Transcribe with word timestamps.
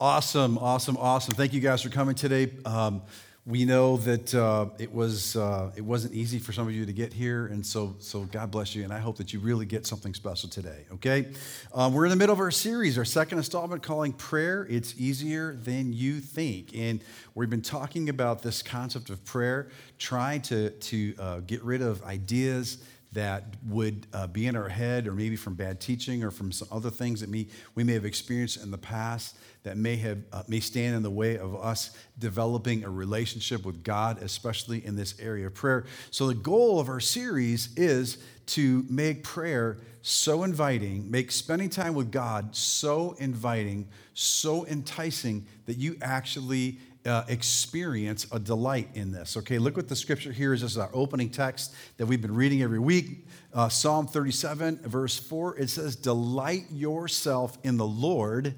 Awesome, 0.00 0.58
awesome, 0.58 0.96
awesome. 0.96 1.34
Thank 1.34 1.52
you 1.52 1.58
guys 1.58 1.82
for 1.82 1.88
coming 1.88 2.14
today. 2.14 2.52
Um, 2.64 3.02
we 3.44 3.64
know 3.64 3.96
that 3.96 4.32
uh, 4.32 4.66
it 4.78 4.94
was 4.94 5.34
uh, 5.34 5.72
it 5.74 5.80
wasn't 5.80 6.14
easy 6.14 6.38
for 6.38 6.52
some 6.52 6.68
of 6.68 6.72
you 6.72 6.86
to 6.86 6.92
get 6.92 7.12
here, 7.12 7.48
and 7.48 7.66
so 7.66 7.96
so 7.98 8.20
God 8.26 8.52
bless 8.52 8.76
you, 8.76 8.84
and 8.84 8.92
I 8.92 9.00
hope 9.00 9.16
that 9.16 9.32
you 9.32 9.40
really 9.40 9.66
get 9.66 9.88
something 9.88 10.14
special 10.14 10.48
today. 10.48 10.86
Okay, 10.92 11.32
um, 11.74 11.94
we're 11.94 12.04
in 12.04 12.10
the 12.10 12.16
middle 12.16 12.32
of 12.32 12.38
our 12.38 12.52
series, 12.52 12.96
our 12.96 13.04
second 13.04 13.38
installment, 13.38 13.82
calling 13.82 14.12
prayer. 14.12 14.68
It's 14.70 14.94
easier 14.96 15.56
than 15.56 15.92
you 15.92 16.20
think, 16.20 16.76
and 16.76 17.02
we've 17.34 17.50
been 17.50 17.60
talking 17.60 18.08
about 18.08 18.40
this 18.40 18.62
concept 18.62 19.10
of 19.10 19.24
prayer, 19.24 19.68
trying 19.98 20.42
to 20.42 20.70
to 20.70 21.14
uh, 21.18 21.40
get 21.40 21.64
rid 21.64 21.82
of 21.82 22.04
ideas 22.04 22.78
that 23.12 23.44
would 23.66 24.06
uh, 24.12 24.26
be 24.26 24.46
in 24.46 24.54
our 24.54 24.68
head, 24.68 25.06
or 25.06 25.12
maybe 25.12 25.36
from 25.36 25.54
bad 25.54 25.80
teaching, 25.80 26.22
or 26.22 26.30
from 26.30 26.52
some 26.52 26.68
other 26.70 26.90
things 26.90 27.20
that 27.20 27.30
we, 27.30 27.48
we 27.74 27.84
may 27.84 27.94
have 27.94 28.04
experienced 28.04 28.62
in 28.62 28.70
the 28.70 28.78
past 28.78 29.36
that 29.62 29.76
may 29.76 29.96
have 29.96 30.18
uh, 30.32 30.42
may 30.48 30.60
stand 30.60 30.96
in 30.96 31.02
the 31.02 31.10
way 31.10 31.36
of 31.36 31.54
us 31.56 31.90
developing 32.18 32.84
a 32.84 32.90
relationship 32.90 33.64
with 33.64 33.82
God, 33.82 34.22
especially 34.22 34.84
in 34.84 34.96
this 34.96 35.18
area 35.20 35.46
of 35.46 35.54
prayer. 35.54 35.84
So 36.10 36.28
the 36.28 36.34
goal 36.34 36.80
of 36.80 36.88
our 36.88 37.00
series 37.00 37.70
is 37.76 38.18
to 38.46 38.84
make 38.88 39.24
prayer 39.24 39.78
so 40.00 40.42
inviting, 40.42 41.10
make 41.10 41.30
spending 41.30 41.68
time 41.68 41.94
with 41.94 42.10
God 42.10 42.56
so 42.56 43.14
inviting, 43.18 43.88
so 44.14 44.64
enticing 44.66 45.46
that 45.66 45.76
you 45.76 45.96
actually 46.00 46.78
uh, 47.06 47.24
experience 47.28 48.26
a 48.32 48.38
delight 48.38 48.88
in 48.94 49.12
this. 49.12 49.36
Okay, 49.36 49.58
look 49.58 49.76
what 49.76 49.88
the 49.88 49.96
scripture 49.96 50.32
here 50.32 50.52
is. 50.52 50.62
This 50.62 50.72
is 50.72 50.78
our 50.78 50.90
opening 50.92 51.30
text 51.30 51.74
that 51.96 52.06
we've 52.06 52.20
been 52.20 52.34
reading 52.34 52.62
every 52.62 52.78
week. 52.78 53.26
Uh, 53.52 53.68
Psalm 53.68 54.06
37, 54.06 54.80
verse 54.84 55.18
4. 55.18 55.58
It 55.58 55.70
says, 55.70 55.96
Delight 55.96 56.64
yourself 56.70 57.58
in 57.62 57.76
the 57.76 57.86
Lord, 57.86 58.54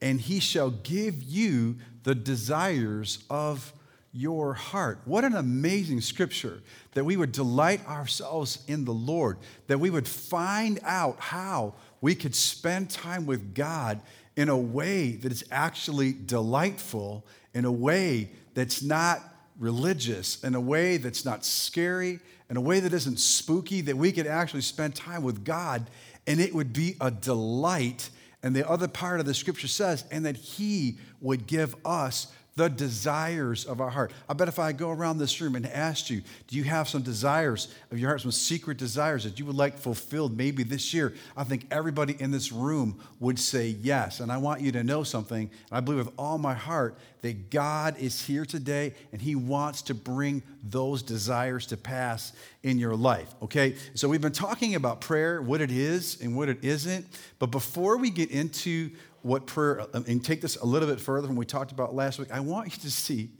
and 0.00 0.20
he 0.20 0.40
shall 0.40 0.70
give 0.70 1.22
you 1.22 1.76
the 2.04 2.14
desires 2.14 3.24
of 3.28 3.72
your 4.12 4.54
heart. 4.54 5.00
What 5.04 5.24
an 5.24 5.36
amazing 5.36 6.00
scripture 6.00 6.62
that 6.94 7.04
we 7.04 7.16
would 7.16 7.32
delight 7.32 7.86
ourselves 7.86 8.64
in 8.66 8.84
the 8.84 8.92
Lord, 8.92 9.38
that 9.68 9.78
we 9.78 9.90
would 9.90 10.08
find 10.08 10.80
out 10.82 11.16
how 11.20 11.74
we 12.00 12.14
could 12.14 12.34
spend 12.34 12.90
time 12.90 13.26
with 13.26 13.54
God 13.54 14.00
in 14.36 14.48
a 14.48 14.56
way 14.56 15.12
that 15.12 15.30
is 15.30 15.44
actually 15.50 16.12
delightful 16.12 17.24
in 17.54 17.64
a 17.64 17.72
way 17.72 18.30
that's 18.54 18.82
not 18.82 19.22
religious, 19.58 20.42
in 20.42 20.54
a 20.54 20.60
way 20.60 20.96
that's 20.96 21.24
not 21.24 21.44
scary, 21.44 22.20
in 22.48 22.56
a 22.56 22.60
way 22.60 22.80
that 22.80 22.92
isn't 22.92 23.18
spooky, 23.18 23.80
that 23.82 23.96
we 23.96 24.12
could 24.12 24.26
actually 24.26 24.62
spend 24.62 24.94
time 24.94 25.22
with 25.22 25.44
God 25.44 25.88
and 26.26 26.40
it 26.40 26.54
would 26.54 26.72
be 26.72 26.96
a 27.00 27.10
delight. 27.10 28.10
And 28.42 28.54
the 28.54 28.68
other 28.68 28.88
part 28.88 29.20
of 29.20 29.26
the 29.26 29.34
scripture 29.34 29.68
says, 29.68 30.04
and 30.10 30.26
that 30.26 30.36
He 30.36 30.98
would 31.20 31.46
give 31.46 31.74
us 31.84 32.28
the 32.56 32.68
desires 32.68 33.64
of 33.64 33.80
our 33.80 33.90
heart. 33.90 34.12
I 34.28 34.34
bet 34.34 34.48
if 34.48 34.58
I 34.58 34.72
go 34.72 34.90
around 34.90 35.18
this 35.18 35.40
room 35.40 35.54
and 35.54 35.66
asked 35.66 36.10
you, 36.10 36.22
do 36.48 36.56
you 36.56 36.64
have 36.64 36.88
some 36.88 37.02
desires 37.02 37.68
of 37.90 37.98
your 37.98 38.10
heart, 38.10 38.20
some 38.20 38.32
secret 38.32 38.76
desires 38.76 39.24
that 39.24 39.38
you 39.38 39.46
would 39.46 39.56
like 39.56 39.78
fulfilled 39.78 40.36
maybe 40.36 40.62
this 40.62 40.92
year? 40.92 41.14
I 41.36 41.44
think 41.44 41.66
everybody 41.70 42.16
in 42.18 42.30
this 42.30 42.52
room 42.52 43.00
would 43.20 43.38
say 43.38 43.68
yes. 43.68 44.20
And 44.20 44.30
I 44.30 44.38
want 44.38 44.60
you 44.60 44.72
to 44.72 44.84
know 44.84 45.04
something, 45.04 45.42
and 45.42 45.50
I 45.70 45.80
believe 45.80 46.04
with 46.04 46.14
all 46.18 46.38
my 46.38 46.54
heart 46.54 46.98
that 47.22 47.50
God 47.50 47.98
is 47.98 48.24
here 48.24 48.44
today 48.44 48.94
and 49.12 49.20
He 49.20 49.34
wants 49.34 49.82
to 49.82 49.94
bring 49.94 50.42
those 50.62 51.02
desires 51.02 51.66
to 51.66 51.76
pass 51.76 52.32
in 52.62 52.78
your 52.78 52.94
life. 52.94 53.34
Okay? 53.42 53.76
So 53.94 54.08
we've 54.08 54.20
been 54.20 54.32
talking 54.32 54.74
about 54.74 55.00
prayer, 55.00 55.40
what 55.40 55.60
it 55.60 55.70
is 55.70 56.20
and 56.20 56.36
what 56.36 56.48
it 56.48 56.64
isn't. 56.64 57.06
But 57.38 57.46
before 57.46 57.96
we 57.96 58.10
get 58.10 58.30
into 58.30 58.90
what 59.22 59.46
prayer, 59.46 59.80
uh, 59.80 60.02
and 60.06 60.24
take 60.24 60.40
this 60.40 60.56
a 60.56 60.66
little 60.66 60.88
bit 60.88 61.00
further 61.00 61.28
what 61.28 61.36
we 61.36 61.46
talked 61.46 61.72
about 61.72 61.94
last 61.94 62.18
week, 62.18 62.30
I 62.30 62.40
want 62.40 62.76
you 62.76 62.82
to 62.82 62.90
see 62.90 63.30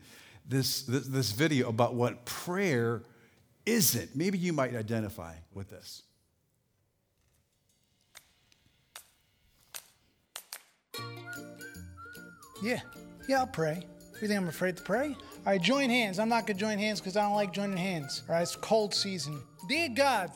this, 0.46 0.82
this, 0.82 1.06
this 1.06 1.32
video 1.32 1.68
about 1.68 1.94
what 1.94 2.24
prayer 2.24 3.02
isn't. 3.66 4.14
Maybe 4.14 4.38
you 4.38 4.52
might 4.52 4.74
identify 4.74 5.34
with 5.54 5.70
this. 5.70 6.02
Yeah, 12.62 12.80
yeah, 13.26 13.38
I'll 13.38 13.46
pray. 13.46 13.86
You 14.20 14.28
think 14.28 14.38
I'm 14.38 14.48
afraid 14.48 14.76
to 14.76 14.82
pray? 14.82 15.16
All 15.46 15.46
right, 15.46 15.62
join 15.62 15.88
hands. 15.88 16.18
I'm 16.18 16.28
not 16.28 16.46
gonna 16.46 16.58
join 16.58 16.78
hands 16.78 17.00
because 17.00 17.16
I 17.16 17.22
don't 17.22 17.34
like 17.34 17.54
joining 17.54 17.78
hands. 17.78 18.22
All 18.28 18.34
right, 18.34 18.42
it's 18.42 18.54
cold 18.56 18.94
season. 18.94 19.40
Dear 19.66 19.88
God, 19.88 20.30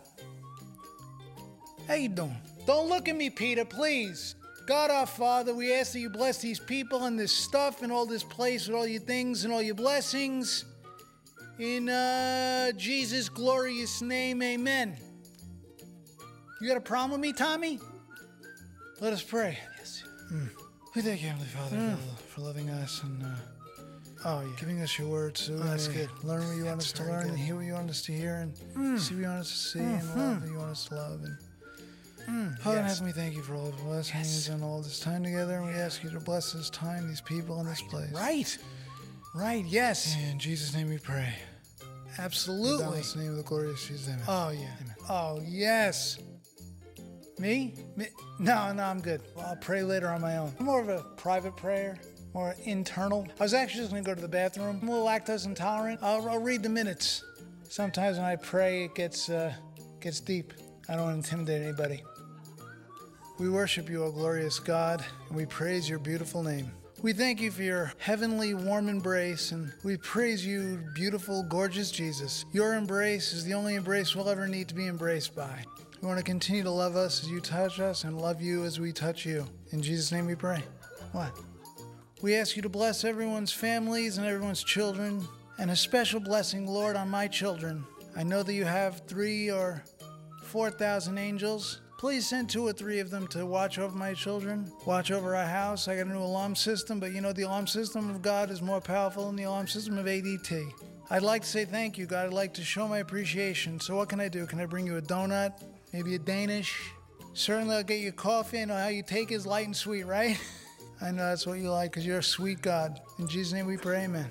how 1.87 1.95
you 1.95 2.09
doing? 2.09 2.37
Don't 2.67 2.89
look 2.89 3.09
at 3.11 3.17
me, 3.17 3.29
Peter, 3.29 3.67
please. 3.67 4.37
God 4.67 4.91
our 4.91 5.07
Father, 5.07 5.55
we 5.55 5.75
ask 5.75 5.93
that 5.93 6.01
you 6.01 6.09
bless 6.09 6.39
these 6.39 6.59
people 6.59 7.05
and 7.05 7.19
this 7.19 7.33
stuff 7.33 7.83
and 7.83 7.93
all 7.93 8.07
this 8.07 8.25
place 8.25 8.67
with 8.67 8.77
all 8.77 8.87
your 8.87 9.01
things 9.01 9.45
and 9.45 9.53
all 9.53 9.61
your 9.61 9.75
blessings. 9.75 10.65
In 11.59 11.89
uh, 11.89 12.73
Jesus' 12.73 13.29
glorious 13.29 14.01
name, 14.01 14.43
amen. 14.43 14.97
You 16.61 16.69
got 16.69 16.79
a 16.79 16.81
problem 16.81 17.13
with 17.13 17.21
me, 17.21 17.33
Tommy? 17.35 17.79
Let 19.01 19.13
us 19.13 19.23
pray. 19.23 19.59
Yes. 19.79 20.03
Mm. 20.33 20.49
We 20.97 21.03
thank 21.03 21.21
you, 21.21 21.29
Heavenly 21.29 21.49
Father, 21.49 21.77
mm. 21.77 21.97
for, 21.97 22.23
for, 22.23 22.41
loving 22.41 22.71
us 22.71 23.03
and 23.03 23.23
uh, 23.23 23.27
oh, 24.25 24.41
yeah. 24.41 24.47
giving 24.59 24.81
us 24.81 24.99
your 24.99 25.09
words. 25.09 25.41
So 25.43 25.55
oh, 25.55 25.59
that's 25.59 25.89
good. 25.89 26.09
Learn 26.23 26.47
what 26.49 26.57
you 26.57 26.65
want 26.65 26.81
us 26.81 26.93
to 26.93 27.05
learn 27.05 27.25
good. 27.25 27.31
and 27.33 27.39
hear 27.39 27.55
what 27.55 27.67
you 27.67 27.75
want 27.75 27.91
us 27.91 28.03
to 28.03 28.13
hear 28.13 28.37
and 28.37 28.55
mm. 28.75 28.99
see 28.99 29.15
what 29.15 29.21
you 29.21 29.27
want 29.27 29.41
us 29.41 29.51
to 29.51 29.57
see 29.57 29.79
mm-hmm. 29.81 30.19
and 30.19 30.33
love 30.33 30.43
what 30.43 30.51
you 30.51 30.59
want 30.59 30.71
us 30.71 30.85
to 30.87 30.95
love. 30.95 31.23
And 31.23 31.37
Mm, 32.29 32.59
Father 32.59 32.79
yes. 32.79 32.99
Heaven, 32.99 33.07
we 33.07 33.13
thank 33.13 33.35
you 33.35 33.43
for 33.43 33.55
all 33.55 33.67
the 33.67 33.83
blessings 33.83 34.47
yes. 34.47 34.49
and 34.49 34.63
all 34.63 34.81
this 34.81 35.01
time 35.01 35.23
together. 35.23 35.55
And 35.55 35.67
we 35.67 35.73
ask 35.73 36.03
you 36.03 36.11
to 36.11 36.21
bless 36.21 36.53
this 36.53 36.71
time, 36.71 37.09
these 37.09 37.21
people, 37.21 37.61
in 37.61 37.67
this 37.67 37.83
place. 37.83 38.13
Right. 38.13 38.57
Right. 39.35 39.65
Yes. 39.65 40.17
In 40.31 40.39
Jesus' 40.39 40.75
name 40.75 40.89
we 40.89 40.99
pray. 40.99 41.35
Absolutely. 42.19 42.99
In 42.99 43.03
the 43.03 43.17
name 43.17 43.31
of 43.31 43.37
the 43.37 43.43
glorious 43.43 43.87
Jesus. 43.87 44.09
Amen. 44.09 44.23
Oh, 44.29 44.51
yeah. 44.51 44.71
Amen. 44.81 44.95
Oh, 45.09 45.43
yes. 45.45 46.19
Me? 47.39 47.75
Me? 47.97 48.07
No, 48.39 48.73
no, 48.73 48.85
I'm 48.85 49.01
good. 49.01 49.21
I'll 49.39 49.57
pray 49.57 49.83
later 49.83 50.09
on 50.09 50.21
my 50.21 50.37
own. 50.37 50.53
I'm 50.59 50.67
more 50.67 50.81
of 50.81 50.89
a 50.89 51.03
private 51.17 51.57
prayer, 51.57 51.99
more 52.33 52.55
internal. 52.65 53.27
I 53.41 53.43
was 53.43 53.55
actually 53.55 53.81
just 53.81 53.91
going 53.91 54.05
to 54.05 54.09
go 54.09 54.15
to 54.15 54.21
the 54.21 54.29
bathroom. 54.29 54.79
I'm 54.81 54.89
a 54.89 54.93
little 54.93 55.07
lactose 55.07 55.45
intolerant. 55.45 56.01
I'll, 56.03 56.29
I'll 56.29 56.39
read 56.39 56.63
the 56.63 56.69
minutes. 56.69 57.25
Sometimes 57.69 58.19
when 58.19 58.27
I 58.27 58.37
pray, 58.37 58.85
it 58.85 58.95
gets 58.95 59.29
uh, 59.29 59.53
gets 60.01 60.21
deep. 60.21 60.53
I 60.89 60.95
don't 60.95 61.05
want 61.05 61.25
to 61.25 61.31
intimidate 61.31 61.63
anybody. 61.63 62.05
We 63.37 63.49
worship 63.49 63.91
you, 63.91 64.05
O 64.05 64.13
glorious 64.13 64.61
God, 64.61 65.05
and 65.29 65.37
we 65.37 65.45
praise 65.45 65.89
your 65.89 65.99
beautiful 65.99 66.45
name. 66.45 66.71
We 67.03 67.13
thank 67.13 67.41
you 67.41 67.51
for 67.51 67.65
your 67.65 67.93
heavenly 67.99 68.55
warm 68.55 68.89
embrace, 68.89 69.51
and 69.51 69.73
we 69.83 69.97
praise 69.97 70.47
you, 70.47 70.79
beautiful, 70.95 71.43
gorgeous 71.43 71.91
Jesus. 71.91 72.45
Your 72.53 72.75
embrace 72.75 73.33
is 73.33 73.45
the 73.45 73.55
only 73.55 73.75
embrace 73.75 74.15
we'll 74.15 74.29
ever 74.29 74.47
need 74.47 74.69
to 74.69 74.75
be 74.75 74.87
embraced 74.87 75.35
by. 75.35 75.65
We 76.01 76.07
want 76.07 76.19
to 76.19 76.25
continue 76.25 76.63
to 76.63 76.71
love 76.71 76.95
us 76.95 77.25
as 77.25 77.29
you 77.29 77.41
touch 77.41 77.81
us 77.81 78.05
and 78.05 78.21
love 78.21 78.41
you 78.41 78.63
as 78.63 78.79
we 78.79 78.93
touch 78.93 79.27
you. 79.27 79.45
In 79.73 79.83
Jesus' 79.83 80.13
name 80.13 80.27
we 80.27 80.37
pray. 80.37 80.63
What? 81.11 81.37
We 82.23 82.37
ask 82.37 82.55
you 82.55 82.63
to 82.63 82.69
bless 82.69 83.05
everyone's 83.05 83.53
families 83.53 84.17
and 84.17 84.27
everyone's 84.29 84.63
children, 84.63 85.27
and 85.59 85.73
a 85.73 85.77
special 85.77 86.21
blessing, 86.21 86.69
Lord, 86.69 86.95
on 86.95 87.11
my 87.11 87.27
children. 87.27 87.85
I 88.17 88.23
know 88.23 88.45
that 88.45 88.55
you 88.55 88.65
have 88.65 89.03
three 89.09 89.51
or 89.51 89.83
4,000 90.45 91.19
angels 91.19 91.81
Please 91.97 92.29
send 92.29 92.51
two 92.51 92.67
or 92.67 92.73
three 92.73 92.99
of 93.01 93.11
them 93.11 93.27
to 93.29 93.47
watch 93.47 93.79
over 93.79 93.97
my 93.97 94.13
children, 94.15 94.71
watch 94.85 95.11
over 95.11 95.37
our 95.37 95.47
house. 95.47 95.89
I 95.89 95.97
got 95.97 96.07
a 96.07 96.11
new 96.11 96.19
alarm 96.19 96.55
system, 96.55 97.01
but 97.01 97.13
you 97.13 97.21
know, 97.21 97.33
the 97.33 97.43
alarm 97.43 97.67
system 97.67 98.11
of 98.11 98.21
God 98.21 98.51
is 98.51 98.61
more 98.61 98.81
powerful 98.81 99.27
than 99.27 99.37
the 99.37 99.45
alarm 99.45 99.69
system 99.69 99.97
of 99.97 100.07
ADT. 100.07 100.71
I'd 101.11 101.23
like 101.23 101.43
to 101.43 101.49
say 101.49 101.65
thank 101.65 101.97
you, 101.97 102.07
God. 102.07 102.27
I'd 102.27 102.33
like 102.33 102.55
to 102.55 102.65
show 102.65 102.89
my 102.89 102.99
appreciation. 102.99 103.79
So, 103.79 103.97
what 103.97 104.09
can 104.09 104.21
I 104.21 104.29
do? 104.29 104.47
Can 104.47 104.61
I 104.61 104.67
bring 104.67 104.87
you 104.87 104.97
a 104.97 105.03
donut? 105.03 105.63
Maybe 105.93 106.15
a 106.15 106.19
Danish? 106.19 106.91
Certainly, 107.35 107.77
I'll 107.77 107.83
get 107.83 108.01
you 108.01 108.13
coffee. 108.13 108.61
I 108.61 108.65
know 108.65 108.77
how 108.77 108.89
you 108.89 109.03
take 109.03 109.31
is 109.31 109.47
light 109.47 109.67
and 109.67 109.77
sweet, 109.77 110.05
right? 110.05 110.39
I 111.01 111.11
know 111.11 111.29
that's 111.29 111.47
what 111.47 111.59
you 111.59 111.71
like 111.71 111.91
because 111.91 112.07
you're 112.07 112.19
a 112.19 112.23
sweet 112.23 112.63
God. 112.63 113.01
In 113.19 113.29
Jesus' 113.29 113.53
name 113.53 113.67
we 113.67 113.77
pray, 113.77 114.05
amen. 114.05 114.31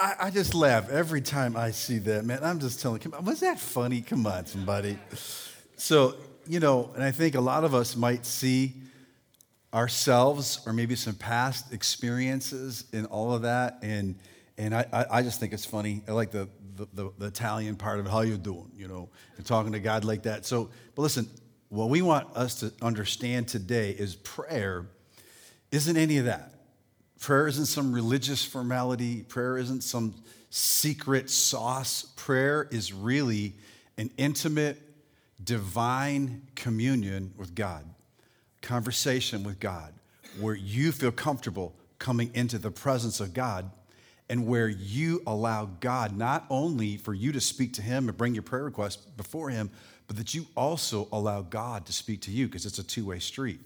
I, 0.00 0.14
I, 0.18 0.30
just 0.30 0.54
laugh 0.54 0.88
every 0.88 1.20
time 1.20 1.56
I 1.56 1.72
see 1.72 1.98
that, 1.98 2.24
man. 2.24 2.38
I'm 2.42 2.58
just 2.58 2.80
telling, 2.80 3.00
come 3.00 3.12
on, 3.12 3.24
was 3.24 3.40
that 3.40 3.60
funny? 3.60 4.00
Come 4.00 4.26
on, 4.26 4.46
somebody. 4.46 4.98
So, 5.76 6.14
you 6.46 6.58
know, 6.58 6.90
and 6.94 7.04
I 7.04 7.10
think 7.10 7.34
a 7.34 7.40
lot 7.40 7.64
of 7.64 7.74
us 7.74 7.96
might 7.96 8.24
see 8.24 8.72
ourselves 9.74 10.60
or 10.66 10.72
maybe 10.72 10.96
some 10.96 11.14
past 11.14 11.74
experiences 11.74 12.84
in 12.94 13.04
all 13.06 13.34
of 13.34 13.42
that. 13.42 13.78
And, 13.82 14.18
and 14.56 14.74
I, 14.74 15.06
I 15.10 15.22
just 15.22 15.38
think 15.38 15.52
it's 15.52 15.66
funny. 15.66 16.02
I 16.08 16.12
like 16.12 16.30
the, 16.30 16.48
the, 16.76 16.88
the, 16.94 17.10
the 17.18 17.26
Italian 17.26 17.76
part 17.76 18.00
of 18.00 18.08
how 18.08 18.22
you 18.22 18.38
doing, 18.38 18.70
you 18.74 18.88
know, 18.88 19.10
and 19.36 19.44
talking 19.44 19.72
to 19.72 19.80
God 19.80 20.06
like 20.06 20.22
that. 20.22 20.46
So, 20.46 20.70
but 20.94 21.02
listen, 21.02 21.28
what 21.68 21.90
we 21.90 22.00
want 22.00 22.34
us 22.34 22.54
to 22.60 22.72
understand 22.80 23.48
today 23.48 23.90
is 23.90 24.16
prayer 24.16 24.86
isn't 25.70 25.96
any 25.98 26.16
of 26.16 26.24
that. 26.24 26.54
Prayer 27.20 27.46
isn't 27.46 27.66
some 27.66 27.92
religious 27.92 28.44
formality, 28.44 29.22
prayer 29.22 29.58
isn't 29.58 29.82
some 29.82 30.14
secret 30.48 31.28
sauce. 31.30 32.12
Prayer 32.16 32.66
is 32.70 32.92
really 32.92 33.54
an 33.98 34.10
intimate, 34.16 34.80
divine 35.44 36.42
communion 36.54 37.32
with 37.36 37.54
God, 37.54 37.84
conversation 38.62 39.44
with 39.44 39.60
God, 39.60 39.92
where 40.40 40.54
you 40.54 40.92
feel 40.92 41.12
comfortable 41.12 41.74
coming 41.98 42.30
into 42.34 42.58
the 42.58 42.70
presence 42.70 43.20
of 43.20 43.34
God 43.34 43.70
and 44.30 44.46
where 44.46 44.68
you 44.68 45.22
allow 45.26 45.66
God 45.66 46.16
not 46.16 46.46
only 46.48 46.96
for 46.96 47.12
you 47.12 47.32
to 47.32 47.40
speak 47.40 47.74
to 47.74 47.82
Him 47.82 48.08
and 48.08 48.16
bring 48.16 48.32
your 48.32 48.42
prayer 48.42 48.64
request 48.64 49.14
before 49.18 49.50
Him, 49.50 49.70
but 50.06 50.16
that 50.16 50.34
you 50.34 50.46
also 50.56 51.06
allow 51.12 51.42
God 51.42 51.84
to 51.86 51.92
speak 51.92 52.22
to 52.22 52.30
you 52.30 52.46
because 52.46 52.64
it's 52.64 52.78
a 52.78 52.84
two 52.84 53.04
way 53.04 53.18
street. 53.18 53.60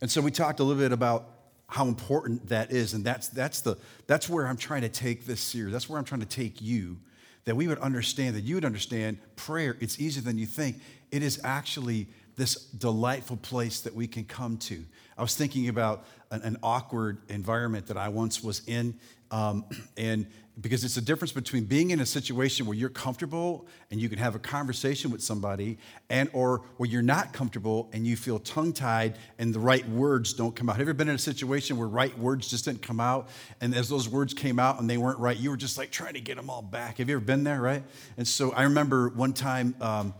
And 0.00 0.10
so 0.10 0.22
we 0.22 0.30
talked 0.30 0.60
a 0.60 0.64
little 0.64 0.80
bit 0.80 0.92
about 0.92 1.33
how 1.74 1.88
important 1.88 2.46
that 2.46 2.70
is, 2.70 2.94
and 2.94 3.04
that's, 3.04 3.26
that's, 3.30 3.60
the, 3.60 3.76
that's 4.06 4.28
where 4.28 4.46
I'm 4.46 4.56
trying 4.56 4.82
to 4.82 4.88
take 4.88 5.26
this 5.26 5.40
series. 5.40 5.72
That's 5.72 5.88
where 5.88 5.98
I'm 5.98 6.04
trying 6.04 6.20
to 6.20 6.26
take 6.26 6.62
you, 6.62 6.98
that 7.46 7.56
we 7.56 7.66
would 7.66 7.80
understand, 7.80 8.36
that 8.36 8.42
you 8.42 8.54
would 8.54 8.64
understand 8.64 9.18
prayer, 9.34 9.76
it's 9.80 9.98
easier 9.98 10.22
than 10.22 10.38
you 10.38 10.46
think. 10.46 10.76
It 11.10 11.24
is 11.24 11.40
actually 11.42 12.06
this 12.36 12.54
delightful 12.66 13.38
place 13.38 13.80
that 13.80 13.92
we 13.92 14.06
can 14.06 14.22
come 14.22 14.56
to. 14.58 14.84
I 15.18 15.22
was 15.22 15.34
thinking 15.34 15.68
about 15.68 16.04
an, 16.30 16.42
an 16.42 16.58
awkward 16.62 17.18
environment 17.28 17.88
that 17.88 17.96
I 17.96 18.08
once 18.08 18.40
was 18.40 18.62
in, 18.68 18.96
um, 19.32 19.64
and 19.96 20.28
because 20.60 20.84
it's 20.84 20.96
a 20.96 21.00
difference 21.00 21.32
between 21.32 21.64
being 21.64 21.90
in 21.90 21.98
a 21.98 22.06
situation 22.06 22.64
where 22.64 22.76
you're 22.76 22.88
comfortable 22.88 23.66
and 23.90 24.00
you 24.00 24.08
can 24.08 24.18
have 24.18 24.36
a 24.36 24.38
conversation 24.38 25.10
with 25.10 25.20
somebody 25.20 25.78
and 26.08 26.30
or 26.32 26.62
where 26.76 26.88
you're 26.88 27.02
not 27.02 27.32
comfortable 27.32 27.90
and 27.92 28.06
you 28.06 28.16
feel 28.16 28.38
tongue-tied 28.38 29.18
and 29.38 29.52
the 29.52 29.58
right 29.58 29.88
words 29.88 30.32
don't 30.32 30.54
come 30.54 30.68
out. 30.68 30.76
Have 30.76 30.86
you 30.86 30.90
ever 30.90 30.94
been 30.94 31.08
in 31.08 31.16
a 31.16 31.18
situation 31.18 31.76
where 31.76 31.88
right 31.88 32.16
words 32.18 32.48
just 32.48 32.66
didn't 32.66 32.82
come 32.82 33.00
out? 33.00 33.28
And 33.60 33.74
as 33.74 33.88
those 33.88 34.08
words 34.08 34.32
came 34.32 34.60
out 34.60 34.78
and 34.78 34.88
they 34.88 34.96
weren't 34.96 35.18
right 35.18 35.36
you 35.36 35.50
were 35.50 35.56
just 35.56 35.76
like 35.76 35.90
trying 35.90 36.14
to 36.14 36.20
get 36.20 36.36
them 36.36 36.48
all 36.48 36.62
back. 36.62 36.98
Have 36.98 37.08
you 37.08 37.16
ever 37.16 37.24
been 37.24 37.42
there 37.42 37.60
right? 37.60 37.82
And 38.16 38.26
so 38.26 38.52
i 38.52 38.62
remember 38.62 39.08
one 39.08 39.32
time 39.32 39.74
um, 39.80 40.14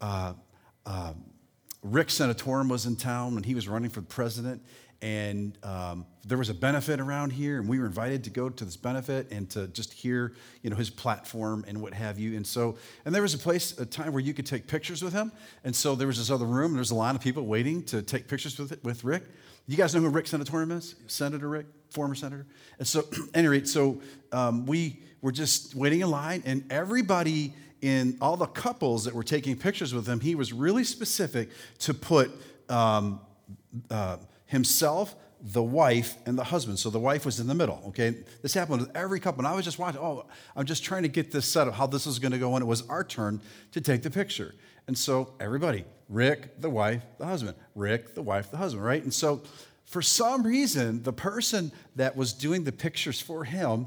uh, 0.00 0.34
uh, 0.86 1.12
rick 1.82 2.08
Santorum 2.08 2.70
was 2.70 2.86
in 2.86 2.94
town 2.94 3.34
when 3.34 3.42
he 3.42 3.54
was 3.54 3.66
running 3.66 3.90
for 3.90 4.02
president 4.02 4.62
and 5.02 5.58
um, 5.64 6.06
there 6.24 6.38
was 6.38 6.48
a 6.48 6.54
benefit 6.54 7.00
around 7.00 7.30
here 7.30 7.58
and 7.58 7.68
we 7.68 7.80
were 7.80 7.86
invited 7.86 8.22
to 8.24 8.30
go 8.30 8.48
to 8.48 8.64
this 8.64 8.76
benefit 8.76 9.32
and 9.32 9.50
to 9.50 9.66
just 9.68 9.92
hear 9.92 10.34
you 10.62 10.70
know 10.70 10.76
his 10.76 10.88
platform 10.88 11.64
and 11.66 11.82
what 11.82 11.92
have 11.92 12.20
you. 12.20 12.36
And 12.36 12.46
so 12.46 12.76
and 13.04 13.12
there 13.12 13.22
was 13.22 13.34
a 13.34 13.38
place 13.38 13.76
a 13.78 13.84
time 13.84 14.12
where 14.12 14.22
you 14.22 14.32
could 14.32 14.46
take 14.46 14.68
pictures 14.68 15.02
with 15.02 15.12
him. 15.12 15.32
And 15.64 15.74
so 15.74 15.96
there 15.96 16.06
was 16.06 16.18
this 16.18 16.30
other 16.30 16.46
room 16.46 16.70
and 16.70 16.76
there's 16.76 16.92
a 16.92 16.96
lot 16.96 17.16
of 17.16 17.20
people 17.20 17.44
waiting 17.44 17.82
to 17.84 18.00
take 18.00 18.28
pictures 18.28 18.56
with 18.58 18.82
with 18.84 19.02
rick. 19.02 19.24
You 19.66 19.76
guys 19.76 19.92
know 19.94 20.00
who 20.00 20.08
rick 20.08 20.26
Santorum 20.26 20.70
is? 20.70 20.94
Senator 21.08 21.48
rick 21.48 21.66
former 21.90 22.14
senator? 22.14 22.46
And 22.78 22.86
so 22.86 23.04
anyway 23.34 23.64
so 23.64 24.00
um, 24.30 24.66
we 24.66 25.00
were 25.20 25.32
just 25.32 25.74
waiting 25.74 26.00
in 26.00 26.10
line 26.10 26.44
and 26.46 26.64
everybody 26.70 27.54
in 27.80 28.16
all 28.20 28.36
the 28.36 28.46
couples 28.46 29.04
that 29.04 29.14
were 29.14 29.24
taking 29.24 29.56
pictures 29.56 29.92
with 29.92 30.06
him 30.06 30.20
he 30.20 30.36
was 30.36 30.52
really 30.52 30.84
specific 30.84 31.50
to 31.80 31.92
put 31.92 32.30
um, 32.68 33.20
uh, 33.90 34.16
himself, 34.52 35.16
the 35.40 35.62
wife, 35.62 36.16
and 36.26 36.38
the 36.38 36.44
husband. 36.44 36.78
So 36.78 36.90
the 36.90 37.00
wife 37.00 37.24
was 37.24 37.40
in 37.40 37.46
the 37.46 37.54
middle, 37.54 37.82
okay? 37.88 38.14
This 38.42 38.52
happened 38.54 38.82
with 38.82 38.94
every 38.94 39.18
couple. 39.18 39.40
And 39.40 39.48
I 39.48 39.56
was 39.56 39.64
just 39.64 39.78
watching, 39.78 40.00
oh, 40.00 40.26
I'm 40.54 40.66
just 40.66 40.84
trying 40.84 41.02
to 41.02 41.08
get 41.08 41.32
this 41.32 41.46
set 41.46 41.66
up, 41.66 41.74
how 41.74 41.86
this 41.86 42.06
is 42.06 42.18
going 42.18 42.32
to 42.32 42.38
go. 42.38 42.54
And 42.54 42.62
it 42.62 42.66
was 42.66 42.86
our 42.88 43.02
turn 43.02 43.40
to 43.72 43.80
take 43.80 44.02
the 44.02 44.10
picture. 44.10 44.54
And 44.86 44.96
so 44.96 45.32
everybody, 45.40 45.84
Rick, 46.08 46.60
the 46.60 46.68
wife, 46.68 47.02
the 47.18 47.24
husband, 47.24 47.56
Rick, 47.74 48.14
the 48.14 48.22
wife, 48.22 48.50
the 48.50 48.58
husband, 48.58 48.84
right? 48.84 49.02
And 49.02 49.12
so 49.12 49.42
for 49.86 50.02
some 50.02 50.42
reason, 50.42 51.02
the 51.02 51.12
person 51.14 51.72
that 51.96 52.14
was 52.14 52.34
doing 52.34 52.64
the 52.64 52.72
pictures 52.72 53.20
for 53.20 53.44
him 53.44 53.86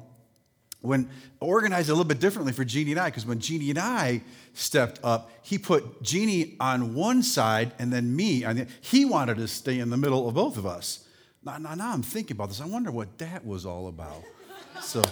when 0.82 1.10
organized 1.40 1.90
a 1.90 1.92
little 1.92 2.06
bit 2.06 2.20
differently 2.20 2.54
for 2.54 2.66
Jeannie 2.66 2.92
and 2.92 3.00
I, 3.00 3.10
because 3.10 3.26
when 3.26 3.40
Jeannie 3.40 3.70
and 3.70 3.80
I 3.80 4.22
stepped 4.56 5.00
up, 5.04 5.30
he 5.42 5.58
put 5.58 6.02
Jeannie 6.02 6.56
on 6.60 6.96
one 6.96 7.22
side 7.22 7.72
and 7.78 7.94
then 7.94 8.16
me 8.16 8.44
on 8.44 8.56
the 8.56 8.68
he 8.82 9.06
wanted 9.06 9.38
to 9.38 9.48
stay 9.48 9.80
in 9.80 9.90
the 9.90 9.98
middle 9.98 10.28
of 10.28 10.34
both 10.36 10.58
of 10.58 10.66
us. 10.66 11.08
Now, 11.44 11.58
now, 11.58 11.76
now 11.76 11.94
I'm 11.94 12.02
thinking 12.02 12.36
about 12.36 12.50
this. 12.50 12.62
I 12.62 12.66
wonder 12.66 12.92
what 12.92 13.18
that 13.20 13.46
was 13.46 13.66
all 13.66 13.88
about. 13.88 14.24
So, 14.82 15.04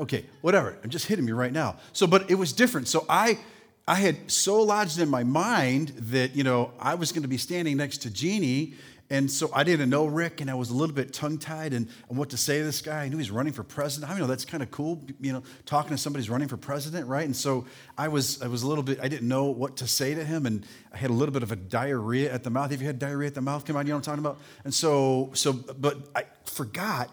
okay, 0.00 0.24
whatever. 0.40 0.76
I'm 0.82 0.90
just 0.90 1.06
hitting 1.06 1.24
me 1.24 1.32
right 1.32 1.52
now. 1.52 1.76
So, 1.92 2.06
but 2.06 2.30
it 2.30 2.36
was 2.36 2.52
different. 2.52 2.88
So 2.88 3.04
I 3.08 3.38
I 3.86 3.94
had 3.94 4.30
so 4.30 4.62
lodged 4.62 4.98
in 4.98 5.08
my 5.08 5.24
mind 5.24 5.88
that, 5.96 6.36
you 6.36 6.44
know, 6.44 6.72
I 6.78 6.94
was 6.94 7.10
going 7.10 7.22
to 7.22 7.28
be 7.28 7.38
standing 7.38 7.78
next 7.78 8.02
to 8.02 8.10
Jeannie 8.10 8.74
and 9.10 9.30
so 9.30 9.50
I 9.54 9.64
didn't 9.64 9.88
know 9.88 10.04
Rick, 10.04 10.42
and 10.42 10.50
I 10.50 10.54
was 10.54 10.68
a 10.68 10.74
little 10.74 10.94
bit 10.94 11.14
tongue 11.14 11.38
tied 11.38 11.72
and, 11.72 11.88
and 12.08 12.18
what 12.18 12.30
to 12.30 12.36
say 12.36 12.58
to 12.58 12.64
this 12.64 12.82
guy. 12.82 13.04
I 13.04 13.08
knew 13.08 13.16
he's 13.16 13.30
running 13.30 13.54
for 13.54 13.62
president. 13.62 14.12
I 14.12 14.18
mean, 14.18 14.28
that's 14.28 14.44
kind 14.44 14.62
of 14.62 14.70
cool, 14.70 15.02
you 15.20 15.32
know, 15.32 15.42
talking 15.64 15.90
to 15.92 15.98
somebody 15.98 16.22
who's 16.22 16.30
running 16.30 16.48
for 16.48 16.58
president, 16.58 17.06
right? 17.06 17.24
And 17.24 17.34
so 17.34 17.64
I 17.96 18.08
was, 18.08 18.42
I 18.42 18.48
was 18.48 18.64
a 18.64 18.68
little 18.68 18.84
bit, 18.84 18.98
I 19.00 19.08
didn't 19.08 19.28
know 19.28 19.44
what 19.46 19.78
to 19.78 19.86
say 19.86 20.14
to 20.14 20.24
him, 20.24 20.44
and 20.44 20.66
I 20.92 20.98
had 20.98 21.08
a 21.08 21.14
little 21.14 21.32
bit 21.32 21.42
of 21.42 21.52
a 21.52 21.56
diarrhea 21.56 22.32
at 22.32 22.44
the 22.44 22.50
mouth. 22.50 22.70
Have 22.70 22.82
you 22.82 22.86
had 22.86 22.98
diarrhea 22.98 23.28
at 23.28 23.34
the 23.34 23.40
mouth? 23.40 23.64
Come 23.64 23.76
on, 23.76 23.86
you 23.86 23.92
know 23.92 23.96
what 23.96 24.08
I'm 24.08 24.18
talking 24.18 24.24
about? 24.26 24.40
And 24.64 24.74
so, 24.74 25.30
so, 25.32 25.52
but 25.54 25.96
I 26.14 26.24
forgot. 26.44 27.10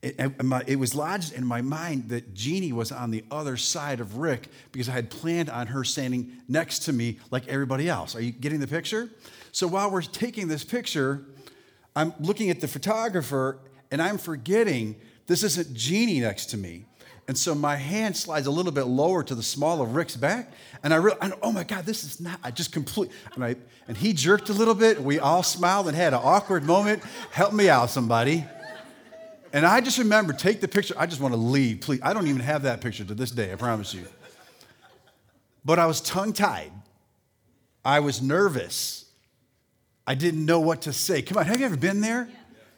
It, 0.00 0.32
it, 0.68 0.76
was 0.76 0.94
lodged 0.94 1.32
in 1.32 1.44
my 1.44 1.60
mind 1.60 2.10
that 2.10 2.32
Jeannie 2.32 2.72
was 2.72 2.92
on 2.92 3.10
the 3.10 3.24
other 3.32 3.56
side 3.56 3.98
of 3.98 4.18
Rick 4.18 4.48
because 4.70 4.88
I 4.88 4.92
had 4.92 5.10
planned 5.10 5.50
on 5.50 5.66
her 5.68 5.82
standing 5.82 6.36
next 6.46 6.80
to 6.84 6.92
me 6.92 7.18
like 7.32 7.48
everybody 7.48 7.88
else. 7.88 8.14
Are 8.14 8.20
you 8.20 8.30
getting 8.30 8.60
the 8.60 8.68
picture? 8.68 9.10
So 9.50 9.66
while 9.66 9.90
we're 9.90 10.02
taking 10.02 10.46
this 10.46 10.62
picture, 10.62 11.24
I'm 11.96 12.14
looking 12.20 12.48
at 12.48 12.60
the 12.60 12.68
photographer 12.68 13.58
and 13.90 14.00
I'm 14.00 14.18
forgetting 14.18 14.94
this 15.26 15.42
isn't 15.42 15.74
Jeannie 15.74 16.20
next 16.20 16.46
to 16.46 16.56
me. 16.56 16.84
And 17.26 17.36
so 17.36 17.54
my 17.54 17.76
hand 17.76 18.16
slides 18.16 18.46
a 18.46 18.50
little 18.50 18.72
bit 18.72 18.84
lower 18.84 19.22
to 19.22 19.34
the 19.34 19.42
small 19.42 19.82
of 19.82 19.94
Rick's 19.94 20.16
back. 20.16 20.50
And 20.82 20.94
I 20.94 20.96
realized, 20.96 21.34
oh 21.42 21.52
my 21.52 21.64
God, 21.64 21.84
this 21.84 22.02
is 22.02 22.20
not, 22.20 22.40
I 22.42 22.50
just 22.50 22.72
complete. 22.72 23.10
And, 23.34 23.44
I, 23.44 23.56
and 23.86 23.96
he 23.96 24.14
jerked 24.14 24.48
a 24.48 24.54
little 24.54 24.74
bit. 24.74 25.02
We 25.02 25.18
all 25.18 25.42
smiled 25.42 25.88
and 25.88 25.96
had 25.96 26.14
an 26.14 26.20
awkward 26.22 26.62
moment. 26.62 27.02
Help 27.30 27.52
me 27.52 27.68
out, 27.68 27.90
somebody. 27.90 28.46
And 29.52 29.64
I 29.64 29.80
just 29.80 29.98
remember, 29.98 30.32
take 30.32 30.60
the 30.60 30.68
picture. 30.68 30.94
I 30.98 31.06
just 31.06 31.20
want 31.20 31.32
to 31.32 31.40
leave, 31.40 31.80
please. 31.80 32.00
I 32.02 32.12
don't 32.12 32.26
even 32.26 32.40
have 32.40 32.62
that 32.62 32.80
picture 32.80 33.04
to 33.04 33.14
this 33.14 33.30
day, 33.30 33.52
I 33.52 33.56
promise 33.56 33.94
you. 33.94 34.06
But 35.64 35.78
I 35.78 35.86
was 35.86 36.00
tongue 36.00 36.32
tied. 36.32 36.72
I 37.84 38.00
was 38.00 38.20
nervous. 38.20 39.06
I 40.06 40.14
didn't 40.14 40.44
know 40.44 40.60
what 40.60 40.82
to 40.82 40.92
say. 40.92 41.22
Come 41.22 41.38
on, 41.38 41.46
have 41.46 41.60
you 41.60 41.66
ever 41.66 41.76
been 41.76 42.00
there? 42.00 42.28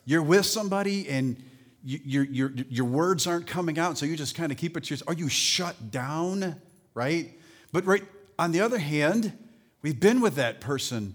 You're 0.04 0.22
with 0.22 0.46
somebody 0.46 1.08
and 1.08 1.42
you, 1.84 2.00
your, 2.04 2.24
your, 2.24 2.52
your 2.68 2.84
words 2.84 3.26
aren't 3.26 3.46
coming 3.46 3.78
out, 3.78 3.98
so 3.98 4.06
you 4.06 4.16
just 4.16 4.34
kind 4.34 4.52
of 4.52 4.58
keep 4.58 4.76
it 4.76 4.84
to 4.84 4.94
yourself. 4.94 5.08
Are 5.08 5.18
you 5.18 5.28
shut 5.28 5.90
down, 5.90 6.56
right? 6.94 7.32
But 7.72 7.86
right 7.86 8.04
on 8.38 8.52
the 8.52 8.60
other 8.60 8.78
hand, 8.78 9.36
we've 9.82 9.98
been 9.98 10.20
with 10.20 10.34
that 10.36 10.60
person 10.60 11.14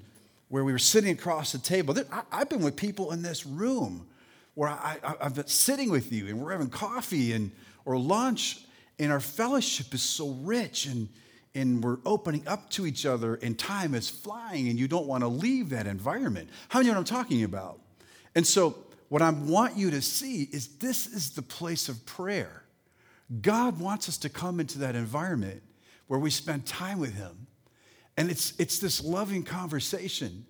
where 0.50 0.63
we 0.63 0.72
were 0.72 0.80
sitting 0.80 1.12
across 1.12 1.52
the 1.52 1.57
table. 1.57 1.95
I, 2.12 2.40
have 2.40 2.50
been 2.50 2.64
with 2.64 2.76
people 2.76 3.12
in 3.12 3.21
this 3.21 3.45
room 3.45 4.07
where 4.56 4.69
I, 4.69 4.97
I, 5.04 5.16
I've 5.21 5.35
been 5.35 5.47
sitting 5.47 5.90
with 5.92 6.12
you 6.12 6.28
and 6.28 6.42
we're 6.42 6.52
having 6.52 6.69
coffee 6.69 7.33
and 7.33 7.52
or 7.85 7.97
lunch, 7.97 8.62
and 8.97 9.12
our 9.12 9.19
fellowship 9.19 9.94
is 9.94 10.02
so 10.02 10.30
rich 10.42 10.88
and 10.88 11.07
and 11.56 11.81
we're 11.81 12.00
opening 12.06 12.45
up 12.47 12.69
to 12.69 12.85
each 12.85 13.06
other 13.06 13.35
and 13.35 13.57
time 13.57 13.95
is 13.95 14.09
flying 14.09 14.68
and 14.68 14.78
you 14.78 14.90
don't 14.90 15.07
want 15.07 15.24
to 15.24 15.28
leave 15.28 15.69
that 15.69 15.88
environment. 15.88 16.50
How 16.68 16.80
many 16.80 16.90
know 16.90 17.00
what 17.00 17.12
I'm 17.12 17.18
talking 17.18 17.44
about? 17.44 17.80
And 18.35 18.45
so, 18.45 18.78
what 19.07 19.21
I 19.21 19.30
want 19.30 19.78
you 19.78 19.92
to 19.92 20.02
see 20.02 20.50
is 20.52 20.68
this 20.78 21.07
is 21.07 21.31
the 21.31 21.42
place 21.42 21.88
of 21.88 22.06
prayer. 22.06 22.64
God 23.42 23.80
wants 23.80 24.09
us 24.09 24.18
to 24.19 24.30
come 24.30 24.59
into 24.59 24.80
that 24.80 24.95
environment 24.95 25.64
where 26.07 26.19
we 26.19 26.30
spend 26.30 26.66
time 26.66 27.00
with 27.00 27.16
Him. 27.16 27.47
And 28.18 28.30
it's, 28.30 28.54
it's 28.59 28.80
this 28.80 29.04
loving 29.04 29.44
conversation, 29.44 30.45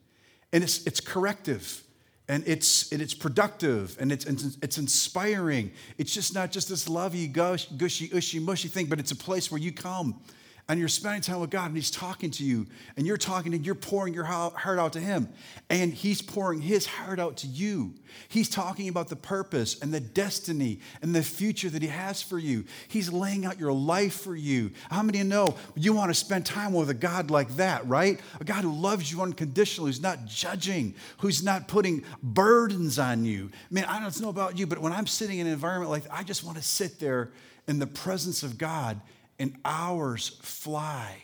and 0.53 0.63
it's, 0.63 0.85
it's 0.85 0.99
corrective, 0.99 1.83
and 2.27 2.43
it's, 2.47 2.91
and 2.91 3.01
it's 3.01 3.13
productive, 3.13 3.95
and 3.99 4.11
it's, 4.11 4.25
it's 4.25 4.77
inspiring. 4.77 5.71
It's 5.97 6.13
just 6.13 6.33
not 6.33 6.51
just 6.51 6.69
this 6.69 6.89
lovey, 6.89 7.27
gush, 7.27 7.67
gushy, 7.67 8.09
ushy, 8.13 8.39
mushy 8.39 8.67
thing, 8.67 8.87
but 8.87 8.99
it's 8.99 9.11
a 9.11 9.15
place 9.15 9.51
where 9.51 9.61
you 9.61 9.71
come 9.71 10.19
and 10.67 10.79
you're 10.79 10.89
spending 10.89 11.21
time 11.21 11.39
with 11.39 11.51
God 11.51 11.67
and 11.67 11.75
He's 11.75 11.91
talking 11.91 12.31
to 12.31 12.43
you 12.43 12.65
and 12.97 13.05
you're 13.05 13.17
talking 13.17 13.53
and 13.53 13.65
you're 13.65 13.75
pouring 13.75 14.13
your 14.13 14.23
heart 14.23 14.79
out 14.79 14.93
to 14.93 14.99
Him 14.99 15.29
and 15.69 15.93
He's 15.93 16.21
pouring 16.21 16.59
His 16.59 16.87
heart 16.87 17.19
out 17.19 17.37
to 17.37 17.47
you. 17.47 17.93
He's 18.29 18.49
talking 18.49 18.89
about 18.89 19.09
the 19.09 19.15
purpose 19.15 19.79
and 19.79 19.93
the 19.93 19.99
destiny 19.99 20.79
and 21.01 21.13
the 21.13 21.21
future 21.21 21.69
that 21.69 21.81
He 21.81 21.87
has 21.87 22.21
for 22.21 22.39
you. 22.39 22.65
He's 22.87 23.11
laying 23.11 23.45
out 23.45 23.59
your 23.59 23.73
life 23.73 24.21
for 24.21 24.35
you. 24.35 24.71
How 24.89 25.03
many 25.03 25.19
of 25.19 25.25
you 25.25 25.29
know 25.29 25.55
you 25.75 25.93
want 25.93 26.09
to 26.09 26.15
spend 26.15 26.45
time 26.45 26.73
with 26.73 26.89
a 26.89 26.95
God 26.95 27.29
like 27.29 27.55
that, 27.57 27.87
right? 27.87 28.19
A 28.39 28.43
God 28.43 28.63
who 28.63 28.73
loves 28.73 29.11
you 29.11 29.21
unconditionally, 29.21 29.89
who's 29.89 30.01
not 30.01 30.25
judging, 30.25 30.95
who's 31.19 31.43
not 31.43 31.67
putting 31.67 32.03
burdens 32.23 32.97
on 32.97 33.23
you. 33.23 33.51
Man, 33.69 33.85
I 33.85 33.99
don't 33.99 34.19
know 34.21 34.29
about 34.29 34.57
you, 34.57 34.65
but 34.65 34.79
when 34.79 34.93
I'm 34.93 35.07
sitting 35.07 35.39
in 35.39 35.45
an 35.45 35.53
environment 35.53 35.91
like 35.91 36.03
that, 36.03 36.13
I 36.13 36.23
just 36.23 36.43
want 36.43 36.57
to 36.57 36.63
sit 36.63 36.99
there 36.99 37.31
in 37.67 37.79
the 37.79 37.87
presence 37.87 38.43
of 38.43 38.57
God 38.57 38.99
and 39.39 39.55
hours 39.65 40.29
fly. 40.41 41.23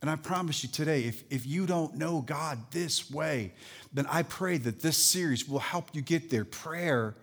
And 0.00 0.08
I 0.08 0.16
promise 0.16 0.62
you 0.62 0.68
today, 0.68 1.04
if, 1.04 1.24
if 1.30 1.46
you 1.46 1.66
don't 1.66 1.96
know 1.96 2.20
God 2.20 2.58
this 2.70 3.10
way, 3.10 3.52
then 3.92 4.06
I 4.06 4.22
pray 4.22 4.56
that 4.58 4.80
this 4.80 4.96
series 4.96 5.48
will 5.48 5.58
help 5.58 5.94
you 5.94 6.02
get 6.02 6.30
there. 6.30 6.44
Prayer, 6.44 7.16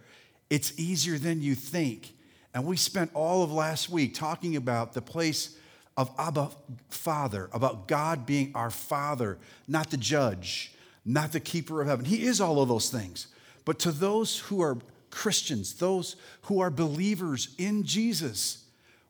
it's 0.50 0.78
easier 0.78 1.18
than 1.18 1.42
you 1.42 1.56
think. 1.56 2.14
And 2.54 2.66
we 2.66 2.76
spent 2.76 3.12
all 3.14 3.44
of 3.44 3.52
last 3.52 3.90
week 3.90 4.14
talking 4.14 4.56
about 4.56 4.94
the 4.94 5.02
place 5.02 5.58
of 5.98 6.12
Abba 6.18 6.50
Father, 6.90 7.50
about 7.54 7.88
God 7.88 8.26
being 8.26 8.52
our 8.56 8.70
Father, 8.70 9.38
not 9.68 9.90
the 9.90 9.98
judge, 9.98 10.74
not 11.06 11.32
the 11.32 11.40
keeper 11.40 11.82
of 11.82 11.88
heaven. 11.88 12.04
He 12.04 12.26
is 12.26 12.42
all 12.42 12.62
of 12.62 12.68
those 12.68 12.90
things. 12.90 13.28
But 13.64 13.80
to 13.80 13.92
those 13.92 14.40
who 14.40 14.62
are 14.62 14.78
Christians, 15.10 15.76
those 15.76 16.18
who 16.44 16.60
are 16.60 16.70
believers 16.70 17.56
in 17.58 17.84
Jesus, 17.84 18.65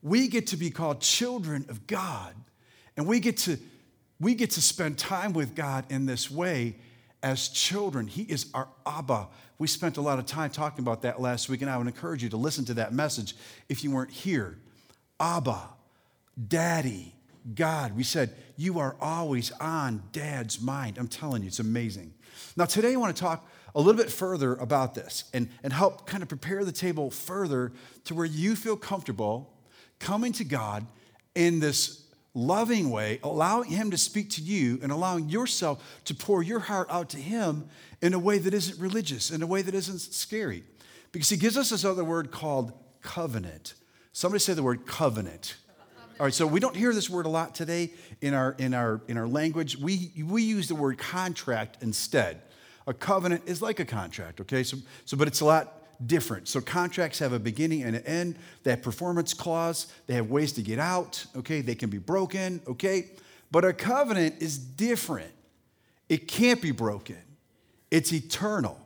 we 0.06 0.28
get 0.28 0.46
to 0.48 0.56
be 0.56 0.70
called 0.70 1.02
children 1.02 1.66
of 1.68 1.88
God. 1.88 2.36
And 2.96 3.08
we 3.08 3.20
get 3.20 3.38
to 3.38 3.58
we 4.20 4.36
get 4.36 4.52
to 4.52 4.62
spend 4.62 4.98
time 4.98 5.34
with 5.34 5.56
God 5.56 5.84
in 5.90 6.06
this 6.06 6.32
way 6.32 6.76
as 7.24 7.50
children. 7.50 8.08
He 8.08 8.22
is 8.22 8.46
our 8.54 8.70
Abba. 8.86 9.28
We 9.58 9.68
spent 9.68 9.98
a 9.98 10.02
lot 10.02 10.20
of 10.20 10.26
time 10.26 10.52
talking 10.52 10.86
about 10.86 11.02
that 11.02 11.20
last 11.20 11.50
week, 11.50 11.62
and 11.62 11.70
I 11.70 11.78
would 11.78 11.88
encourage 11.88 12.24
you 12.24 12.30
to 12.30 12.38
listen 12.38 12.64
to 12.66 12.76
that 12.76 12.94
message 12.94 13.36
if 13.68 13.84
you 13.84 13.92
weren't 13.92 14.12
here. 14.12 14.58
Abba, 15.20 15.70
Daddy, 16.48 17.14
God. 17.56 17.98
We 17.98 18.04
said, 18.04 18.34
You 18.56 18.80
are 18.80 18.96
always 19.02 19.52
on 19.54 20.04
Dad's 20.12 20.62
mind. 20.62 21.00
I'm 21.00 21.08
telling 21.08 21.42
you, 21.42 21.48
it's 21.48 21.60
amazing. 21.60 22.14
Now, 22.56 22.66
today 22.66 22.94
I 22.94 22.98
want 22.98 23.16
to 23.16 23.22
talk 23.22 23.50
a 23.74 23.82
little 23.82 24.00
bit 24.02 24.12
further 24.12 24.54
about 24.54 24.94
this 24.94 25.26
and, 25.34 25.50
and 25.64 25.74
help 25.74 26.06
kind 26.06 26.22
of 26.22 26.30
prepare 26.30 26.64
the 26.64 26.72
table 26.72 27.10
further 27.10 27.74
to 28.06 28.14
where 28.14 28.26
you 28.26 28.56
feel 28.56 28.78
comfortable 28.78 29.52
coming 30.00 30.34
to 30.34 30.44
God 30.44 30.86
in 31.34 31.60
this 31.60 32.06
loving 32.34 32.90
way, 32.92 33.20
allowing 33.24 33.70
Him 33.70 33.92
to 33.92 33.98
speak 33.98 34.30
to 34.32 34.42
you 34.42 34.80
and 34.84 34.92
allowing 34.92 35.30
yourself 35.30 36.02
to 36.06 36.14
pour 36.14 36.44
your 36.44 36.60
heart 36.60 36.88
out 36.90 37.10
to 37.10 37.18
Him 37.18 37.70
in 38.02 38.14
a 38.14 38.20
way 38.20 38.38
that 38.38 38.54
isn't 38.54 38.80
religious, 38.80 39.32
in 39.32 39.42
a 39.42 39.48
way 39.48 39.62
that 39.62 39.74
isn't 39.74 40.00
scary. 40.00 40.64
Because 41.12 41.30
He 41.30 41.38
gives 41.38 41.58
us 41.58 41.70
this 41.70 41.86
other 41.86 42.04
word 42.04 42.32
called 42.32 42.74
covenant. 43.02 43.74
Somebody 44.12 44.40
say 44.40 44.54
the 44.54 44.64
word 44.64 44.86
covenant. 44.86 45.56
All 46.20 46.26
right, 46.26 46.34
so 46.34 46.48
we 46.48 46.62
don't 46.62 46.76
hear 46.76 46.94
this 46.94 47.10
word 47.10 47.26
a 47.26 47.30
lot 47.30 47.56
today 47.56 47.92
in 48.22 48.34
our, 48.34 48.56
in 48.58 48.74
our, 48.74 49.02
in 49.10 49.18
our 49.18 49.28
language. 49.28 49.78
We, 49.78 50.12
we 50.26 50.44
use 50.44 50.70
the 50.70 50.76
word 50.76 50.98
contract 50.98 51.80
instead. 51.82 52.42
A 52.88 52.94
covenant 52.94 53.44
is 53.48 53.62
like 53.62 53.82
a 53.82 53.86
contract, 53.86 54.40
okay? 54.42 54.64
So, 54.64 54.78
so, 55.04 55.18
but 55.18 55.28
it's 55.28 55.42
a 55.42 55.46
lot 55.46 55.85
different. 56.06 56.48
So 56.48 56.62
contracts 56.62 57.20
have 57.20 57.34
a 57.34 57.40
beginning 57.40 57.84
and 57.84 57.96
an 57.96 58.04
end. 58.04 58.38
They 58.64 58.72
have 58.72 58.82
performance 58.82 59.34
clause. 59.34 59.88
They 60.08 60.14
have 60.16 60.30
ways 60.30 60.52
to 60.54 60.62
get 60.62 60.80
out. 60.80 61.26
Okay, 61.36 61.62
they 61.62 61.76
can 61.76 61.90
be 61.90 61.98
broken. 61.98 62.62
Okay, 62.68 63.12
but 63.52 63.64
a 63.66 63.74
covenant 63.74 64.36
is 64.40 64.58
different. 64.58 65.32
It 66.10 66.28
can't 66.28 66.62
be 66.62 66.72
broken. 66.72 67.18
It's 67.92 68.12
eternal. 68.14 68.80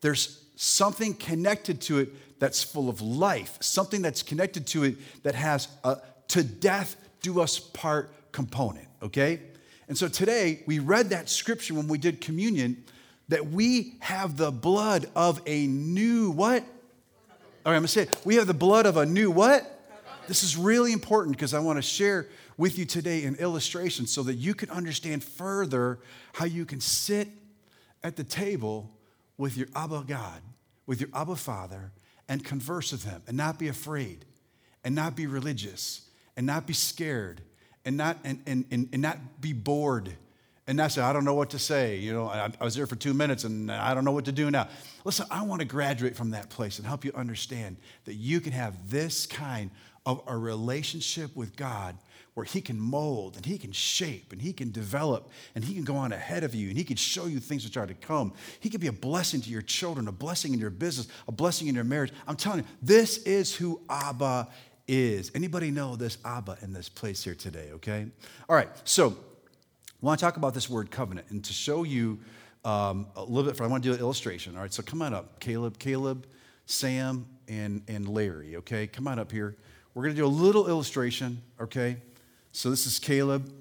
There's 0.00 0.44
something 0.56 1.14
connected 1.14 1.80
to 1.82 1.98
it 1.98 2.40
that's 2.40 2.62
full 2.62 2.88
of 2.88 3.00
life. 3.00 3.58
Something 3.60 4.02
that's 4.02 4.22
connected 4.22 4.66
to 4.68 4.84
it 4.84 5.22
that 5.22 5.34
has 5.34 5.68
a 5.84 5.98
to 6.28 6.42
death 6.42 6.96
do 7.22 7.40
us 7.40 7.58
part 7.58 8.10
component. 8.32 8.86
Okay, 9.02 9.40
and 9.88 9.96
so 9.96 10.08
today 10.08 10.62
we 10.66 10.78
read 10.78 11.10
that 11.10 11.28
scripture 11.28 11.74
when 11.74 11.88
we 11.88 11.98
did 11.98 12.20
communion 12.20 12.84
that 13.28 13.48
we 13.48 13.94
have 14.00 14.36
the 14.36 14.50
blood 14.50 15.06
of 15.14 15.40
a 15.46 15.66
new 15.66 16.30
what? 16.30 16.62
All 16.62 17.72
right, 17.72 17.76
I'm 17.76 17.80
gonna 17.80 17.88
say 17.88 18.02
it. 18.02 18.16
We 18.24 18.36
have 18.36 18.46
the 18.46 18.54
blood 18.54 18.86
of 18.86 18.96
a 18.96 19.06
new 19.06 19.30
what? 19.30 19.74
This 20.26 20.42
is 20.42 20.56
really 20.56 20.92
important 20.92 21.36
because 21.36 21.54
I 21.54 21.58
want 21.60 21.78
to 21.78 21.82
share 21.82 22.26
with 22.58 22.78
you 22.78 22.84
today 22.84 23.24
an 23.24 23.36
illustration 23.36 24.06
so 24.06 24.22
that 24.24 24.34
you 24.34 24.54
can 24.54 24.68
understand 24.70 25.24
further 25.24 26.00
how 26.34 26.44
you 26.44 26.66
can 26.66 26.80
sit 26.80 27.28
at 28.02 28.16
the 28.16 28.24
table 28.24 28.90
with 29.38 29.56
your 29.56 29.68
Abba 29.74 30.04
God, 30.06 30.42
with 30.86 31.00
your 31.00 31.08
Abba 31.14 31.36
Father, 31.36 31.92
and 32.28 32.44
converse 32.44 32.92
with 32.92 33.04
Him 33.04 33.22
and 33.26 33.36
not 33.36 33.58
be 33.58 33.68
afraid 33.68 34.26
and 34.84 34.94
not 34.94 35.16
be 35.16 35.26
religious 35.26 36.02
and 36.36 36.46
not 36.46 36.66
be 36.66 36.74
scared 36.74 37.40
and 37.84 37.96
not, 37.96 38.18
and, 38.22 38.42
and, 38.46 38.64
and, 38.70 38.88
and 38.92 39.00
not 39.00 39.40
be 39.40 39.52
bored 39.52 40.12
and 40.68 40.78
that's 40.78 40.98
I 40.98 41.12
don't 41.14 41.24
know 41.24 41.34
what 41.34 41.50
to 41.50 41.58
say. 41.58 41.96
You 41.96 42.12
know, 42.12 42.28
I, 42.28 42.50
I 42.60 42.64
was 42.64 42.74
there 42.74 42.86
for 42.86 42.94
two 42.94 43.14
minutes 43.14 43.44
and 43.44 43.72
I 43.72 43.94
don't 43.94 44.04
know 44.04 44.12
what 44.12 44.26
to 44.26 44.32
do 44.32 44.50
now. 44.50 44.68
Listen, 45.02 45.26
I 45.30 45.42
want 45.42 45.60
to 45.60 45.66
graduate 45.66 46.14
from 46.14 46.30
that 46.32 46.50
place 46.50 46.78
and 46.78 46.86
help 46.86 47.04
you 47.04 47.12
understand 47.14 47.78
that 48.04 48.14
you 48.14 48.40
can 48.40 48.52
have 48.52 48.90
this 48.90 49.26
kind 49.26 49.70
of 50.04 50.22
a 50.26 50.36
relationship 50.36 51.34
with 51.34 51.56
God 51.56 51.96
where 52.34 52.44
He 52.44 52.60
can 52.60 52.78
mold 52.78 53.36
and 53.36 53.46
He 53.46 53.56
can 53.56 53.72
shape 53.72 54.30
and 54.30 54.42
He 54.42 54.52
can 54.52 54.70
develop 54.70 55.30
and 55.54 55.64
He 55.64 55.74
can 55.74 55.84
go 55.84 55.96
on 55.96 56.12
ahead 56.12 56.44
of 56.44 56.54
you 56.54 56.68
and 56.68 56.76
He 56.76 56.84
can 56.84 56.96
show 56.96 57.24
you 57.24 57.40
things 57.40 57.64
which 57.64 57.78
are 57.78 57.86
to 57.86 57.94
come. 57.94 58.34
He 58.60 58.68
can 58.68 58.80
be 58.80 58.88
a 58.88 58.92
blessing 58.92 59.40
to 59.40 59.50
your 59.50 59.62
children, 59.62 60.06
a 60.06 60.12
blessing 60.12 60.52
in 60.52 60.60
your 60.60 60.70
business, 60.70 61.08
a 61.26 61.32
blessing 61.32 61.68
in 61.68 61.74
your 61.74 61.84
marriage. 61.84 62.12
I'm 62.26 62.36
telling 62.36 62.60
you, 62.60 62.64
this 62.82 63.18
is 63.22 63.56
who 63.56 63.80
Abba 63.88 64.48
is. 64.86 65.30
Anybody 65.34 65.70
know 65.70 65.96
this 65.96 66.18
Abba 66.26 66.58
in 66.60 66.74
this 66.74 66.90
place 66.90 67.24
here 67.24 67.34
today, 67.34 67.70
okay? 67.72 68.06
All 68.48 68.56
right, 68.56 68.68
so 68.84 69.16
I 70.00 70.06
want 70.06 70.20
to 70.20 70.24
talk 70.24 70.36
about 70.36 70.54
this 70.54 70.70
word 70.70 70.92
covenant 70.92 71.26
and 71.30 71.44
to 71.44 71.52
show 71.52 71.82
you 71.82 72.20
um, 72.64 73.08
a 73.16 73.22
little 73.24 73.42
bit. 73.42 73.56
For 73.56 73.64
I 73.64 73.66
want 73.66 73.82
to 73.82 73.88
do 73.88 73.94
an 73.94 73.98
illustration. 73.98 74.54
All 74.54 74.62
right, 74.62 74.72
so 74.72 74.80
come 74.80 75.02
on 75.02 75.12
up, 75.12 75.40
Caleb, 75.40 75.76
Caleb, 75.80 76.24
Sam, 76.66 77.26
and 77.48 77.82
and 77.88 78.08
Larry. 78.08 78.54
Okay, 78.56 78.86
come 78.86 79.08
on 79.08 79.18
up 79.18 79.32
here. 79.32 79.56
We're 79.94 80.04
going 80.04 80.14
to 80.14 80.20
do 80.20 80.26
a 80.26 80.28
little 80.28 80.68
illustration. 80.68 81.42
Okay, 81.60 81.96
so 82.52 82.70
this 82.70 82.86
is 82.86 83.00
Caleb. 83.00 83.52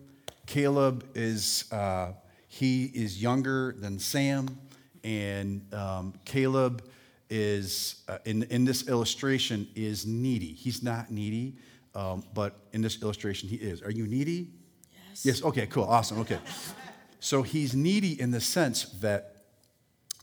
Caleb 0.45 1.09
is 1.15 1.71
uh, 1.71 2.11
he 2.47 2.85
is 2.85 3.19
younger 3.19 3.75
than 3.79 3.97
Sam, 3.97 4.59
and 5.03 5.73
um, 5.73 6.13
Caleb 6.23 6.87
is 7.31 8.03
uh, 8.07 8.19
in 8.25 8.43
in 8.43 8.63
this 8.63 8.87
illustration 8.87 9.67
is 9.73 10.05
needy. 10.05 10.53
He's 10.53 10.83
not 10.83 11.09
needy, 11.09 11.55
um, 11.95 12.23
but 12.35 12.59
in 12.73 12.83
this 12.83 13.01
illustration 13.01 13.49
he 13.49 13.55
is. 13.55 13.81
Are 13.81 13.91
you 13.91 14.05
needy? 14.05 14.51
Yes. 15.23 15.43
Okay. 15.43 15.67
Cool. 15.67 15.83
Awesome. 15.83 16.19
Okay. 16.19 16.39
so 17.19 17.41
he's 17.41 17.75
needy 17.75 18.19
in 18.19 18.31
the 18.31 18.41
sense 18.41 18.83
that 19.01 19.43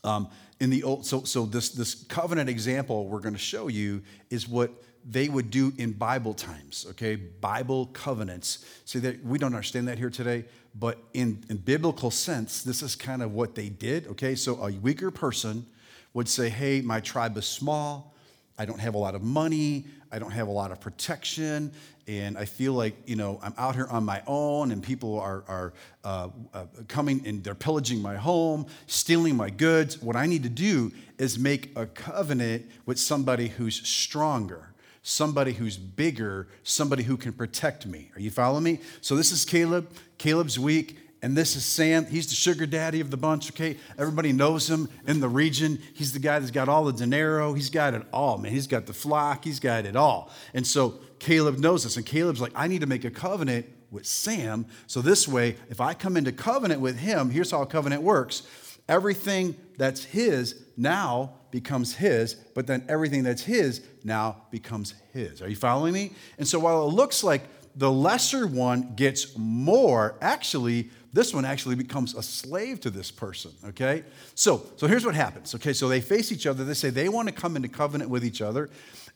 um, 0.03 0.29
in 0.61 0.71
the 0.71 0.83
old. 0.83 1.07
So 1.07 1.25
so 1.25 1.47
this 1.47 1.71
this 1.71 1.95
covenant 2.05 2.49
example 2.49 3.09
we're 3.09 3.21
going 3.21 3.35
to 3.35 3.41
show 3.41 3.69
you 3.69 4.03
is 4.31 4.49
what 4.49 4.71
they 5.05 5.29
would 5.29 5.51
do 5.51 5.73
in 5.77 5.93
Bible 5.93 6.33
times, 6.33 6.87
okay? 6.91 7.17
Bible 7.17 7.87
covenants. 7.93 8.65
See 8.87 8.99
that 9.01 9.23
we 9.23 9.39
don't 9.39 9.53
understand 9.53 9.87
that 9.89 9.99
here 9.99 10.09
today, 10.09 10.47
but 10.75 10.99
in, 11.13 11.45
in 11.51 11.59
biblical 11.59 12.11
sense, 12.11 12.63
this 12.63 12.83
is 12.83 12.97
kind 12.97 13.23
of 13.23 13.33
what 13.33 13.55
they 13.55 13.69
did, 13.69 14.07
okay? 14.09 14.35
So 14.35 14.57
a 14.65 14.73
weaker 14.73 15.11
person 15.11 15.67
would 16.15 16.29
say, 16.29 16.49
hey, 16.49 16.81
my 16.81 17.01
tribe 17.01 17.37
is 17.37 17.45
small, 17.45 18.14
I 18.59 18.65
don't 18.65 18.79
have 18.79 18.95
a 18.95 18.99
lot 18.99 19.15
of 19.15 19.23
money, 19.23 19.85
I 20.13 20.19
don't 20.19 20.31
have 20.31 20.49
a 20.49 20.53
lot 20.53 20.71
of 20.71 20.81
protection, 20.81 21.73
and 22.07 22.37
I 22.37 22.45
feel 22.45 22.75
like, 22.75 22.95
you 23.07 23.17
know, 23.17 23.41
I'm 23.43 23.55
out 23.57 23.75
here 23.75 23.87
on 23.91 24.05
my 24.05 24.23
own 24.27 24.71
and 24.71 24.83
people 24.83 25.19
are, 25.19 25.43
are 25.49 25.73
uh, 26.05 26.29
uh, 26.53 26.67
coming 26.87 27.23
and 27.27 27.43
they're 27.43 27.55
pillaging 27.55 28.01
my 28.01 28.17
home, 28.17 28.67
stealing 28.87 29.37
my 29.37 29.51
goods. 29.51 30.01
What 30.03 30.15
I 30.15 30.27
need 30.27 30.43
to 30.43 30.49
do 30.49 30.93
is 31.19 31.39
make 31.39 31.77
a 31.77 31.87
covenant 31.87 32.71
with 32.85 32.99
somebody 32.99 33.49
who's 33.49 33.87
stronger, 33.89 34.69
somebody 35.03 35.53
who's 35.53 35.79
bigger, 35.79 36.47
somebody 36.63 37.05
who 37.05 37.17
can 37.17 37.33
protect 37.33 37.87
me. 37.87 38.11
Are 38.15 38.21
you 38.21 38.31
following 38.31 38.65
me? 38.65 38.81
So 39.01 39.17
this 39.17 39.33
is 39.33 39.45
Caleb. 39.45 39.91
Caleb's 40.19 40.59
weak. 40.59 40.99
And 41.25 41.35
this 41.35 41.57
is 41.57 41.65
Sam. 41.65 42.05
He's 42.05 42.27
the 42.27 42.35
sugar 42.35 42.67
daddy 42.67 43.01
of 43.01 43.11
the 43.11 43.17
bunch, 43.17 43.51
okay? 43.51 43.79
Everybody 43.99 44.31
knows 44.31 44.69
him 44.69 44.91
in 45.07 45.21
the 45.21 45.29
region. 45.29 45.81
He's 45.95 46.13
the 46.13 46.19
guy 46.19 46.39
that's 46.39 46.51
got 46.51 46.69
all 46.69 46.85
the 46.85 46.93
dinero. 46.93 47.55
He's 47.55 47.71
got 47.71 47.95
it 47.95 48.03
all, 48.13 48.37
man. 48.37 48.53
He's 48.53 48.67
got 48.67 48.85
the 48.85 48.93
flock. 48.93 49.43
He's 49.43 49.59
got 49.59 49.87
it 49.87 49.97
all. 49.97 50.31
And 50.53 50.67
so 50.67 51.01
Caleb 51.21 51.57
knows 51.57 51.85
this. 51.85 51.97
And 51.97 52.05
Caleb's 52.05 52.43
like, 52.43 52.53
I 52.55 52.69
need 52.69 52.83
to 52.83 52.87
make 52.87 53.07
a 53.07 53.11
covenant 53.11 53.65
with 53.91 54.05
Sam. 54.05 54.67
So 54.87 55.01
this 55.01 55.27
way, 55.27 55.57
if 55.71 55.81
I 55.81 55.95
come 55.95 56.19
into 56.19 56.31
covenant 56.31 56.83
with 56.83 56.99
him, 56.99 57.31
here's 57.31 57.51
how 57.51 57.63
a 57.63 57.67
covenant 57.67 58.03
works 58.03 58.43
everything 58.87 59.57
that's 59.79 60.05
his 60.05 60.63
now 60.77 61.33
becomes 61.51 61.95
his, 61.95 62.35
but 62.35 62.67
then 62.67 62.85
everything 62.87 63.23
that's 63.23 63.43
his 63.43 63.81
now 64.05 64.43
becomes 64.51 64.93
his. 65.15 65.41
Are 65.41 65.49
you 65.49 65.57
following 65.57 65.95
me? 65.95 66.13
And 66.37 66.47
so 66.47 66.59
while 66.59 66.87
it 66.87 66.93
looks 66.93 67.25
like 67.25 67.45
the 67.77 67.91
lesser 67.91 68.47
one 68.47 68.95
gets 68.95 69.37
more, 69.39 70.17
actually, 70.21 70.91
this 71.15 71.33
one 71.33 71.45
actually 71.45 71.77
becomes 71.77 72.15
a 72.17 72.23
slave 72.23 72.81
to 72.81 72.91
this 72.91 73.13
person, 73.13 73.53
okay? 73.67 74.03
So, 74.35 74.67
so 74.77 74.89
here's 74.89 75.07
what 75.07 75.15
happens, 75.15 75.55
okay? 75.55 75.73
So 75.73 75.89
they 75.89 76.01
face 76.01 76.33
each 76.33 76.45
other. 76.45 76.65
They 76.65 76.75
say 76.75 76.91
they 76.91 77.09
want 77.09 77.29
to 77.29 77.35
come 77.35 77.55
into 77.55 77.69
covenant 77.69 78.11
with 78.11 78.25
each 78.25 78.43
other. 78.43 78.69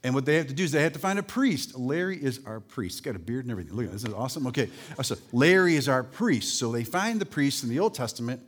And 0.05 0.15
what 0.15 0.25
they 0.25 0.37
have 0.37 0.47
to 0.47 0.55
do 0.55 0.63
is 0.63 0.71
they 0.71 0.85
have 0.85 0.93
to 0.93 1.01
find 1.01 1.19
a 1.19 1.25
priest. 1.25 1.77
Larry 1.77 2.17
is 2.17 2.41
our 2.47 2.61
priest. 2.61 2.99
He's 2.99 3.01
got 3.01 3.17
a 3.17 3.19
beard 3.19 3.47
and 3.47 3.51
everything. 3.51 3.75
Look 3.75 3.87
at 3.87 3.93
this. 3.93 4.05
Is 4.05 4.15
awesome. 4.15 4.47
Okay. 4.47 4.71
Uh, 4.97 5.03
so 5.03 5.17
Larry 5.33 5.75
is 5.75 5.89
our 5.89 6.05
priest. 6.05 6.57
So 6.57 6.71
they 6.71 6.85
find 6.85 7.21
the 7.21 7.27
priest 7.27 7.65
in 7.65 7.69
the 7.69 7.81
Old 7.81 7.95
Testament 7.95 8.41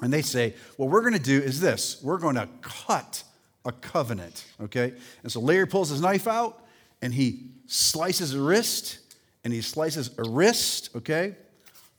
and 0.00 0.10
they 0.10 0.22
say, 0.22 0.54
what 0.78 0.88
we're 0.88 1.02
going 1.02 1.12
to 1.12 1.18
do 1.18 1.38
is 1.38 1.60
this 1.60 2.02
we're 2.02 2.16
going 2.16 2.36
to 2.36 2.48
cut 2.62 3.24
a 3.66 3.72
covenant, 3.72 4.46
okay? 4.58 4.94
And 5.22 5.30
so 5.30 5.40
Larry 5.40 5.66
pulls 5.66 5.90
his 5.90 6.00
knife 6.00 6.26
out 6.26 6.64
and 7.02 7.12
he 7.12 7.50
slices 7.66 8.32
a 8.32 8.40
wrist 8.40 9.00
and 9.44 9.52
he 9.52 9.60
slices 9.60 10.10
a 10.16 10.22
wrist, 10.22 10.88
okay? 10.96 11.36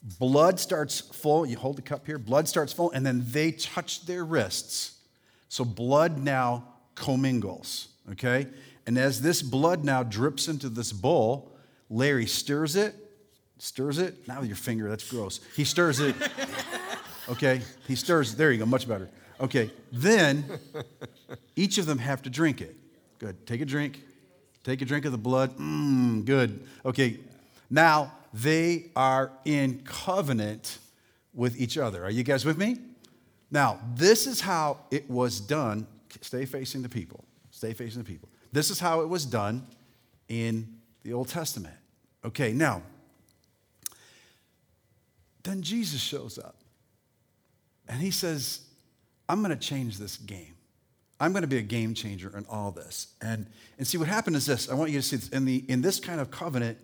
Blood 0.02 0.60
starts 0.60 1.00
full. 1.00 1.46
You 1.46 1.58
hold 1.58 1.78
the 1.78 1.82
cup 1.82 2.06
here, 2.06 2.18
blood 2.18 2.48
starts 2.48 2.74
full, 2.74 2.92
and 2.92 3.06
then 3.06 3.24
they 3.28 3.52
touch 3.52 4.06
their 4.06 4.26
wrists. 4.26 4.98
So 5.50 5.66
blood 5.66 6.18
now 6.18 6.66
commingles, 6.96 7.90
okay? 8.12 8.48
And 8.88 8.98
as 8.98 9.22
this 9.22 9.42
blood 9.42 9.84
now 9.84 10.04
drips 10.04 10.48
into 10.48 10.70
this 10.70 10.92
bowl, 10.92 11.52
Larry 11.90 12.26
stirs 12.26 12.76
it 12.76 12.96
stirs 13.62 14.00
it. 14.00 14.28
Now 14.28 14.40
with 14.40 14.50
your 14.50 14.56
finger, 14.56 14.90
that's 14.90 15.08
gross. 15.10 15.40
He 15.56 15.64
stirs 15.64 16.00
it. 16.00 16.16
Okay, 17.30 17.62
he 17.88 17.96
stirs. 17.96 18.36
There 18.36 18.52
you 18.52 18.58
go, 18.58 18.66
much 18.66 18.88
better. 18.88 19.08
Okay, 19.40 19.72
then 19.92 20.44
each 21.56 21.78
of 21.78 21.86
them 21.86 22.00
have 22.00 22.24
to 22.24 22.30
drink 22.30 22.60
it. 22.62 22.76
Good. 23.20 23.46
Take 23.46 23.62
a 23.62 23.66
drink. 23.66 24.02
Take 24.64 24.82
a 24.82 24.86
drink 24.86 25.06
of 25.06 25.14
the 25.14 25.18
blood. 25.20 25.56
Mmm, 25.56 26.26
good. 26.26 26.68
Okay, 26.84 27.20
now 27.70 28.12
they 28.34 28.92
are 28.96 29.32
in 29.46 29.82
covenant 29.84 30.80
with 31.34 31.60
each 31.60 31.78
other. 31.78 32.04
Are 32.04 32.12
you 32.12 32.24
guys 32.24 32.46
with 32.46 32.58
me? 32.58 32.78
Now, 33.50 33.80
this 33.96 34.28
is 34.28 34.42
how 34.42 34.80
it 34.92 35.10
was 35.10 35.40
done. 35.40 35.88
Stay 36.22 36.46
facing 36.46 36.82
the 36.82 36.90
people. 36.90 37.26
Stay 37.52 37.74
facing 37.74 38.02
the 38.02 38.08
people. 38.08 38.30
This 38.52 38.70
is 38.70 38.80
how 38.80 39.02
it 39.02 39.10
was 39.10 39.26
done 39.26 39.66
in 40.30 40.68
the 41.04 41.14
Old 41.14 41.28
Testament. 41.28 41.76
Okay, 42.24 42.54
now, 42.54 42.82
then 45.44 45.62
Jesus 45.62 46.00
shows 46.00 46.38
up 46.38 46.56
and 47.88 48.00
he 48.00 48.12
says, 48.12 48.62
I'm 49.28 49.42
going 49.42 49.58
to 49.58 49.68
change 49.68 49.98
this 49.98 50.18
game. 50.18 50.56
I'm 51.20 51.34
going 51.34 51.44
to 51.44 51.48
be 51.48 51.58
a 51.58 51.64
game 51.64 51.94
changer 51.94 52.36
in 52.36 52.46
all 52.50 52.72
this. 52.72 53.08
And, 53.22 53.46
and 53.78 53.86
see, 53.86 53.98
what 53.98 54.08
happened 54.08 54.36
is 54.36 54.46
this 54.46 54.70
I 54.70 54.74
want 54.74 54.92
you 54.92 55.00
to 55.00 55.06
see 55.06 55.18
this. 55.18 55.30
In, 55.30 55.46
the, 55.46 55.64
in 55.68 55.82
this 55.82 56.00
kind 56.00 56.20
of 56.20 56.32
covenant, 56.32 56.78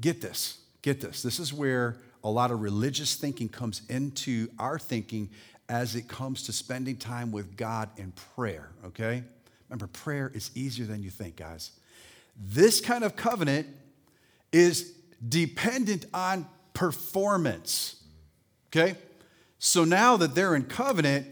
get 0.00 0.20
this, 0.20 0.58
get 0.82 1.00
this. 1.00 1.22
This 1.22 1.38
is 1.38 1.52
where 1.52 1.96
a 2.24 2.30
lot 2.30 2.50
of 2.50 2.60
religious 2.60 3.14
thinking 3.14 3.48
comes 3.48 3.82
into 3.88 4.48
our 4.58 4.78
thinking 4.78 5.30
as 5.68 5.94
it 5.94 6.08
comes 6.08 6.44
to 6.44 6.52
spending 6.52 6.96
time 6.96 7.30
with 7.30 7.56
God 7.56 7.90
in 7.96 8.12
prayer, 8.34 8.70
okay? 8.86 9.22
Remember, 9.68 9.86
prayer 9.86 10.30
is 10.34 10.50
easier 10.54 10.86
than 10.86 11.02
you 11.02 11.10
think, 11.10 11.36
guys. 11.36 11.72
This 12.36 12.80
kind 12.80 13.04
of 13.04 13.16
covenant 13.16 13.66
is 14.52 14.94
dependent 15.28 16.06
on 16.14 16.46
performance, 16.72 18.02
okay? 18.68 18.96
So 19.58 19.84
now 19.84 20.16
that 20.16 20.34
they're 20.34 20.54
in 20.54 20.64
covenant, 20.64 21.26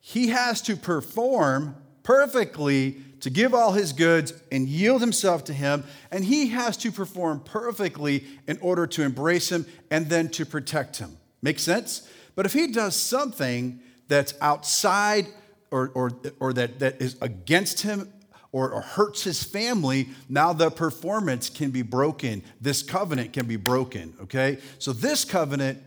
he 0.00 0.28
has 0.28 0.62
to 0.62 0.76
perform 0.76 1.76
perfectly 2.02 3.02
to 3.22 3.30
give 3.30 3.54
all 3.54 3.72
his 3.72 3.92
goods 3.92 4.34
and 4.50 4.68
yield 4.68 5.00
himself 5.00 5.44
to 5.44 5.52
him. 5.52 5.84
And 6.10 6.24
he 6.24 6.48
has 6.48 6.76
to 6.78 6.92
perform 6.92 7.40
perfectly 7.40 8.24
in 8.46 8.58
order 8.60 8.86
to 8.88 9.02
embrace 9.02 9.50
him 9.50 9.64
and 9.90 10.08
then 10.08 10.28
to 10.30 10.44
protect 10.44 10.98
him. 10.98 11.16
Make 11.40 11.58
sense? 11.58 12.08
But 12.34 12.46
if 12.46 12.52
he 12.52 12.66
does 12.66 12.96
something 12.96 13.80
that's 14.08 14.34
outside 14.40 15.28
or, 15.70 15.92
or, 15.94 16.10
or 16.40 16.52
that, 16.52 16.80
that 16.80 17.00
is 17.00 17.16
against 17.20 17.82
him 17.82 18.12
or, 18.50 18.70
or 18.72 18.80
hurts 18.80 19.22
his 19.22 19.42
family, 19.42 20.08
now 20.28 20.52
the 20.52 20.70
performance 20.70 21.48
can 21.48 21.70
be 21.70 21.82
broken. 21.82 22.42
This 22.60 22.82
covenant 22.82 23.32
can 23.32 23.46
be 23.46 23.56
broken, 23.56 24.14
okay? 24.22 24.58
So 24.80 24.92
this 24.92 25.24
covenant, 25.24 25.80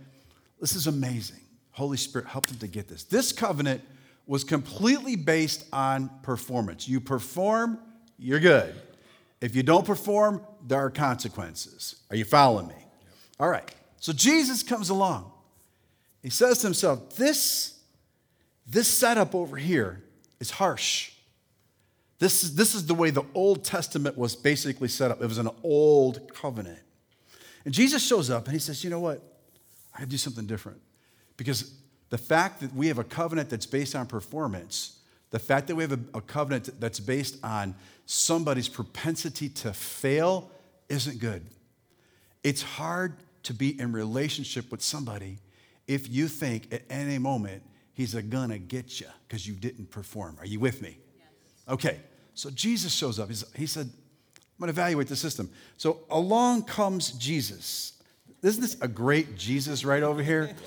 this 0.61 0.73
is 0.73 0.87
amazing. 0.87 1.41
Holy 1.71 1.97
Spirit 1.97 2.27
help 2.27 2.47
him 2.47 2.57
to 2.59 2.67
get 2.67 2.87
this. 2.87 3.03
This 3.03 3.33
covenant 3.33 3.81
was 4.27 4.43
completely 4.43 5.15
based 5.15 5.65
on 5.71 6.09
performance. 6.23 6.87
You 6.87 6.99
perform, 6.99 7.79
you're 8.17 8.39
good. 8.39 8.73
If 9.41 9.55
you 9.55 9.63
don't 9.63 9.85
perform, 9.85 10.41
there 10.65 10.79
are 10.79 10.89
consequences. 10.89 11.95
Are 12.09 12.15
you 12.15 12.25
following 12.25 12.67
me? 12.67 12.75
All 13.39 13.49
right. 13.49 13.69
So 13.99 14.13
Jesus 14.13 14.63
comes 14.63 14.89
along. 14.89 15.31
He 16.23 16.29
says 16.29 16.59
to 16.59 16.67
himself, 16.67 17.15
This, 17.15 17.79
this 18.65 18.87
setup 18.87 19.35
over 19.35 19.57
here 19.57 20.03
is 20.39 20.51
harsh. 20.51 21.11
This 22.17 22.43
is, 22.43 22.55
this 22.55 22.73
is 22.73 22.85
the 22.85 22.95
way 22.95 23.09
the 23.09 23.25
Old 23.33 23.63
Testament 23.63 24.17
was 24.17 24.35
basically 24.35 24.87
set 24.87 25.11
up. 25.11 25.21
It 25.21 25.27
was 25.27 25.37
an 25.37 25.49
old 25.63 26.33
covenant. 26.33 26.79
And 27.65 27.73
Jesus 27.73 28.05
shows 28.05 28.29
up 28.29 28.45
and 28.45 28.53
he 28.53 28.59
says, 28.59 28.83
You 28.83 28.89
know 28.89 28.99
what? 28.99 29.21
I 29.93 29.99
gotta 29.99 30.09
do 30.09 30.17
something 30.17 30.45
different. 30.45 30.81
Because 31.37 31.73
the 32.15 32.21
fact 32.21 32.61
that 32.61 32.73
we 32.73 32.87
have 32.87 32.97
a 32.97 33.03
covenant 33.03 33.49
that's 33.49 33.65
based 33.65 33.93
on 33.93 34.07
performance, 34.07 34.99
the 35.31 35.37
fact 35.37 35.67
that 35.67 35.75
we 35.75 35.83
have 35.83 35.91
a, 35.91 35.99
a 36.13 36.21
covenant 36.21 36.69
that's 36.79 36.97
based 36.97 37.35
on 37.43 37.75
somebody's 38.05 38.69
propensity 38.69 39.49
to 39.49 39.73
fail 39.73 40.49
isn't 40.87 41.19
good. 41.19 41.45
It's 42.41 42.61
hard 42.61 43.17
to 43.43 43.53
be 43.53 43.77
in 43.77 43.91
relationship 43.91 44.71
with 44.71 44.81
somebody 44.81 45.39
if 45.87 46.09
you 46.09 46.29
think 46.29 46.73
at 46.73 46.83
any 46.89 47.17
moment 47.17 47.63
he's 47.91 48.15
a 48.15 48.21
gonna 48.21 48.59
get 48.59 49.01
you 49.01 49.07
because 49.27 49.45
you 49.45 49.55
didn't 49.55 49.91
perform. 49.91 50.37
Are 50.39 50.45
you 50.45 50.61
with 50.61 50.81
me? 50.81 50.97
Yes. 51.17 51.27
Okay, 51.67 51.99
so 52.33 52.49
Jesus 52.49 52.93
shows 52.93 53.19
up. 53.19 53.27
He's, 53.27 53.43
he 53.57 53.65
said, 53.65 53.87
I'm 53.87 54.41
gonna 54.61 54.69
evaluate 54.69 55.09
the 55.09 55.17
system. 55.17 55.49
So 55.75 55.99
along 56.09 56.63
comes 56.63 57.11
Jesus. 57.11 57.91
Isn't 58.41 58.61
this 58.61 58.77
a 58.79 58.87
great 58.87 59.37
Jesus 59.37 59.83
right 59.83 60.01
over 60.01 60.23
here? 60.23 60.55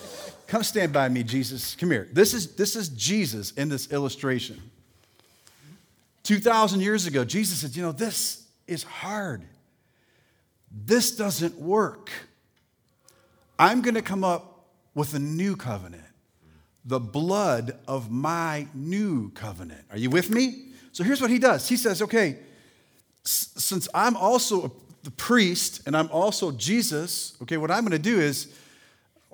Come 0.48 0.62
stand 0.62 0.94
by 0.94 1.08
me, 1.10 1.22
Jesus. 1.22 1.76
Come 1.76 1.90
here. 1.90 2.08
This 2.10 2.32
is, 2.32 2.56
this 2.56 2.74
is 2.74 2.88
Jesus 2.88 3.52
in 3.52 3.68
this 3.68 3.92
illustration. 3.92 4.58
2,000 6.22 6.80
years 6.80 7.06
ago, 7.06 7.24
Jesus 7.24 7.58
said, 7.58 7.76
You 7.76 7.82
know, 7.82 7.92
this 7.92 8.46
is 8.66 8.82
hard. 8.82 9.42
This 10.70 11.14
doesn't 11.14 11.58
work. 11.58 12.10
I'm 13.58 13.82
going 13.82 13.94
to 13.94 14.02
come 14.02 14.24
up 14.24 14.64
with 14.94 15.12
a 15.14 15.18
new 15.18 15.54
covenant, 15.54 16.04
the 16.84 16.98
blood 16.98 17.78
of 17.86 18.10
my 18.10 18.68
new 18.74 19.30
covenant. 19.30 19.84
Are 19.90 19.98
you 19.98 20.08
with 20.08 20.30
me? 20.30 20.68
So 20.92 21.04
here's 21.04 21.20
what 21.20 21.30
he 21.30 21.38
does 21.38 21.68
He 21.68 21.76
says, 21.76 22.00
Okay, 22.00 22.38
since 23.22 23.86
I'm 23.94 24.16
also 24.16 24.72
the 25.02 25.10
priest 25.10 25.82
and 25.86 25.94
I'm 25.94 26.08
also 26.10 26.52
Jesus, 26.52 27.36
okay, 27.42 27.58
what 27.58 27.70
I'm 27.70 27.82
going 27.82 27.92
to 27.92 27.98
do 27.98 28.18
is 28.18 28.48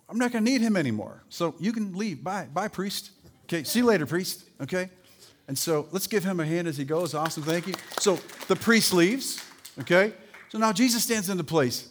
I'm 0.09 0.19
not 0.19 0.33
going 0.33 0.45
to 0.45 0.51
need 0.51 0.61
him 0.61 0.77
anymore. 0.77 1.23
So 1.29 1.55
you 1.59 1.73
can 1.73 1.95
leave. 1.95 2.23
Bye. 2.23 2.49
Bye, 2.53 2.69
priest. 2.69 3.11
Okay, 3.45 3.65
see 3.65 3.81
you 3.81 3.85
later, 3.87 4.07
priest. 4.07 4.45
Okay? 4.61 4.91
And 5.49 5.59
so 5.59 5.89
let's 5.93 6.07
give 6.07 6.25
him 6.25 6.41
a 6.41 6.47
hand 6.47 6.69
as 6.69 6.77
he 6.77 6.85
goes. 6.85 7.15
Awesome, 7.15 7.43
thank 7.43 7.67
you. 7.67 7.75
So 7.99 8.19
the 8.49 8.57
priest 8.57 8.93
leaves. 8.93 9.45
Okay? 9.81 10.15
So 10.51 10.59
now 10.59 10.73
Jesus 10.73 11.03
stands 11.03 11.29
in 11.29 11.37
the 11.37 11.45
place. 11.45 11.89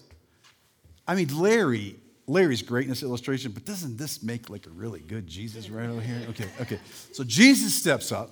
I 1.07 1.15
mean, 1.15 1.27
Larry, 1.37 1.97
Larry's 2.27 2.61
greatness 2.61 3.03
illustration, 3.03 3.51
but 3.51 3.65
doesn't 3.65 3.97
this 3.97 4.23
make 4.23 4.49
like 4.49 4.65
a 4.67 4.69
really 4.69 5.01
good 5.01 5.27
Jesus 5.27 5.69
right 5.69 5.89
over 5.89 6.01
here? 6.01 6.21
Okay, 6.29 6.47
okay. 6.61 6.79
So 7.11 7.23
Jesus 7.23 7.73
steps 7.75 8.11
up. 8.11 8.31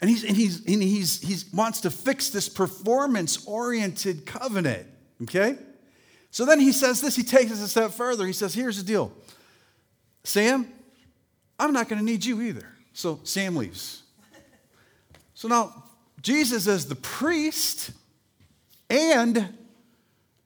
And 0.00 0.08
he's 0.08 0.22
and 0.22 0.36
he's 0.36 0.64
and 0.64 0.80
he's 0.80 1.20
he's 1.20 1.52
wants 1.52 1.80
to 1.80 1.90
fix 1.90 2.30
this 2.30 2.48
performance-oriented 2.48 4.26
covenant. 4.26 4.86
Okay? 5.22 5.58
So 6.30 6.44
then 6.44 6.60
he 6.60 6.72
says 6.72 7.00
this, 7.00 7.16
he 7.16 7.22
takes 7.22 7.50
us 7.50 7.62
a 7.62 7.68
step 7.68 7.90
further. 7.92 8.26
He 8.26 8.32
says, 8.32 8.54
Here's 8.54 8.76
the 8.76 8.84
deal 8.84 9.12
Sam, 10.24 10.70
I'm 11.58 11.72
not 11.72 11.88
going 11.88 11.98
to 11.98 12.04
need 12.04 12.24
you 12.24 12.40
either. 12.42 12.68
So 12.92 13.20
Sam 13.24 13.56
leaves. 13.56 14.02
So 15.34 15.48
now, 15.48 15.84
Jesus, 16.20 16.66
as 16.66 16.86
the 16.86 16.96
priest 16.96 17.92
and 18.90 19.54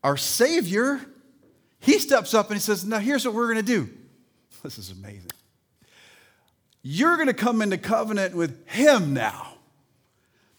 our 0.05 0.16
Savior, 0.16 1.01
he 1.81 1.99
steps 1.99 2.35
up 2.35 2.49
and 2.49 2.57
he 2.57 2.61
says, 2.61 2.85
Now 2.85 2.99
here's 2.99 3.25
what 3.25 3.35
we're 3.35 3.53
going 3.53 3.64
to 3.64 3.73
do. 3.75 3.90
This 4.62 4.79
is 4.79 4.92
amazing. 4.92 5.33
You're 6.83 7.16
going 7.16 7.27
to 7.27 7.35
come 7.35 7.62
into 7.62 7.79
covenant 7.79 8.37
with 8.37 8.64
him 8.68 9.12
now. 9.12 9.55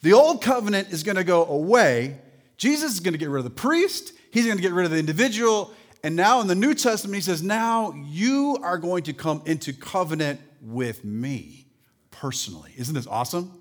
The 0.01 0.11
old 0.11 0.41
covenant 0.41 0.89
is 0.91 1.03
going 1.03 1.15
to 1.15 1.23
go 1.23 1.45
away. 1.45 2.17
Jesus 2.57 2.93
is 2.93 2.99
going 2.99 3.13
to 3.13 3.17
get 3.17 3.29
rid 3.29 3.39
of 3.39 3.43
the 3.45 3.49
priest. 3.49 4.11
He's 4.33 4.45
going 4.45 4.57
to 4.57 4.63
get 4.63 4.73
rid 4.73 4.85
of 4.85 4.91
the 4.91 4.97
individual. 4.97 5.71
And 6.03 6.15
now 6.15 6.41
in 6.41 6.47
the 6.47 6.55
New 6.55 6.73
Testament, 6.73 7.13
he 7.13 7.21
says, 7.21 7.43
Now 7.43 7.93
you 7.93 8.57
are 8.63 8.79
going 8.79 9.03
to 9.03 9.13
come 9.13 9.43
into 9.45 9.73
covenant 9.73 10.41
with 10.59 11.05
me 11.05 11.67
personally. 12.09 12.73
Isn't 12.75 12.95
this 12.95 13.05
awesome? 13.05 13.51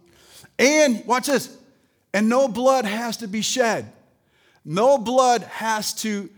And 0.59 1.05
watch 1.05 1.27
this. 1.27 1.55
And 2.15 2.31
no 2.31 2.49
blood 2.49 2.87
has 2.87 3.19
to 3.19 3.29
be 3.29 3.43
shed. 3.43 3.93
No 4.65 4.97
blood 4.97 5.43
has 5.43 5.93
to 5.97 6.31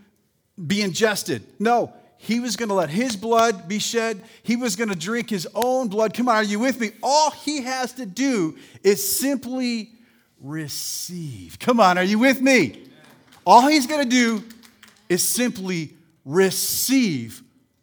be 0.67 0.83
ingested. 0.83 1.45
No, 1.61 1.93
he 2.17 2.41
was 2.41 2.57
going 2.57 2.71
to 2.71 2.75
let 2.75 2.91
his 2.91 3.15
blood 3.15 3.69
be 3.69 3.79
shed. 3.79 4.21
He 4.43 4.57
was 4.57 4.75
going 4.75 4.89
to 4.89 4.97
drink 4.97 5.31
his 5.31 5.47
own 5.55 5.87
blood. 5.87 6.13
Come 6.13 6.29
on, 6.29 6.35
are 6.35 6.43
you 6.43 6.59
with 6.59 6.81
me? 6.81 6.91
All 7.05 7.31
he 7.31 7.63
has 7.63 7.93
to 7.95 8.07
do 8.07 8.57
is 8.83 9.17
simply 9.17 9.93
receive. 10.41 11.61
Come 11.61 11.79
on, 11.79 11.99
are 11.99 12.05
you 12.05 12.19
with 12.19 12.41
me? 12.41 12.89
All 13.47 13.69
he's 13.69 13.87
going 13.87 14.03
to 14.03 14.09
do 14.09 14.43
is 15.09 15.27
simply 15.27 15.95
receive 16.25 17.43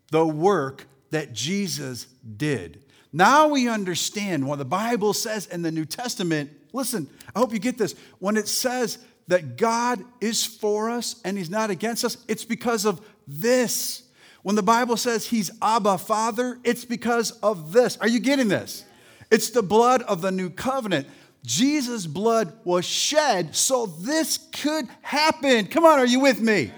the 0.09 0.25
work 0.25 0.87
that 1.11 1.33
Jesus 1.33 2.05
did. 2.37 2.83
Now 3.13 3.47
we 3.47 3.67
understand 3.67 4.47
what 4.47 4.57
the 4.57 4.65
Bible 4.65 5.13
says 5.13 5.47
in 5.47 5.61
the 5.61 5.71
New 5.71 5.85
Testament. 5.85 6.49
Listen, 6.73 7.09
I 7.35 7.39
hope 7.39 7.53
you 7.53 7.59
get 7.59 7.77
this. 7.77 7.95
When 8.19 8.37
it 8.37 8.47
says 8.47 8.97
that 9.27 9.57
God 9.57 10.03
is 10.19 10.45
for 10.45 10.89
us 10.89 11.21
and 11.23 11.37
he's 11.37 11.49
not 11.49 11.69
against 11.69 12.05
us, 12.05 12.17
it's 12.27 12.45
because 12.45 12.85
of 12.85 13.05
this. 13.27 14.03
When 14.43 14.55
the 14.55 14.63
Bible 14.63 14.97
says 14.97 15.25
he's 15.25 15.51
Abba 15.61 15.97
Father, 15.97 16.57
it's 16.63 16.85
because 16.85 17.31
of 17.43 17.73
this. 17.73 17.97
Are 17.97 18.07
you 18.07 18.19
getting 18.19 18.47
this? 18.47 18.85
It's 19.29 19.49
the 19.51 19.63
blood 19.63 20.01
of 20.03 20.21
the 20.21 20.31
new 20.31 20.49
covenant. 20.49 21.07
Jesus' 21.43 22.05
blood 22.05 22.53
was 22.63 22.85
shed 22.85 23.55
so 23.55 23.87
this 23.87 24.37
could 24.51 24.87
happen. 25.01 25.67
Come 25.67 25.85
on, 25.85 25.99
are 25.99 26.05
you 26.05 26.19
with 26.19 26.39
me? 26.39 26.71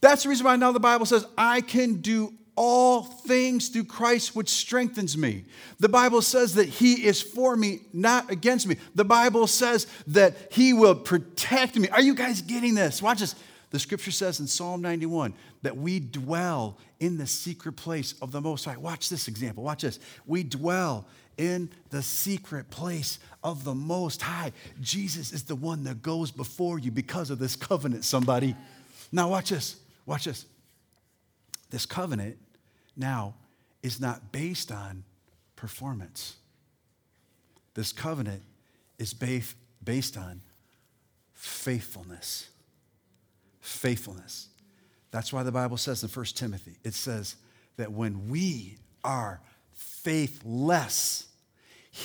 That's 0.00 0.22
the 0.22 0.28
reason 0.28 0.44
why 0.44 0.56
now 0.56 0.72
the 0.72 0.80
Bible 0.80 1.06
says, 1.06 1.26
I 1.36 1.60
can 1.60 2.00
do 2.00 2.34
all 2.56 3.02
things 3.02 3.68
through 3.68 3.84
Christ, 3.84 4.36
which 4.36 4.50
strengthens 4.50 5.16
me. 5.16 5.44
The 5.78 5.88
Bible 5.88 6.20
says 6.20 6.54
that 6.54 6.68
He 6.68 7.06
is 7.06 7.22
for 7.22 7.56
me, 7.56 7.80
not 7.92 8.30
against 8.30 8.66
me. 8.66 8.76
The 8.94 9.04
Bible 9.04 9.46
says 9.46 9.86
that 10.08 10.36
He 10.50 10.72
will 10.72 10.94
protect 10.94 11.78
me. 11.78 11.88
Are 11.88 12.02
you 12.02 12.14
guys 12.14 12.42
getting 12.42 12.74
this? 12.74 13.00
Watch 13.00 13.20
this. 13.20 13.34
The 13.70 13.78
scripture 13.78 14.10
says 14.10 14.40
in 14.40 14.46
Psalm 14.46 14.82
91 14.82 15.32
that 15.62 15.76
we 15.76 16.00
dwell 16.00 16.76
in 16.98 17.18
the 17.18 17.26
secret 17.26 17.76
place 17.76 18.14
of 18.20 18.32
the 18.32 18.40
Most 18.40 18.64
High. 18.64 18.76
Watch 18.76 19.08
this 19.08 19.28
example. 19.28 19.62
Watch 19.62 19.82
this. 19.82 20.00
We 20.26 20.42
dwell 20.42 21.06
in 21.40 21.70
the 21.88 22.02
secret 22.02 22.68
place 22.68 23.18
of 23.42 23.64
the 23.64 23.74
Most 23.74 24.20
High. 24.20 24.52
Jesus 24.78 25.32
is 25.32 25.44
the 25.44 25.56
one 25.56 25.84
that 25.84 26.02
goes 26.02 26.30
before 26.30 26.78
you 26.78 26.90
because 26.90 27.30
of 27.30 27.38
this 27.38 27.56
covenant, 27.56 28.04
somebody. 28.04 28.54
Now, 29.10 29.30
watch 29.30 29.48
this. 29.48 29.76
Watch 30.04 30.26
this. 30.26 30.44
This 31.70 31.86
covenant 31.86 32.36
now 32.94 33.34
is 33.82 34.02
not 34.02 34.32
based 34.32 34.70
on 34.70 35.02
performance. 35.56 36.36
This 37.72 37.90
covenant 37.90 38.42
is 38.98 39.14
based, 39.14 39.56
based 39.82 40.18
on 40.18 40.42
faithfulness. 41.32 42.50
Faithfulness. 43.60 44.48
That's 45.10 45.32
why 45.32 45.42
the 45.42 45.52
Bible 45.52 45.78
says 45.78 46.02
in 46.02 46.10
1 46.10 46.24
Timothy, 46.34 46.76
it 46.84 46.92
says 46.92 47.36
that 47.78 47.90
when 47.92 48.28
we 48.28 48.76
are 49.02 49.40
faithless, 49.72 51.28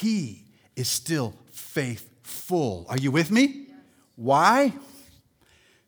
he 0.01 0.43
is 0.75 0.87
still 0.87 1.33
faithful. 1.51 2.85
Are 2.89 2.97
you 2.97 3.11
with 3.11 3.31
me? 3.31 3.67
Why? 4.15 4.73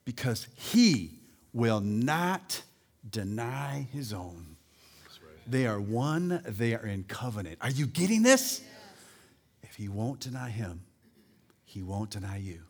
Because 0.06 0.48
he 0.56 1.20
will 1.54 1.82
not 1.82 2.62
deny 3.10 3.88
his 3.92 4.14
own. 4.14 4.56
They 5.46 5.66
are 5.66 5.80
one, 5.80 6.42
they 6.46 6.74
are 6.74 6.86
in 6.86 7.04
covenant. 7.06 7.58
Are 7.62 7.70
you 7.70 7.88
getting 7.88 8.22
this? 8.22 8.62
If 9.64 9.76
he 9.76 9.88
won't 9.88 10.20
deny 10.20 10.50
him, 10.50 10.84
he 11.64 11.82
won't 11.82 12.10
deny 12.10 12.38
you. 12.38 12.62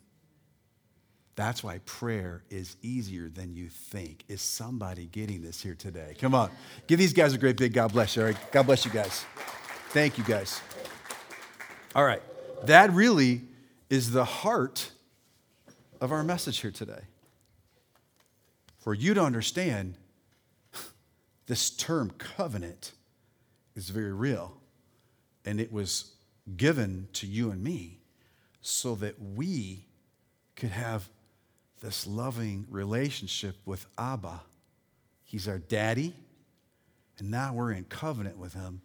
That's 1.36 1.63
why 1.63 1.80
prayer 1.86 2.43
is 2.50 2.78
easier 2.82 3.30
than 3.30 3.54
you 3.54 3.69
think. 3.69 4.23
Is 4.28 4.41
somebody 4.41 5.06
getting 5.06 5.43
this 5.43 5.62
here 5.62 5.76
today? 5.76 6.15
Come 6.19 6.34
on. 6.34 6.50
Give 6.88 6.97
these 6.97 7.13
guys 7.13 7.34
a 7.34 7.38
great 7.38 7.58
big 7.58 7.73
God 7.73 7.93
bless 7.93 8.15
you. 8.15 8.23
All 8.23 8.28
right? 8.30 8.52
God 8.52 8.63
bless 8.63 8.86
you 8.86 8.91
guys. 8.91 9.23
Thank 9.89 10.17
you 10.17 10.23
guys. 10.23 10.62
All 11.95 12.04
right. 12.04 12.21
That 12.63 12.91
really 12.91 13.41
is 13.89 14.12
the 14.12 14.26
heart 14.26 14.91
of 16.02 16.12
our 16.12 16.23
message 16.23 16.60
here 16.60 16.71
today. 16.71 17.02
For 18.80 18.93
you 18.93 19.13
to 19.13 19.21
understand 19.21 19.95
this 21.47 21.69
term 21.69 22.12
covenant 22.17 22.91
is 23.76 23.89
very 23.89 24.13
real, 24.13 24.58
and 25.45 25.60
it 25.60 25.71
was 25.71 26.12
given 26.56 27.08
to 27.13 27.28
you 27.28 27.52
and 27.52 27.63
me 27.63 28.00
so 28.62 28.95
that 28.95 29.15
we 29.21 29.86
could 30.56 30.71
have 30.71 31.10
this 31.82 32.08
loving 32.08 32.65
relationship 32.69 33.56
with 33.65 33.86
Abba. 33.97 34.41
He's 35.23 35.47
our 35.47 35.60
daddy, 35.60 36.15
and 37.19 37.32
now 37.32 37.54
we're 37.54 37.71
in 37.71 37.86
covenant 37.86 38.38
with 38.38 38.54
him. 38.54 38.82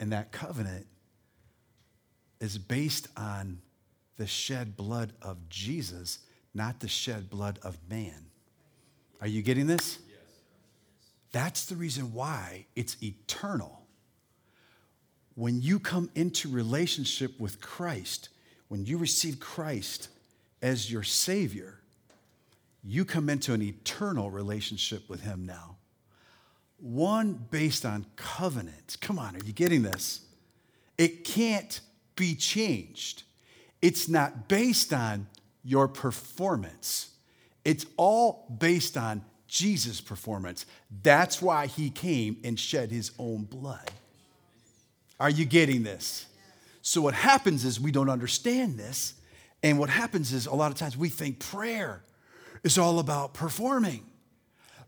And 0.00 0.12
that 0.12 0.32
covenant 0.32 0.86
is 2.40 2.58
based 2.58 3.08
on 3.16 3.60
the 4.16 4.26
shed 4.26 4.76
blood 4.76 5.12
of 5.22 5.48
Jesus, 5.48 6.20
not 6.54 6.80
the 6.80 6.88
shed 6.88 7.30
blood 7.30 7.58
of 7.62 7.78
man. 7.88 8.26
Are 9.20 9.26
you 9.26 9.42
getting 9.42 9.66
this? 9.66 9.98
That's 11.32 11.66
the 11.66 11.76
reason 11.76 12.12
why 12.12 12.66
it's 12.74 12.96
eternal. 13.02 13.82
When 15.34 15.60
you 15.60 15.78
come 15.78 16.10
into 16.14 16.48
relationship 16.48 17.38
with 17.38 17.60
Christ, 17.60 18.30
when 18.68 18.86
you 18.86 18.96
receive 18.96 19.38
Christ 19.38 20.08
as 20.62 20.90
your 20.90 21.02
Savior, 21.02 21.78
you 22.82 23.04
come 23.04 23.28
into 23.28 23.52
an 23.52 23.62
eternal 23.62 24.30
relationship 24.30 25.08
with 25.10 25.20
Him 25.22 25.44
now. 25.44 25.76
One 26.78 27.34
based 27.50 27.84
on 27.84 28.06
covenant. 28.16 28.96
Come 29.00 29.18
on, 29.18 29.34
are 29.36 29.44
you 29.44 29.52
getting 29.52 29.82
this? 29.82 30.20
It 30.96 31.24
can't 31.24 31.80
be 32.16 32.34
changed. 32.34 33.22
It's 33.82 34.08
not 34.08 34.48
based 34.48 34.92
on 34.92 35.26
your 35.62 35.88
performance, 35.88 37.10
it's 37.64 37.86
all 37.96 38.46
based 38.58 38.96
on 38.96 39.24
Jesus' 39.48 40.00
performance. 40.00 40.66
That's 41.02 41.40
why 41.40 41.66
he 41.66 41.90
came 41.90 42.38
and 42.44 42.58
shed 42.58 42.90
his 42.90 43.12
own 43.18 43.44
blood. 43.44 43.90
Are 45.18 45.30
you 45.30 45.44
getting 45.44 45.82
this? 45.82 46.26
So, 46.82 47.00
what 47.00 47.14
happens 47.14 47.64
is 47.64 47.80
we 47.80 47.90
don't 47.90 48.10
understand 48.10 48.78
this. 48.78 49.14
And 49.62 49.78
what 49.78 49.88
happens 49.88 50.32
is 50.32 50.46
a 50.46 50.54
lot 50.54 50.70
of 50.70 50.78
times 50.78 50.96
we 50.96 51.08
think 51.08 51.40
prayer 51.40 52.04
is 52.62 52.78
all 52.78 52.98
about 52.98 53.34
performing. 53.34 54.04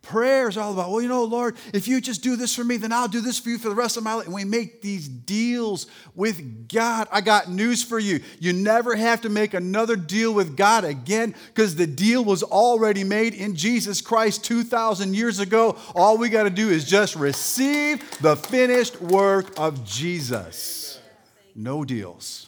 Prayer 0.03 0.49
is 0.49 0.57
all 0.57 0.73
about, 0.73 0.91
well, 0.91 1.03
you 1.03 1.09
know, 1.09 1.25
Lord, 1.25 1.57
if 1.75 1.87
you 1.87 2.01
just 2.01 2.23
do 2.23 2.37
this 2.37 2.55
for 2.55 2.65
me, 2.65 2.77
then 2.77 2.93
I'll 2.93 3.09
do 3.09 3.21
this 3.21 3.39
for 3.39 3.51
you 3.51 3.59
for 3.59 3.69
the 3.69 3.75
rest 3.75 3.97
of 3.97 4.05
my 4.05 4.15
life. 4.15 4.25
And 4.25 4.35
we 4.35 4.45
make 4.45 4.81
these 4.81 5.07
deals 5.07 5.87
with 6.15 6.69
God. 6.69 7.09
I 7.13 7.21
got 7.21 7.51
news 7.51 7.83
for 7.83 7.99
you. 7.99 8.21
You 8.39 8.53
never 8.53 8.97
have 8.97 9.21
to 9.23 9.29
make 9.29 9.55
another 9.55 9.97
deal 9.97 10.33
with 10.33 10.57
God 10.57 10.85
again 10.85 11.35
because 11.49 11.77
the 11.77 11.87
deal 11.87 12.25
was 12.25 12.43
already 12.43 13.05
made 13.05 13.35
in 13.35 13.55
Jesus 13.55 14.01
Christ 14.01 14.45
2,000 14.45 15.15
years 15.15 15.41
ago. 15.41 15.77
All 15.95 16.17
we 16.17 16.31
got 16.31 16.45
to 16.45 16.51
do 16.51 16.71
is 16.71 16.85
just 16.85 17.15
receive 17.15 18.19
the 18.21 18.37
finished 18.37 19.01
work 19.03 19.59
of 19.59 19.85
Jesus. 19.85 21.01
No 21.55 21.85
deals. 21.85 22.48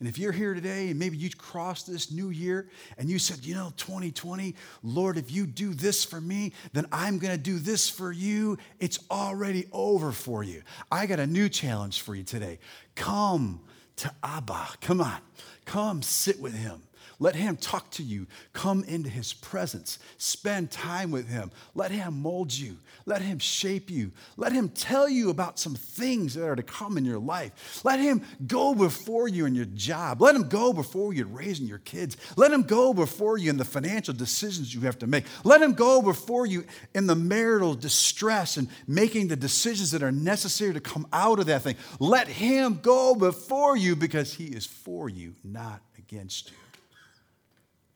And 0.00 0.08
if 0.08 0.18
you're 0.18 0.32
here 0.32 0.54
today 0.54 0.88
and 0.88 0.98
maybe 0.98 1.18
you 1.18 1.28
crossed 1.28 1.86
this 1.86 2.10
new 2.10 2.30
year 2.30 2.70
and 2.96 3.10
you 3.10 3.18
said, 3.18 3.44
you 3.44 3.54
know, 3.54 3.70
2020, 3.76 4.56
Lord, 4.82 5.18
if 5.18 5.30
you 5.30 5.46
do 5.46 5.74
this 5.74 6.04
for 6.04 6.20
me, 6.20 6.54
then 6.72 6.86
I'm 6.90 7.18
going 7.18 7.34
to 7.34 7.40
do 7.40 7.58
this 7.58 7.90
for 7.90 8.10
you, 8.10 8.56
it's 8.78 8.98
already 9.10 9.66
over 9.72 10.10
for 10.10 10.42
you. 10.42 10.62
I 10.90 11.04
got 11.04 11.20
a 11.20 11.26
new 11.26 11.50
challenge 11.50 12.00
for 12.00 12.14
you 12.14 12.24
today. 12.24 12.58
Come 12.94 13.60
to 13.96 14.10
Abba. 14.22 14.68
Come 14.80 15.02
on. 15.02 15.20
Come 15.66 16.00
sit 16.00 16.40
with 16.40 16.54
him. 16.54 16.82
Let 17.22 17.36
him 17.36 17.58
talk 17.58 17.90
to 17.92 18.02
you. 18.02 18.26
Come 18.54 18.82
into 18.84 19.10
his 19.10 19.34
presence. 19.34 19.98
Spend 20.16 20.70
time 20.70 21.10
with 21.10 21.28
him. 21.28 21.50
Let 21.74 21.90
him 21.90 22.22
mold 22.22 22.52
you. 22.52 22.78
Let 23.04 23.20
him 23.20 23.38
shape 23.38 23.90
you. 23.90 24.12
Let 24.38 24.52
him 24.52 24.70
tell 24.70 25.06
you 25.06 25.28
about 25.28 25.58
some 25.58 25.74
things 25.74 26.32
that 26.34 26.46
are 26.46 26.56
to 26.56 26.62
come 26.62 26.96
in 26.96 27.04
your 27.04 27.18
life. 27.18 27.82
Let 27.84 28.00
him 28.00 28.22
go 28.46 28.74
before 28.74 29.28
you 29.28 29.44
in 29.44 29.54
your 29.54 29.66
job. 29.66 30.22
Let 30.22 30.34
him 30.34 30.48
go 30.48 30.72
before 30.72 31.12
you 31.12 31.26
in 31.26 31.34
raising 31.34 31.66
your 31.66 31.78
kids. 31.78 32.16
Let 32.36 32.52
him 32.52 32.62
go 32.62 32.94
before 32.94 33.36
you 33.36 33.50
in 33.50 33.58
the 33.58 33.66
financial 33.66 34.14
decisions 34.14 34.74
you 34.74 34.80
have 34.82 34.98
to 35.00 35.06
make. 35.06 35.26
Let 35.44 35.60
him 35.60 35.74
go 35.74 36.00
before 36.00 36.46
you 36.46 36.64
in 36.94 37.06
the 37.06 37.14
marital 37.14 37.74
distress 37.74 38.56
and 38.56 38.68
making 38.86 39.28
the 39.28 39.36
decisions 39.36 39.90
that 39.90 40.02
are 40.02 40.10
necessary 40.10 40.72
to 40.72 40.80
come 40.80 41.06
out 41.12 41.38
of 41.38 41.46
that 41.46 41.60
thing. 41.62 41.76
Let 41.98 42.28
him 42.28 42.80
go 42.80 43.14
before 43.14 43.76
you 43.76 43.94
because 43.94 44.32
he 44.32 44.46
is 44.46 44.64
for 44.64 45.10
you, 45.10 45.34
not 45.44 45.82
against 45.98 46.50
you. 46.50 46.56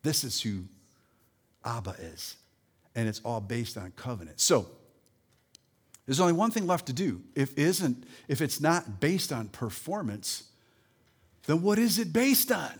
This 0.05 0.23
is 0.23 0.41
who 0.41 0.67
Abba 1.65 1.97
is. 1.99 2.37
And 2.95 3.09
it's 3.09 3.21
all 3.25 3.41
based 3.41 3.77
on 3.77 3.91
covenant. 3.97 4.39
So, 4.39 4.67
there's 6.07 6.21
only 6.21 6.35
one 6.35 6.51
thing 6.51 6.67
left 6.67 6.87
to 6.87 6.93
do. 6.93 7.23
If 7.35 7.59
isn't, 7.59 8.05
if 8.29 8.41
it's 8.41 8.61
not 8.61 9.01
based 9.01 9.33
on 9.33 9.49
performance, 9.49 10.45
then 11.47 11.63
what 11.63 11.79
is 11.79 11.99
it 11.99 12.13
based 12.13 12.53
on? 12.53 12.71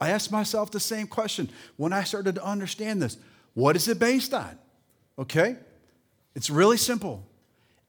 I 0.00 0.10
asked 0.10 0.32
myself 0.32 0.70
the 0.70 0.80
same 0.80 1.06
question 1.06 1.50
when 1.76 1.92
I 1.92 2.04
started 2.04 2.36
to 2.36 2.44
understand 2.44 3.02
this. 3.02 3.18
What 3.54 3.76
is 3.76 3.86
it 3.86 3.98
based 3.98 4.32
on? 4.32 4.58
Okay? 5.18 5.56
It's 6.34 6.48
really 6.48 6.78
simple. 6.78 7.26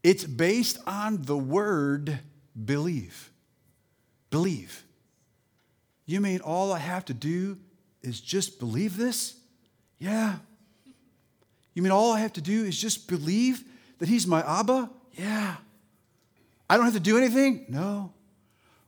It's 0.03 0.25
based 0.25 0.77
on 0.85 1.21
the 1.23 1.37
word 1.37 2.19
believe. 2.65 3.31
Believe. 4.29 4.83
You 6.05 6.19
mean 6.19 6.41
all 6.41 6.73
I 6.73 6.79
have 6.79 7.05
to 7.05 7.13
do 7.13 7.57
is 8.01 8.19
just 8.19 8.59
believe 8.59 8.97
this? 8.97 9.35
Yeah. 9.97 10.35
You 11.73 11.81
mean 11.81 11.91
all 11.91 12.11
I 12.11 12.19
have 12.19 12.33
to 12.33 12.41
do 12.41 12.63
is 12.65 12.77
just 12.79 13.07
believe 13.07 13.63
that 13.99 14.09
He's 14.09 14.25
my 14.25 14.41
Abba? 14.59 14.89
Yeah. 15.13 15.55
I 16.69 16.75
don't 16.75 16.85
have 16.85 16.93
to 16.93 16.99
do 16.99 17.17
anything? 17.17 17.65
No. 17.67 18.11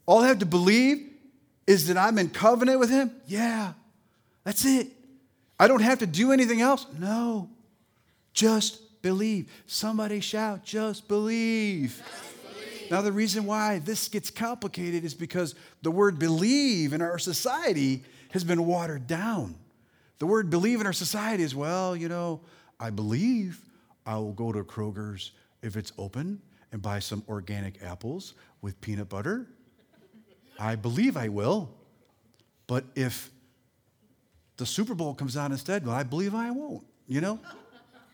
All 0.06 0.24
I 0.24 0.28
have 0.28 0.40
to 0.40 0.46
believe 0.46 1.10
is 1.68 1.88
that 1.88 1.98
I'm 1.98 2.18
in 2.18 2.30
covenant 2.30 2.80
with 2.80 2.90
Him? 2.90 3.12
Yeah. 3.28 3.74
That's 4.44 4.66
it. 4.66 4.88
I 5.60 5.68
don't 5.68 5.82
have 5.82 6.00
to 6.00 6.08
do 6.08 6.32
anything 6.32 6.62
else? 6.62 6.86
No. 6.98 7.50
Just 8.34 9.02
believe. 9.02 9.52
Somebody 9.68 10.20
shout, 10.20 10.64
just 10.64 11.08
believe. 11.08 12.02
Now, 12.92 13.02
the 13.02 13.14
reason 13.14 13.46
why 13.46 13.80
this 13.80 14.10
gets 14.10 14.30
complicated 14.30 15.06
is 15.06 15.14
because 15.14 15.56
the 15.82 15.90
word 15.90 16.20
believe 16.20 16.92
in 16.92 17.02
our 17.02 17.18
society 17.18 18.04
has 18.32 18.44
been 18.44 18.66
watered 18.66 19.08
down. 19.08 19.56
The 20.20 20.26
word 20.26 20.50
believe 20.50 20.82
in 20.82 20.86
our 20.86 20.94
society 20.94 21.42
is, 21.42 21.56
well, 21.56 21.96
you 21.96 22.10
know, 22.10 22.42
I 22.82 22.90
believe 22.90 23.62
I 24.06 24.16
will 24.16 24.34
go 24.34 24.52
to 24.52 24.66
Kroger's 24.66 25.32
if 25.62 25.78
it's 25.78 25.94
open 25.98 26.42
and 26.74 26.82
buy 26.82 27.00
some 27.00 27.24
organic 27.30 27.82
apples 27.82 28.34
with 28.62 28.80
peanut 28.82 29.08
butter. 29.08 29.48
I 30.60 30.76
believe 30.76 31.16
I 31.16 31.30
will. 31.30 31.74
But 32.68 32.84
if 32.96 33.32
the 34.58 34.66
Super 34.66 34.96
Bowl 34.96 35.14
comes 35.14 35.38
out 35.38 35.52
instead, 35.52 35.86
well, 35.86 35.96
I 35.96 36.04
believe 36.04 36.36
I 36.36 36.52
won't, 36.52 36.84
you 37.08 37.22
know? 37.22 37.40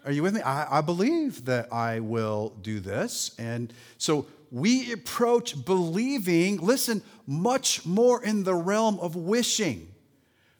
Are 0.06 0.12
you 0.12 0.24
with 0.24 0.36
me? 0.36 0.42
I, 0.42 0.78
I 0.78 0.82
believe 0.82 1.46
that 1.46 1.74
I 1.74 2.00
will 2.00 2.54
do 2.62 2.80
this. 2.80 3.36
And 3.38 3.74
so 3.98 4.28
we 4.52 4.92
approach 4.92 5.66
believing, 5.66 6.58
listen, 6.58 7.02
much 7.26 7.86
more 7.86 8.24
in 8.24 8.44
the 8.44 8.56
realm 8.56 9.00
of 9.00 9.16
wishing 9.16 9.88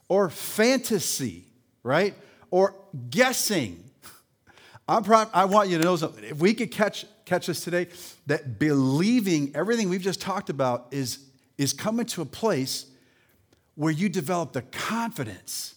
or 0.10 0.30
fantasy, 0.30 1.46
right? 1.84 2.14
Or 2.52 2.76
guessing. 3.10 3.84
I'm 4.88 5.04
proud, 5.04 5.30
I 5.34 5.46
want 5.46 5.70
you 5.70 5.78
to 5.78 5.84
know 5.84 5.96
something. 5.96 6.24
If 6.24 6.40
we 6.40 6.54
could 6.54 6.72
catch, 6.72 7.06
catch 7.26 7.48
this 7.48 7.64
today, 7.64 7.88
that 8.28 8.60
believing 8.60 9.52
everything 9.56 9.90
we've 9.90 10.02
just 10.02 10.22
talked 10.22 10.50
about 10.50 10.88
is, 10.92 11.20
is 11.58 11.74
coming 11.74 12.06
to 12.08 12.22
a 12.22 12.26
place 12.26 12.86
where 13.76 13.92
you 13.92 14.10
develop 14.10 14.54
the 14.54 14.64
confidence, 14.64 15.76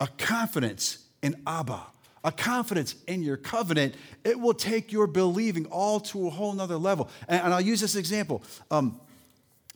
a 0.00 0.06
confidence 0.06 1.04
in 1.22 1.34
Abba, 1.46 1.86
a 2.24 2.32
confidence 2.32 2.94
in 3.06 3.22
your 3.22 3.36
covenant, 3.36 3.94
it 4.24 4.38
will 4.38 4.54
take 4.54 4.92
your 4.92 5.06
believing 5.06 5.66
all 5.66 6.00
to 6.00 6.26
a 6.26 6.30
whole 6.30 6.52
nother 6.52 6.76
level. 6.76 7.08
And, 7.28 7.42
and 7.42 7.54
I'll 7.54 7.60
use 7.60 7.80
this 7.80 7.96
example. 7.96 8.42
Um, 8.70 9.00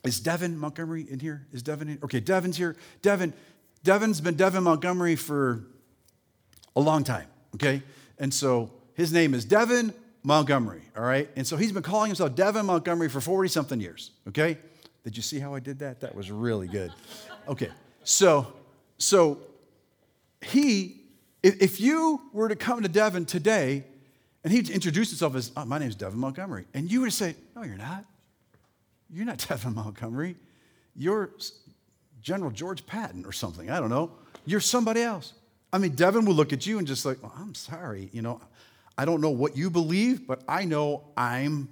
is 0.03 0.19
Devin 0.19 0.57
Montgomery 0.57 1.05
in 1.09 1.19
here? 1.19 1.45
Is 1.53 1.63
Devin 1.63 1.89
in? 1.89 1.99
Okay, 2.03 2.19
Devin's 2.19 2.57
here. 2.57 2.75
Devin, 3.01 3.33
Devin's 3.83 4.19
been 4.19 4.35
Devin 4.35 4.63
Montgomery 4.63 5.15
for 5.15 5.63
a 6.75 6.81
long 6.81 7.03
time, 7.03 7.27
okay? 7.55 7.81
And 8.19 8.33
so 8.33 8.71
his 8.95 9.13
name 9.13 9.33
is 9.33 9.45
Devin 9.45 9.93
Montgomery, 10.23 10.81
all 10.97 11.03
right? 11.03 11.29
And 11.35 11.47
so 11.47 11.55
he's 11.55 11.71
been 11.71 11.83
calling 11.83 12.09
himself 12.09 12.35
Devin 12.35 12.65
Montgomery 12.65 13.09
for 13.09 13.21
40 13.21 13.49
something 13.49 13.79
years, 13.79 14.11
okay? 14.27 14.57
Did 15.03 15.15
you 15.17 15.23
see 15.23 15.39
how 15.39 15.53
I 15.53 15.59
did 15.59 15.79
that? 15.79 16.01
That 16.01 16.15
was 16.15 16.31
really 16.31 16.67
good. 16.67 16.91
Okay, 17.47 17.69
so, 18.03 18.53
so 18.97 19.39
he 20.41 21.02
if 21.43 21.81
you 21.81 22.21
were 22.31 22.47
to 22.47 22.55
come 22.55 22.81
to 22.81 22.87
Devin 22.87 23.25
today 23.25 23.83
and 24.43 24.51
he'd 24.51 24.69
introduce 24.69 25.09
himself 25.09 25.35
as, 25.35 25.51
oh, 25.55 25.65
my 25.65 25.77
name's 25.77 25.95
Devin 25.95 26.19
Montgomery, 26.19 26.65
and 26.73 26.89
you 26.89 27.01
were 27.01 27.07
to 27.07 27.11
say, 27.11 27.35
no, 27.55 27.63
you're 27.63 27.77
not. 27.77 28.05
You're 29.09 29.25
not 29.25 29.37
Devin 29.49 29.75
Montgomery. 29.75 30.35
You're 30.95 31.31
General 32.21 32.51
George 32.51 32.85
Patton 32.85 33.25
or 33.25 33.31
something. 33.31 33.69
I 33.69 33.79
don't 33.79 33.89
know. 33.89 34.11
You're 34.45 34.61
somebody 34.61 35.01
else. 35.01 35.33
I 35.71 35.77
mean, 35.77 35.95
Devin 35.95 36.25
will 36.25 36.33
look 36.33 36.53
at 36.53 36.65
you 36.65 36.77
and 36.77 36.87
just 36.87 37.05
like, 37.05 37.21
well, 37.21 37.33
I'm 37.37 37.55
sorry. 37.55 38.09
You 38.13 38.21
know, 38.21 38.39
I 38.97 39.05
don't 39.05 39.21
know 39.21 39.31
what 39.31 39.57
you 39.57 39.69
believe, 39.69 40.27
but 40.27 40.43
I 40.47 40.65
know 40.65 41.03
I'm 41.17 41.67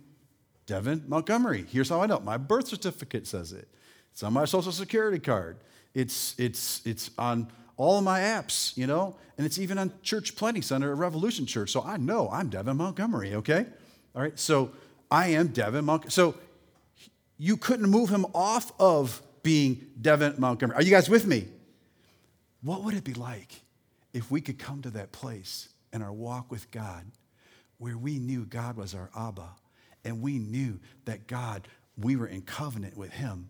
Devin 0.65 1.05
Montgomery. 1.07 1.65
Here's 1.69 1.89
how 1.89 2.01
I 2.01 2.07
know. 2.07 2.19
My 2.19 2.37
birth 2.37 2.67
certificate 2.67 3.27
says 3.27 3.53
it. 3.53 3.67
It's 4.11 4.23
on 4.23 4.33
my 4.33 4.45
social 4.45 4.71
security 4.71 5.19
card. 5.19 5.57
It's, 5.93 6.35
it's, 6.37 6.81
it's 6.85 7.11
on 7.17 7.51
all 7.81 7.97
of 7.97 8.03
my 8.03 8.19
apps, 8.19 8.77
you 8.77 8.85
know, 8.85 9.15
and 9.37 9.45
it's 9.45 9.57
even 9.57 9.79
on 9.79 9.91
Church 10.03 10.35
Planting 10.35 10.61
Center 10.61 10.91
at 10.91 10.97
Revolution 10.97 11.47
Church. 11.47 11.71
So 11.71 11.81
I 11.81 11.97
know 11.97 12.29
I'm 12.31 12.47
Devin 12.49 12.77
Montgomery, 12.77 13.33
okay? 13.35 13.65
All 14.15 14.21
right, 14.21 14.37
so 14.37 14.71
I 15.09 15.29
am 15.29 15.47
Devin 15.47 15.85
Montgomery. 15.85 16.11
So 16.11 16.35
you 17.39 17.57
couldn't 17.57 17.89
move 17.89 18.09
him 18.09 18.27
off 18.35 18.71
of 18.79 19.21
being 19.41 19.87
Devin 19.99 20.35
Montgomery. 20.37 20.75
Are 20.75 20.83
you 20.83 20.91
guys 20.91 21.09
with 21.09 21.25
me? 21.25 21.47
What 22.61 22.83
would 22.83 22.93
it 22.93 23.03
be 23.03 23.15
like 23.15 23.61
if 24.13 24.29
we 24.29 24.41
could 24.41 24.59
come 24.59 24.83
to 24.83 24.91
that 24.91 25.11
place 25.11 25.69
in 25.91 26.03
our 26.03 26.13
walk 26.13 26.51
with 26.51 26.69
God 26.69 27.05
where 27.79 27.97
we 27.97 28.19
knew 28.19 28.45
God 28.45 28.77
was 28.77 28.93
our 28.93 29.09
Abba 29.17 29.49
and 30.05 30.21
we 30.21 30.37
knew 30.37 30.79
that 31.05 31.25
God, 31.25 31.67
we 31.97 32.15
were 32.15 32.27
in 32.27 32.43
covenant 32.43 32.95
with 32.95 33.11
Him 33.11 33.49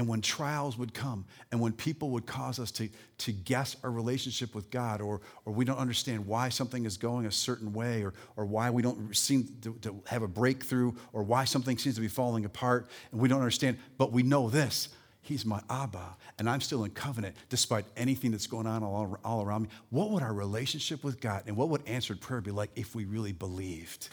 and 0.00 0.08
when 0.08 0.22
trials 0.22 0.78
would 0.78 0.94
come, 0.94 1.26
and 1.52 1.60
when 1.60 1.74
people 1.74 2.08
would 2.08 2.24
cause 2.24 2.58
us 2.58 2.70
to, 2.70 2.88
to 3.18 3.32
guess 3.32 3.76
our 3.84 3.90
relationship 3.90 4.54
with 4.54 4.70
God, 4.70 5.02
or, 5.02 5.20
or 5.44 5.52
we 5.52 5.66
don't 5.66 5.76
understand 5.76 6.26
why 6.26 6.48
something 6.48 6.86
is 6.86 6.96
going 6.96 7.26
a 7.26 7.30
certain 7.30 7.74
way, 7.74 8.02
or, 8.02 8.14
or 8.34 8.46
why 8.46 8.70
we 8.70 8.80
don't 8.80 9.14
seem 9.14 9.58
to, 9.60 9.74
to 9.82 10.02
have 10.06 10.22
a 10.22 10.26
breakthrough, 10.26 10.92
or 11.12 11.22
why 11.22 11.44
something 11.44 11.76
seems 11.76 11.96
to 11.96 12.00
be 12.00 12.08
falling 12.08 12.46
apart, 12.46 12.88
and 13.12 13.20
we 13.20 13.28
don't 13.28 13.40
understand, 13.40 13.76
but 13.98 14.10
we 14.10 14.22
know 14.22 14.48
this 14.48 14.88
He's 15.20 15.44
my 15.44 15.60
Abba, 15.68 16.16
and 16.38 16.48
I'm 16.48 16.62
still 16.62 16.84
in 16.84 16.92
covenant 16.92 17.36
despite 17.50 17.84
anything 17.94 18.30
that's 18.30 18.46
going 18.46 18.66
on 18.66 18.82
all, 18.82 19.18
all 19.22 19.42
around 19.42 19.64
me. 19.64 19.68
What 19.90 20.12
would 20.12 20.22
our 20.22 20.32
relationship 20.32 21.04
with 21.04 21.20
God 21.20 21.42
and 21.46 21.58
what 21.58 21.68
would 21.68 21.86
answered 21.86 22.22
prayer 22.22 22.40
be 22.40 22.52
like 22.52 22.70
if 22.74 22.94
we 22.94 23.04
really 23.04 23.32
believed? 23.32 24.08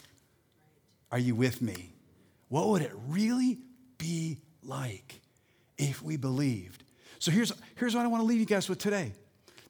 Are 1.10 1.18
you 1.18 1.34
with 1.34 1.62
me? 1.62 1.94
What 2.50 2.68
would 2.68 2.82
it 2.82 2.92
really 3.06 3.56
be 3.96 4.42
like? 4.62 5.22
If 5.78 6.02
we 6.02 6.16
believed. 6.16 6.84
So 7.18 7.30
here's, 7.30 7.52
here's 7.76 7.94
what 7.94 8.04
I 8.04 8.08
want 8.08 8.22
to 8.22 8.26
leave 8.26 8.40
you 8.40 8.46
guys 8.46 8.68
with 8.68 8.78
today. 8.78 9.12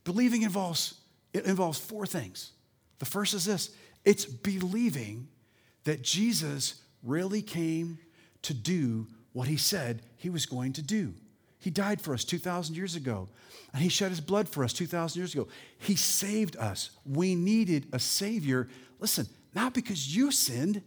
Believing 0.05 0.43
involves, 0.43 0.95
it 1.33 1.45
involves 1.45 1.79
four 1.79 2.07
things. 2.07 2.53
The 2.99 3.05
first 3.05 3.35
is 3.35 3.45
this 3.45 3.71
it's 4.05 4.25
believing 4.25 5.29
that 5.85 6.03
Jesus 6.03 6.83
really 7.03 7.43
came 7.43 7.99
to 8.43 8.55
do 8.55 9.07
what 9.33 9.49
he 9.49 9.57
said 9.57 10.03
he 10.17 10.31
was 10.31 10.47
going 10.47 10.73
to 10.75 10.83
do. 10.83 11.15
He 11.59 11.71
died 11.71 12.01
for 12.01 12.15
us 12.15 12.25
2,000 12.25 12.77
years 12.77 12.95
ago, 12.95 13.29
and 13.73 13.83
he 13.83 13.89
shed 13.89 14.11
his 14.11 14.21
blood 14.21 14.49
for 14.49 14.65
us 14.65 14.73
2,000 14.73 15.19
years 15.19 15.35
ago. 15.35 15.49
He 15.79 15.97
saved 15.97 16.57
us. 16.57 16.91
We 17.05 17.35
needed 17.35 17.89
a 17.93 17.99
Savior. 17.99 18.69
Listen, 19.01 19.27
not 19.55 19.75
because 19.75 20.15
you 20.15 20.31
sinned, 20.31 20.83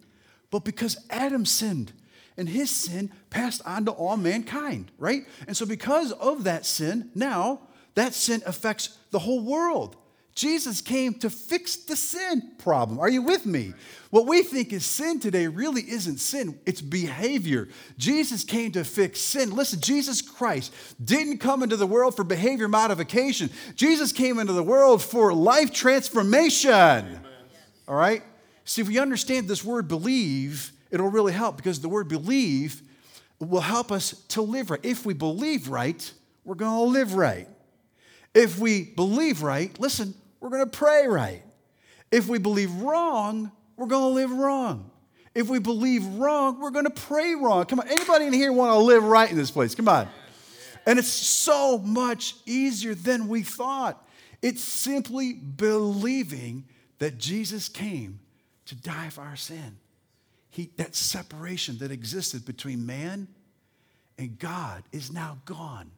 but 0.49 0.63
because 0.63 0.97
Adam 1.09 1.45
sinned 1.45 1.93
and 2.37 2.49
his 2.49 2.69
sin 2.69 3.11
passed 3.29 3.61
on 3.65 3.85
to 3.85 3.91
all 3.91 4.17
mankind, 4.17 4.91
right? 4.97 5.23
And 5.47 5.55
so, 5.55 5.65
because 5.65 6.11
of 6.13 6.45
that 6.45 6.65
sin, 6.65 7.11
now 7.13 7.61
that 7.95 8.13
sin 8.13 8.41
affects 8.45 8.97
the 9.11 9.19
whole 9.19 9.41
world. 9.41 9.97
Jesus 10.33 10.79
came 10.79 11.13
to 11.15 11.29
fix 11.29 11.75
the 11.75 11.95
sin 11.95 12.53
problem. 12.57 12.99
Are 12.99 13.09
you 13.09 13.21
with 13.21 13.45
me? 13.45 13.73
What 14.11 14.27
we 14.27 14.43
think 14.43 14.71
is 14.71 14.85
sin 14.85 15.19
today 15.19 15.47
really 15.47 15.81
isn't 15.81 16.19
sin, 16.19 16.57
it's 16.65 16.81
behavior. 16.81 17.67
Jesus 17.97 18.45
came 18.45 18.71
to 18.71 18.85
fix 18.85 19.19
sin. 19.19 19.51
Listen, 19.51 19.81
Jesus 19.81 20.21
Christ 20.21 20.73
didn't 21.03 21.39
come 21.39 21.63
into 21.63 21.75
the 21.75 21.85
world 21.85 22.15
for 22.15 22.23
behavior 22.23 22.69
modification, 22.69 23.49
Jesus 23.75 24.11
came 24.11 24.39
into 24.39 24.53
the 24.53 24.63
world 24.63 25.01
for 25.01 25.33
life 25.33 25.73
transformation. 25.73 26.71
Amen. 26.71 27.21
All 27.87 27.95
right? 27.95 28.23
See, 28.63 28.81
if 28.81 28.87
we 28.87 28.99
understand 28.99 29.49
this 29.49 29.65
word 29.65 29.89
believe, 29.89 30.71
it'll 30.91 31.09
really 31.09 31.33
help 31.33 31.57
because 31.57 31.79
the 31.79 31.89
word 31.89 32.07
believe 32.07 32.81
will 33.39 33.61
help 33.61 33.91
us 33.91 34.11
to 34.29 34.41
live 34.41 34.69
right. 34.69 34.79
If 34.83 35.05
we 35.05 35.13
believe 35.13 35.67
right, 35.67 36.11
we're 36.45 36.55
going 36.55 36.75
to 36.75 36.91
live 36.93 37.13
right. 37.13 37.47
If 38.33 38.59
we 38.59 38.83
believe 38.83 39.41
right, 39.41 39.77
listen, 39.79 40.13
we're 40.39 40.49
going 40.49 40.69
to 40.69 40.77
pray 40.77 41.07
right. 41.07 41.41
If 42.11 42.27
we 42.27 42.37
believe 42.37 42.73
wrong, 42.75 43.51
we're 43.77 43.87
going 43.87 44.03
to 44.03 44.15
live 44.15 44.31
wrong. 44.31 44.91
If 45.33 45.49
we 45.49 45.59
believe 45.59 46.05
wrong, 46.05 46.59
we're 46.59 46.71
going 46.71 46.85
to 46.85 46.91
pray 46.91 47.35
wrong. 47.35 47.65
Come 47.65 47.79
on, 47.79 47.87
anybody 47.87 48.25
in 48.25 48.33
here 48.33 48.51
want 48.51 48.73
to 48.73 48.77
live 48.77 49.03
right 49.03 49.29
in 49.29 49.37
this 49.37 49.51
place? 49.51 49.75
Come 49.75 49.87
on. 49.87 50.07
And 50.85 50.99
it's 50.99 51.07
so 51.07 51.77
much 51.77 52.35
easier 52.45 52.95
than 52.95 53.27
we 53.27 53.43
thought. 53.43 54.05
It's 54.41 54.63
simply 54.63 55.33
believing 55.33 56.65
that 56.99 57.17
Jesus 57.17 57.69
came 57.69 58.19
to 58.65 58.75
die 58.75 59.09
for 59.09 59.21
our 59.21 59.35
sin 59.35 59.77
he, 60.51 60.69
that 60.75 60.95
separation 60.95 61.77
that 61.79 61.91
existed 61.91 62.45
between 62.45 62.85
man 62.85 63.27
and 64.17 64.37
God 64.37 64.83
is 64.91 65.11
now 65.11 65.39
gone. 65.45 65.89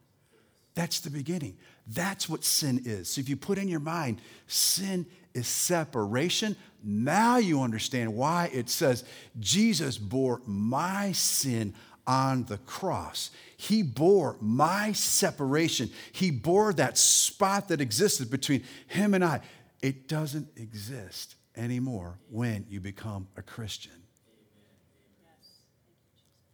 That's 0.74 1.00
the 1.00 1.10
beginning. 1.10 1.56
That's 1.86 2.28
what 2.28 2.44
sin 2.44 2.82
is. 2.84 3.10
So 3.10 3.20
if 3.20 3.28
you 3.28 3.36
put 3.36 3.58
in 3.58 3.68
your 3.68 3.80
mind, 3.80 4.20
sin 4.46 5.06
is 5.34 5.46
separation, 5.46 6.56
now 6.82 7.38
you 7.38 7.62
understand 7.62 8.14
why 8.14 8.48
it 8.52 8.70
says 8.70 9.04
Jesus 9.40 9.98
bore 9.98 10.40
my 10.46 11.12
sin 11.12 11.74
on 12.06 12.44
the 12.44 12.58
cross. 12.58 13.30
He 13.56 13.82
bore 13.82 14.36
my 14.40 14.92
separation. 14.92 15.90
He 16.12 16.30
bore 16.30 16.72
that 16.74 16.96
spot 16.96 17.68
that 17.68 17.80
existed 17.80 18.30
between 18.30 18.62
him 18.86 19.14
and 19.14 19.24
I. 19.24 19.40
It 19.82 20.06
doesn't 20.06 20.48
exist 20.56 21.34
anymore 21.56 22.18
when 22.30 22.66
you 22.68 22.80
become 22.80 23.26
a 23.36 23.42
Christian. 23.42 24.03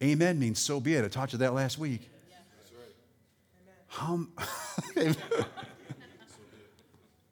Amen 0.03 0.39
means 0.39 0.59
so 0.59 0.81
be 0.81 0.95
it. 0.95 1.05
I 1.05 1.09
taught 1.09 1.33
you 1.33 1.39
that 1.41 1.53
last 1.53 1.79
week. 1.79 2.09
How, 3.87 4.21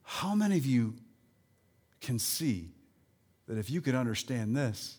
how 0.03 0.35
many 0.35 0.59
of 0.59 0.67
you 0.67 0.95
can 2.01 2.19
see 2.19 2.69
that 3.47 3.57
if 3.57 3.71
you 3.71 3.81
could 3.81 3.95
understand 3.95 4.57
this 4.57 4.97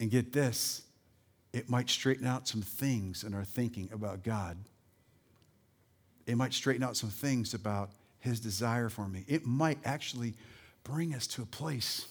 and 0.00 0.10
get 0.10 0.32
this, 0.32 0.82
it 1.52 1.68
might 1.68 1.90
straighten 1.90 2.26
out 2.26 2.48
some 2.48 2.62
things 2.62 3.24
in 3.24 3.34
our 3.34 3.44
thinking 3.44 3.90
about 3.92 4.22
God? 4.22 4.56
It 6.26 6.36
might 6.36 6.54
straighten 6.54 6.82
out 6.82 6.96
some 6.96 7.10
things 7.10 7.52
about 7.52 7.90
His 8.20 8.40
desire 8.40 8.88
for 8.88 9.06
me. 9.06 9.24
It 9.28 9.44
might 9.44 9.78
actually 9.84 10.34
bring 10.82 11.14
us 11.14 11.26
to 11.28 11.42
a 11.42 11.46
place 11.46 12.06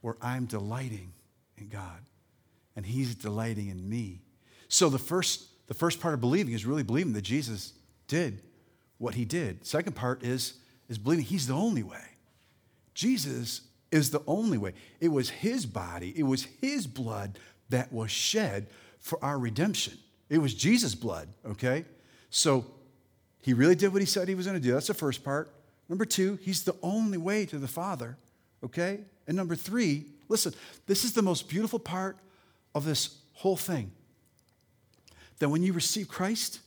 where 0.00 0.16
I'm 0.20 0.44
delighting 0.46 1.12
in 1.56 1.68
God 1.68 2.00
and 2.76 2.86
He's 2.86 3.14
delighting 3.14 3.68
in 3.68 3.88
me. 3.88 4.20
So 4.68 4.88
the 4.88 4.98
first, 4.98 5.46
the 5.66 5.74
first 5.74 6.00
part 6.00 6.14
of 6.14 6.20
believing 6.20 6.54
is 6.54 6.66
really 6.66 6.82
believing 6.82 7.12
that 7.14 7.22
Jesus 7.22 7.72
did 8.08 8.42
what 8.98 9.14
He 9.14 9.24
did. 9.24 9.66
Second 9.66 9.94
part 9.94 10.22
is, 10.22 10.54
is 10.88 10.98
believing 10.98 11.24
He's 11.24 11.46
the 11.46 11.54
only 11.54 11.82
way. 11.82 12.04
Jesus 12.94 13.62
is 13.90 14.10
the 14.10 14.22
only 14.26 14.58
way. 14.58 14.72
It 15.00 15.08
was 15.08 15.30
His 15.30 15.66
body, 15.66 16.12
it 16.16 16.24
was 16.24 16.44
His 16.60 16.86
blood 16.86 17.38
that 17.68 17.92
was 17.92 18.10
shed 18.10 18.68
for 19.00 19.22
our 19.24 19.38
redemption. 19.38 19.94
It 20.30 20.38
was 20.38 20.54
Jesus' 20.54 20.94
blood, 20.94 21.28
okay? 21.44 21.84
So 22.30 22.64
he 23.42 23.52
really 23.52 23.74
did 23.74 23.92
what 23.92 24.00
he 24.00 24.06
said 24.06 24.28
he 24.28 24.34
was 24.34 24.46
going 24.46 24.58
to 24.58 24.66
do. 24.66 24.72
That's 24.72 24.86
the 24.86 24.94
first 24.94 25.22
part. 25.24 25.52
Number 25.88 26.04
two, 26.04 26.38
he's 26.40 26.62
the 26.62 26.76
only 26.82 27.18
way 27.18 27.44
to 27.46 27.58
the 27.58 27.68
Father, 27.68 28.16
okay? 28.64 29.00
And 29.26 29.36
number 29.36 29.56
three, 29.56 30.06
listen, 30.28 30.54
this 30.86 31.04
is 31.04 31.12
the 31.12 31.22
most 31.22 31.48
beautiful 31.48 31.78
part 31.78 32.16
of 32.74 32.84
this 32.84 33.16
whole 33.34 33.56
thing. 33.56 33.92
That 35.38 35.48
when 35.48 35.62
you 35.62 35.72
receive 35.72 36.08
Christ, 36.08 36.60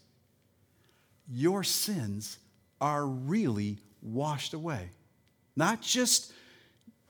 your 1.29 1.63
sins 1.63 2.37
are 2.81 3.05
really 3.05 3.79
washed 4.01 4.53
away. 4.53 4.89
Not 5.55 5.81
just 5.81 6.33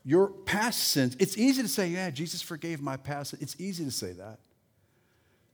your 0.03 0.27
past 0.27 0.89
sins. 0.89 1.15
It's 1.19 1.37
easy 1.37 1.63
to 1.63 1.67
say, 1.67 1.87
yeah, 1.87 2.11
Jesus 2.11 2.41
forgave 2.41 2.81
my 2.81 2.95
past. 2.95 3.33
It's 3.41 3.59
easy 3.59 3.83
to 3.83 3.91
say 3.91 4.11
that. 4.13 4.39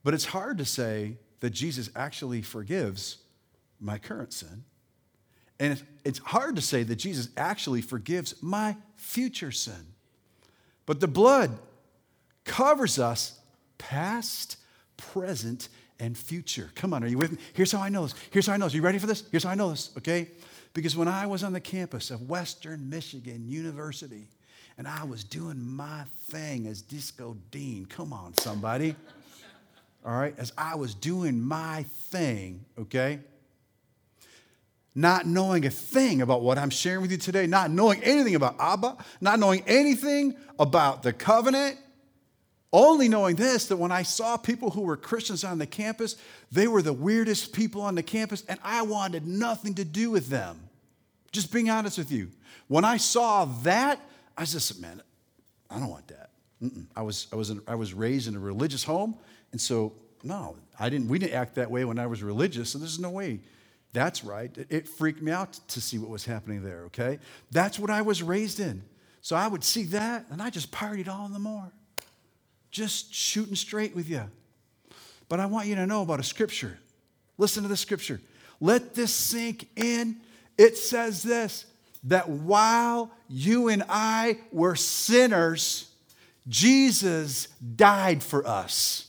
But 0.04 0.14
it's 0.14 0.26
hard 0.26 0.58
to 0.58 0.66
say 0.66 1.18
that 1.40 1.52
Jesus 1.52 1.90
actually 1.96 2.42
forgives 2.42 3.18
my 3.80 3.98
current 3.98 4.34
sin. 4.34 4.66
And 5.60 5.82
it's 6.04 6.20
hard 6.20 6.56
to 6.58 6.62
say 6.62 6.84
that 6.84 6.96
Jesus 6.96 7.30
actually 7.38 7.82
forgives 7.82 8.36
my 8.42 8.76
future 8.98 9.52
sin. 9.52 9.94
But 10.86 11.00
the 11.00 11.08
blood 11.08 11.58
covers 12.44 13.00
us 13.00 13.40
past, 13.78 14.58
present, 14.98 15.70
and 16.00 16.18
future. 16.18 16.72
Come 16.76 16.94
on, 16.94 17.04
are 17.04 17.08
you 17.08 17.18
with 17.18 17.32
me? 17.32 17.38
Here's 17.54 17.72
how 17.72 17.80
I 17.80 17.90
know 17.90 18.04
this. 18.04 18.16
Here's 18.32 18.48
how 18.48 18.54
I 18.54 18.58
know 18.58 18.66
this. 18.66 18.74
Are 18.74 18.78
you 18.78 18.84
ready 18.84 19.00
for 19.00 19.08
this? 19.08 19.24
Here's 19.32 19.44
how 19.44 19.52
I 19.52 19.56
know 19.56 19.70
this, 19.70 19.92
okay? 19.98 20.28
Because 20.74 20.96
when 20.96 21.08
I 21.08 21.26
was 21.28 21.44
on 21.44 21.54
the 21.54 21.60
campus 21.60 22.12
of 22.12 22.30
Western 22.30 22.90
Michigan 22.90 23.48
University 23.48 24.28
and 24.78 24.88
I 24.88 25.04
was 25.04 25.24
doing 25.24 25.62
my 25.62 26.04
thing 26.30 26.66
as 26.68 26.82
Disco 26.82 27.38
Dean, 27.52 27.86
come 27.86 28.14
on, 28.14 28.34
somebody. 28.36 28.96
All 30.04 30.18
right, 30.18 30.34
as 30.38 30.52
I 30.58 30.76
was 30.76 30.96
doing 30.96 31.40
my 31.40 31.84
thing, 32.10 32.66
okay? 32.80 33.20
not 34.94 35.26
knowing 35.26 35.66
a 35.66 35.70
thing 35.70 36.22
about 36.22 36.42
what 36.42 36.58
I'm 36.58 36.70
sharing 36.70 37.02
with 37.02 37.12
you 37.12 37.18
today, 37.18 37.48
not 37.48 37.72
knowing 37.72 38.04
anything 38.04 38.36
about 38.36 38.56
Abba, 38.60 38.98
not 39.22 39.40
knowing 39.40 39.64
anything 39.66 40.36
about 40.60 41.02
the 41.02 41.14
covenant, 41.14 41.78
only 42.74 43.10
knowing 43.10 43.36
this 43.36 43.68
that 43.68 43.78
when 43.78 43.92
I 43.92 44.04
saw 44.04 44.38
people 44.38 44.70
who 44.70 44.82
were 44.82 44.98
Christians 44.98 45.44
on 45.44 45.58
the 45.58 45.66
campus, 45.66 46.16
they 46.52 46.68
were 46.68 46.82
the 46.82 46.94
weirdest 46.94 47.54
people 47.54 47.82
on 47.82 47.96
the 47.96 48.04
campus, 48.04 48.44
and 48.48 48.60
I 48.64 48.82
wanted 48.84 49.28
nothing 49.28 49.76
to 49.76 49.86
do 49.86 50.10
with 50.12 50.30
them. 50.30 50.70
Just 51.32 51.52
being 51.52 51.70
honest 51.70 51.98
with 51.98 52.12
you. 52.12 52.30
When 52.68 52.86
I 52.86 52.98
saw 52.98 53.46
that, 53.64 54.00
I 54.38 54.46
just 54.46 54.68
said, 54.68 54.80
man, 54.82 55.02
I 55.70 55.80
don't 55.80 55.90
want 55.90 56.08
that. 56.08 56.30
I 56.96 57.02
was, 57.02 57.28
I, 57.34 57.36
was 57.36 57.50
in, 57.50 57.62
I 57.68 57.76
was 57.76 57.94
raised 57.94 58.28
in 58.28 58.36
a 58.36 58.40
religious 58.40 58.84
home, 58.84 59.18
and 59.52 59.60
so, 59.60 59.94
no, 60.24 60.56
I 60.80 60.90
didn't, 60.90 61.08
we 61.08 61.20
didn't 61.20 61.34
act 61.34 61.56
that 61.56 61.72
way 61.72 61.86
when 61.86 62.00
I 62.00 62.08
was 62.08 62.22
religious, 62.22 62.70
so 62.70 62.78
there's 62.78 63.00
no 63.00 63.10
way 63.10 63.40
that's 63.94 64.24
right. 64.24 64.52
It 64.70 64.88
freaked 64.88 65.22
me 65.22 65.32
out 65.32 65.54
to 65.70 65.82
see 65.82 65.98
what 65.98 66.10
was 66.10 66.26
happening 66.26 66.64
there, 66.64 66.86
okay? 66.86 67.20
That's 67.52 67.78
what 67.78 67.90
I 67.90 68.02
was 68.02 68.24
raised 68.24 68.60
in. 68.60 68.84
So 69.22 69.36
I 69.36 69.48
would 69.48 69.64
see 69.64 69.84
that 69.86 70.26
and 70.30 70.42
I 70.42 70.50
just 70.50 70.72
partied 70.72 71.08
all 71.08 71.28
the 71.28 71.40
more. 71.40 71.72
Just 72.72 73.14
shooting 73.14 73.56
straight 73.56 73.96
with 73.96 74.10
you. 74.10 74.24
But 75.30 75.40
I 75.40 75.46
want 75.46 75.68
you 75.68 75.76
to 75.76 75.86
know 75.86 76.02
about 76.02 76.20
a 76.20 76.24
scripture. 76.24 76.80
Listen 77.38 77.64
to 77.64 77.70
the 77.70 77.78
scripture. 77.78 78.20
Let 78.60 78.96
this 78.96 79.14
sink 79.14 79.68
in. 79.76 80.18
It 80.58 80.78
says 80.78 81.24
this 81.24 81.66
that 82.06 82.30
while 82.30 83.12
you 83.30 83.68
and 83.68 83.84
I 83.88 84.40
were 84.52 84.76
sinners, 84.76 85.92
Jesus 86.48 87.48
died 87.76 88.24
for 88.24 88.46
us. 88.48 89.08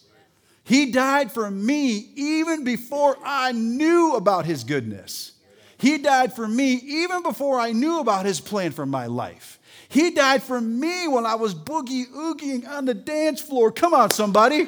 He 0.65 0.93
died 0.93 1.33
for 1.33 1.51
me 1.51 2.11
even 2.15 2.65
before 2.65 3.17
I 3.25 3.53
knew 3.53 4.15
about 4.15 4.45
his 4.45 4.65
goodness. 4.65 5.33
He 5.79 5.99
died 5.99 6.35
for 6.35 6.47
me 6.47 6.75
even 6.75 7.23
before 7.23 7.59
I 7.59 7.73
knew 7.73 7.99
about 7.99 8.25
his 8.25 8.41
plan 8.41 8.71
for 8.71 8.87
my 8.87 9.07
life. 9.07 9.59
He 9.93 10.11
died 10.11 10.43
for 10.43 10.59
me 10.59 11.07
when 11.07 11.27
I 11.27 11.35
was 11.35 11.55
boogie 11.55 12.07
oogieing 12.11 12.67
on 12.67 12.87
the 12.87 12.95
dance 12.95 13.43
floor. 13.43 13.71
Come 13.71 13.93
on, 13.93 14.09
somebody. 14.09 14.67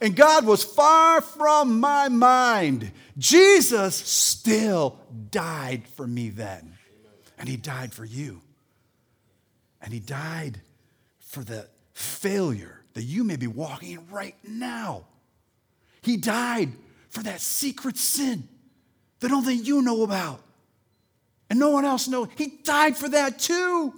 And 0.00 0.14
God 0.14 0.46
was 0.46 0.62
far 0.62 1.20
from 1.20 1.80
my 1.80 2.08
mind. 2.08 2.92
Jesus 3.18 3.96
still 3.96 4.96
died 5.32 5.88
for 5.96 6.06
me 6.06 6.30
then. 6.30 6.74
And 7.36 7.48
he 7.48 7.56
died 7.56 7.92
for 7.92 8.04
you. 8.04 8.42
And 9.82 9.92
he 9.92 9.98
died 9.98 10.60
for 11.18 11.42
the 11.42 11.66
failure 11.92 12.80
that 12.94 13.02
you 13.02 13.24
may 13.24 13.34
be 13.34 13.48
walking 13.48 13.90
in 13.90 14.06
right 14.08 14.36
now. 14.46 15.04
He 16.00 16.16
died 16.16 16.70
for 17.08 17.24
that 17.24 17.40
secret 17.40 17.96
sin 17.96 18.48
that 19.18 19.32
only 19.32 19.54
you 19.54 19.82
know 19.82 20.04
about 20.04 20.40
and 21.50 21.58
no 21.58 21.70
one 21.70 21.84
else 21.84 22.06
knows. 22.06 22.28
He 22.36 22.46
died 22.62 22.96
for 22.96 23.08
that 23.08 23.40
too. 23.40 23.94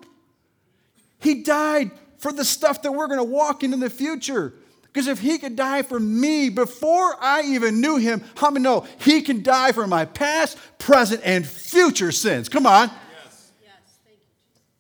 He 1.23 1.43
died 1.43 1.91
for 2.19 2.33
the 2.33 2.45
stuff 2.45 2.83
that 2.83 2.93
we're 2.93 3.07
going 3.07 3.19
to 3.19 3.25
walk 3.25 3.63
into 3.63 3.77
the 3.77 3.91
future. 3.91 4.55
Because 4.83 5.07
if 5.09 5.21
he 5.21 5.39
could 5.39 5.57
die 5.57 5.83
for 5.83 5.99
me 5.99 6.51
before 6.51 7.17
I 7.19 7.43
even 7.47 7.81
knew 7.81 7.97
him, 7.97 8.23
how 8.37 8.51
many 8.51 8.63
know 8.63 8.87
he 8.99 9.23
can 9.23 9.43
die 9.43 9.73
for 9.73 9.87
my 9.87 10.05
past, 10.05 10.59
present, 10.79 11.23
and 11.25 11.47
future 11.47 12.13
sins? 12.13 12.49
Come 12.49 12.67
on. 12.67 12.91
Yes. 12.91 13.53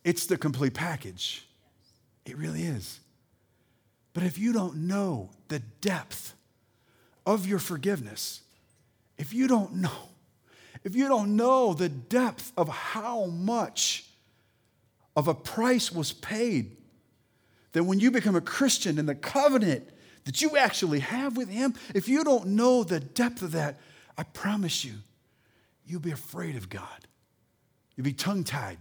It's 0.05 0.27
the 0.27 0.37
complete 0.37 0.75
package. 0.75 1.47
It 2.27 2.37
really 2.37 2.63
is. 2.63 3.01
But 4.13 4.25
if 4.25 4.39
you 4.39 4.53
don't 4.53 4.87
know 4.87 5.31
the 5.49 5.61
depth 5.81 6.35
of 7.25 7.47
your 7.47 7.59
forgiveness, 7.59 8.43
if 9.17 9.33
you 9.33 9.49
don't 9.49 9.77
know, 9.77 10.11
if 10.85 10.95
you 10.95 11.09
don't 11.09 11.37
know 11.37 11.73
the 11.73 11.89
depth 11.89 12.53
of 12.57 12.69
how 12.69 13.27
much 13.27 14.05
of 15.17 15.29
a 15.29 15.35
price 15.35 15.93
was 15.93 16.13
paid, 16.13 16.77
that 17.73 17.85
when 17.85 18.01
you 18.01 18.11
become 18.11 18.37
a 18.37 18.41
Christian 18.41 18.99
in 18.99 19.07
the 19.07 19.15
covenant 19.15 19.89
that 20.25 20.41
you 20.41 20.57
actually 20.57 21.01
have 21.01 21.37
with 21.37 21.49
Him, 21.49 21.75
if 21.95 22.09
you 22.09 22.25
don't 22.25 22.49
know 22.49 22.85
the 22.85 23.01
depth 23.01 23.43
of 23.43 23.53
that, 23.53 23.81
I 24.17 24.23
promise 24.23 24.85
you, 24.85 24.95
you'll 25.87 26.01
be 26.01 26.13
afraid 26.13 26.57
of 26.57 26.69
God. 26.69 27.07
You'll 27.97 28.05
be 28.05 28.13
tongue 28.13 28.45
tied 28.45 28.79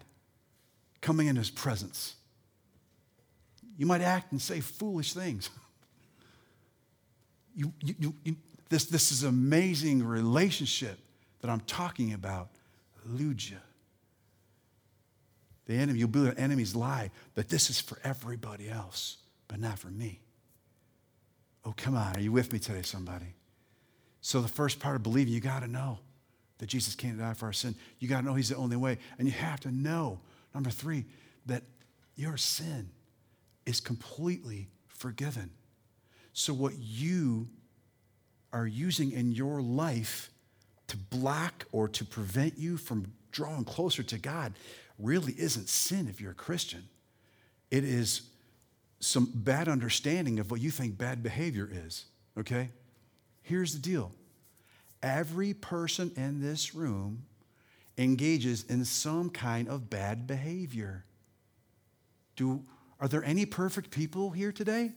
coming 1.02 1.28
in 1.28 1.36
His 1.36 1.50
presence. 1.50 2.16
You 3.78 3.86
might 3.86 4.02
act 4.02 4.32
and 4.32 4.42
say 4.42 4.60
foolish 4.60 5.14
things. 5.14 5.50
You, 7.54 7.74
you, 7.84 8.14
you, 8.24 8.36
this, 8.70 8.86
this 8.86 9.12
is 9.12 9.24
amazing 9.24 10.06
relationship 10.06 10.98
that 11.42 11.50
I'm 11.50 11.60
talking 11.60 12.14
about. 12.14 12.48
Luja. 13.14 13.58
The 15.66 15.76
enemy, 15.76 16.00
you'll 16.00 16.10
build 16.10 16.28
an 16.28 16.38
enemy's 16.38 16.76
lie 16.76 17.12
that 17.36 17.50
this 17.50 17.70
is 17.70 17.80
for 17.80 18.00
everybody 18.04 18.70
else, 18.70 19.18
but 19.48 19.60
not 19.60 19.80
for 19.80 19.90
me. 19.90 20.20
Oh, 21.64 21.74
come 21.78 21.96
on. 21.96 22.16
Are 22.16 22.20
you 22.20 22.32
with 22.32 22.52
me 22.52 22.60
today, 22.60 22.82
somebody? 22.82 23.36
So, 24.22 24.42
the 24.42 24.48
first 24.48 24.80
part 24.80 24.96
of 24.96 25.04
believing, 25.04 25.34
you 25.34 25.40
got 25.40 25.62
to 25.62 25.68
know 25.68 26.00
that 26.58 26.68
Jesus 26.68 26.96
came 26.96 27.18
to 27.18 27.24
die 27.24 27.34
for 27.34 27.48
our 27.48 27.54
sin. 27.54 27.76
You 28.00 28.08
got 28.08 28.22
to 28.22 28.26
know 28.26 28.34
He's 28.34 28.50
the 28.50 28.56
only 28.56 28.76
way. 28.76 28.98
And 29.18 29.28
you 29.28 29.34
have 29.34 29.60
to 29.62 29.72
know, 29.72 30.20
number 30.54 30.70
three, 30.70 31.06
that 31.46 31.64
your 32.16 32.38
sin 32.38 32.90
is 33.66 33.80
completely 33.80 34.70
forgiven. 34.88 35.52
So, 36.34 36.54
what 36.54 36.74
you 36.78 37.50
are 38.54 38.68
using 38.68 39.12
in 39.12 39.32
your 39.32 39.62
life 39.62 40.30
to 40.88 40.98
block 40.98 41.66
or 41.72 41.88
to 41.88 42.06
prevent 42.06 42.58
you 42.58 42.78
from 42.78 43.14
drawing 43.32 43.64
closer 43.64 44.04
to 44.04 44.18
God 44.18 44.54
really 45.02 45.34
isn't 45.34 45.70
sin 45.70 46.08
if 46.08 46.22
you're 46.22 46.32
a 46.32 46.36
Christian. 46.36 46.88
It 47.70 47.84
is 47.84 48.24
some 49.00 49.32
bad 49.34 49.68
understanding 49.68 50.40
of 50.40 50.52
what 50.52 50.62
you 50.62 50.72
think 50.72 50.98
bad 50.98 51.24
behavior 51.24 51.70
is, 51.72 52.06
okay? 52.38 52.70
Here's 53.42 53.74
the 53.74 53.80
deal 53.80 54.12
every 55.02 55.54
person 55.54 56.12
in 56.16 56.42
this 56.42 56.76
room 56.76 57.24
engages 57.98 58.64
in 58.64 58.86
some 58.86 59.30
kind 59.30 59.68
of 59.68 59.90
bad 59.90 60.28
behavior. 60.28 61.06
Do, 62.36 62.64
are 63.00 63.08
there 63.08 63.24
any 63.24 63.46
perfect 63.46 63.92
people 63.92 64.32
here 64.32 64.52
today? 64.52 64.94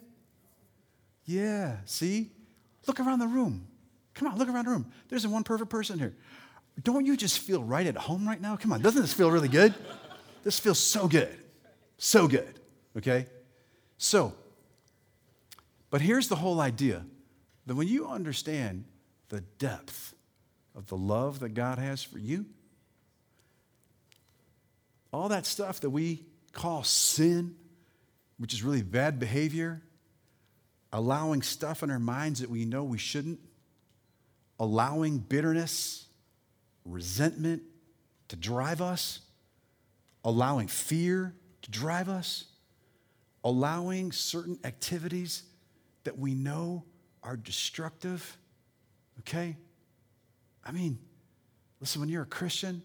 Yeah, 1.24 1.78
see? 1.86 2.30
Look 2.86 3.00
around 3.00 3.18
the 3.18 3.26
room. 3.26 3.66
Come 4.14 4.28
on, 4.28 4.38
look 4.38 4.48
around 4.48 4.66
the 4.66 4.70
room. 4.70 4.92
There's 5.09 5.26
one 5.26 5.42
perfect 5.42 5.70
person 5.70 5.98
here. 5.98 6.14
Don't 6.83 7.07
you 7.07 7.16
just 7.16 7.39
feel 7.39 7.62
right 7.62 7.87
at 7.87 7.97
home 7.97 8.27
right 8.27 8.41
now? 8.41 8.57
Come 8.57 8.72
on, 8.72 8.83
doesn't 8.83 9.01
this 9.01 9.12
feel 9.12 9.31
really 9.31 9.49
good? 9.49 9.75
This 10.43 10.59
feels 10.59 10.79
so 10.79 11.09
good. 11.09 11.37
So 11.99 12.27
good, 12.27 12.59
okay? 12.97 13.27
So, 13.97 14.35
but 15.91 16.01
here's 16.01 16.29
the 16.29 16.37
whole 16.37 16.61
idea 16.61 17.05
that 17.66 17.75
when 17.75 17.89
you 17.89 18.09
understand 18.09 18.85
the 19.29 19.41
depth 19.41 20.14
of 20.75 20.87
the 20.89 20.97
love 20.97 21.41
that 21.41 21.51
God 21.51 21.79
has 21.79 22.03
for 22.03 22.18
you, 22.18 22.47
all 25.12 25.29
that 25.29 25.47
stuff 25.47 25.81
that 25.81 25.91
we 25.91 26.27
call 26.53 26.83
sin, 26.83 27.55
which 28.39 28.53
is 28.53 28.62
really 28.64 28.83
bad 28.83 29.20
behavior, 29.20 29.81
allowing 30.93 31.43
stuff 31.43 31.83
in 31.83 31.91
our 31.91 32.01
minds 32.01 32.41
that 32.41 32.51
we 32.51 32.64
know 32.64 32.83
we 32.83 32.99
shouldn't, 32.99 33.39
allowing 34.59 35.18
bitterness, 35.18 36.03
resentment 36.85 37.62
to 38.28 38.37
drive 38.37 38.80
us, 38.80 39.20
allowing 40.24 40.68
fear 40.68 41.35
to 41.62 41.70
drive 41.70 42.09
us, 42.09 42.45
allowing 43.43 44.12
certain 44.12 44.59
activities 44.64 45.45
that 46.05 46.18
we 46.18 46.35
know 46.35 46.85
are 47.22 47.37
destructive. 47.37 48.37
Okay? 49.20 49.57
I 50.64 50.72
mean, 50.72 50.99
listen, 51.80 52.01
when 52.01 52.09
you're 52.09 52.22
a 52.22 52.26
Christian 52.26 52.82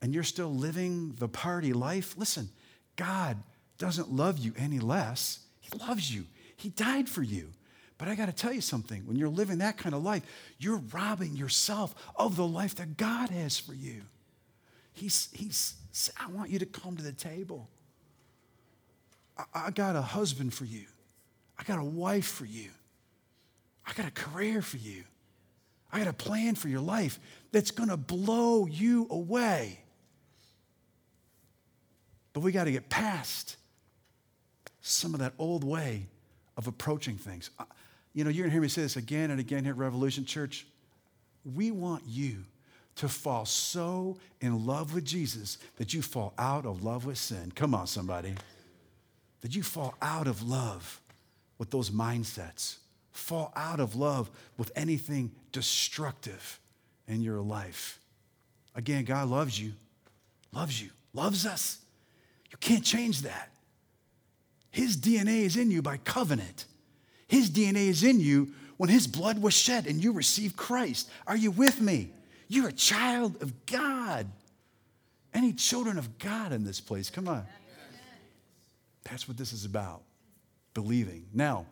and 0.00 0.12
you're 0.14 0.24
still 0.24 0.52
living 0.52 1.14
the 1.18 1.28
party 1.28 1.72
life, 1.72 2.16
listen, 2.16 2.48
God 2.96 3.36
doesn't 3.78 4.10
love 4.10 4.38
you 4.38 4.52
any 4.56 4.78
less. 4.78 5.40
He 5.60 5.76
loves 5.78 6.12
you, 6.14 6.26
He 6.56 6.68
died 6.70 7.08
for 7.08 7.22
you. 7.22 7.52
But 8.02 8.10
I 8.10 8.16
got 8.16 8.26
to 8.26 8.32
tell 8.32 8.52
you 8.52 8.60
something 8.60 9.06
when 9.06 9.16
you're 9.16 9.28
living 9.28 9.58
that 9.58 9.78
kind 9.78 9.94
of 9.94 10.02
life, 10.02 10.24
you're 10.58 10.82
robbing 10.92 11.36
yourself 11.36 11.94
of 12.16 12.34
the 12.34 12.44
life 12.44 12.74
that 12.74 12.96
God 12.96 13.30
has 13.30 13.60
for 13.60 13.74
you. 13.74 14.02
He's, 14.92 15.28
he's 15.32 15.76
I 16.18 16.28
want 16.32 16.50
you 16.50 16.58
to 16.58 16.66
come 16.66 16.96
to 16.96 17.02
the 17.04 17.12
table. 17.12 17.70
I, 19.38 19.66
I 19.66 19.70
got 19.70 19.94
a 19.94 20.02
husband 20.02 20.52
for 20.52 20.64
you. 20.64 20.86
I 21.56 21.62
got 21.62 21.78
a 21.78 21.84
wife 21.84 22.26
for 22.26 22.44
you. 22.44 22.70
I 23.86 23.92
got 23.92 24.08
a 24.08 24.10
career 24.10 24.62
for 24.62 24.78
you. 24.78 25.04
I 25.92 26.00
got 26.00 26.08
a 26.08 26.12
plan 26.12 26.56
for 26.56 26.66
your 26.66 26.80
life 26.80 27.20
that's 27.52 27.70
going 27.70 27.88
to 27.88 27.96
blow 27.96 28.66
you 28.66 29.06
away. 29.10 29.78
But 32.32 32.40
we 32.40 32.50
got 32.50 32.64
to 32.64 32.72
get 32.72 32.88
past 32.88 33.58
some 34.80 35.14
of 35.14 35.20
that 35.20 35.34
old 35.38 35.62
way 35.62 36.08
of 36.56 36.66
approaching 36.66 37.16
things. 37.16 37.50
You 38.14 38.24
know, 38.24 38.30
you're 38.30 38.44
going 38.44 38.50
to 38.50 38.54
hear 38.54 38.62
me 38.62 38.68
say 38.68 38.82
this 38.82 38.96
again 38.96 39.30
and 39.30 39.40
again 39.40 39.64
here 39.64 39.72
at 39.72 39.78
Revolution 39.78 40.24
Church. 40.24 40.66
We 41.44 41.70
want 41.70 42.02
you 42.06 42.44
to 42.96 43.08
fall 43.08 43.46
so 43.46 44.18
in 44.40 44.66
love 44.66 44.94
with 44.94 45.04
Jesus 45.04 45.58
that 45.76 45.94
you 45.94 46.02
fall 46.02 46.34
out 46.38 46.66
of 46.66 46.84
love 46.84 47.06
with 47.06 47.18
sin. 47.18 47.52
Come 47.54 47.74
on, 47.74 47.86
somebody. 47.86 48.34
That 49.40 49.56
you 49.56 49.62
fall 49.62 49.94
out 50.02 50.26
of 50.26 50.42
love 50.42 51.00
with 51.58 51.70
those 51.70 51.90
mindsets, 51.90 52.76
fall 53.12 53.52
out 53.56 53.80
of 53.80 53.96
love 53.96 54.30
with 54.56 54.70
anything 54.76 55.32
destructive 55.52 56.60
in 57.08 57.22
your 57.22 57.40
life. 57.40 57.98
Again, 58.74 59.04
God 59.04 59.28
loves 59.28 59.58
you, 59.60 59.72
loves 60.52 60.80
you, 60.80 60.90
loves 61.12 61.46
us. 61.46 61.78
You 62.50 62.58
can't 62.58 62.84
change 62.84 63.22
that. 63.22 63.50
His 64.70 64.96
DNA 64.96 65.42
is 65.42 65.56
in 65.56 65.70
you 65.70 65.82
by 65.82 65.98
covenant. 65.98 66.66
His 67.32 67.48
DNA 67.48 67.86
is 67.88 68.04
in 68.04 68.20
you 68.20 68.52
when 68.76 68.90
His 68.90 69.06
blood 69.06 69.40
was 69.40 69.54
shed 69.54 69.86
and 69.86 70.04
you 70.04 70.12
received 70.12 70.54
Christ. 70.54 71.08
Are 71.26 71.34
you 71.34 71.50
with 71.50 71.80
me? 71.80 72.10
You're 72.46 72.68
a 72.68 72.72
child 72.72 73.42
of 73.42 73.64
God. 73.64 74.26
Any 75.32 75.54
children 75.54 75.96
of 75.96 76.18
God 76.18 76.52
in 76.52 76.62
this 76.62 76.78
place? 76.78 77.08
Come 77.08 77.28
on. 77.28 77.46
That's 79.04 79.26
what 79.26 79.38
this 79.38 79.54
is 79.54 79.64
about 79.64 80.02
believing. 80.74 81.24
Now, 81.32 81.64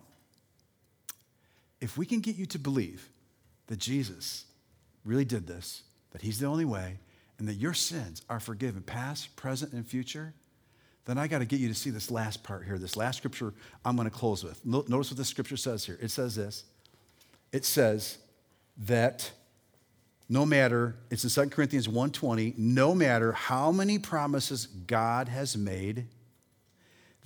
if 1.82 1.98
we 1.98 2.06
can 2.06 2.20
get 2.20 2.36
you 2.36 2.46
to 2.46 2.58
believe 2.58 3.10
that 3.66 3.78
Jesus 3.78 4.46
really 5.04 5.26
did 5.26 5.46
this, 5.46 5.82
that 6.12 6.22
He's 6.22 6.38
the 6.38 6.46
only 6.46 6.64
way, 6.64 6.96
and 7.38 7.46
that 7.46 7.56
your 7.56 7.74
sins 7.74 8.22
are 8.30 8.40
forgiven, 8.40 8.80
past, 8.80 9.36
present, 9.36 9.74
and 9.74 9.86
future, 9.86 10.32
then 11.10 11.18
I 11.18 11.26
got 11.26 11.40
to 11.40 11.44
get 11.44 11.60
you 11.60 11.68
to 11.68 11.74
see 11.74 11.90
this 11.90 12.10
last 12.10 12.42
part 12.42 12.64
here, 12.64 12.78
this 12.78 12.96
last 12.96 13.16
scripture 13.16 13.52
I'm 13.84 13.96
going 13.96 14.08
to 14.08 14.14
close 14.14 14.44
with. 14.44 14.64
Notice 14.64 15.10
what 15.10 15.16
this 15.16 15.28
scripture 15.28 15.56
says 15.56 15.84
here. 15.84 15.98
It 16.00 16.10
says 16.10 16.36
this 16.36 16.64
it 17.52 17.64
says 17.64 18.18
that 18.78 19.32
no 20.28 20.46
matter 20.46 20.96
it's 21.10 21.24
in 21.24 21.44
2 21.44 21.50
corinthians 21.50 21.88
1.20 21.88 22.56
no 22.56 22.94
matter 22.94 23.32
how 23.32 23.72
many 23.72 23.98
promises 23.98 24.66
god 24.66 25.28
has 25.28 25.56
made 25.56 26.06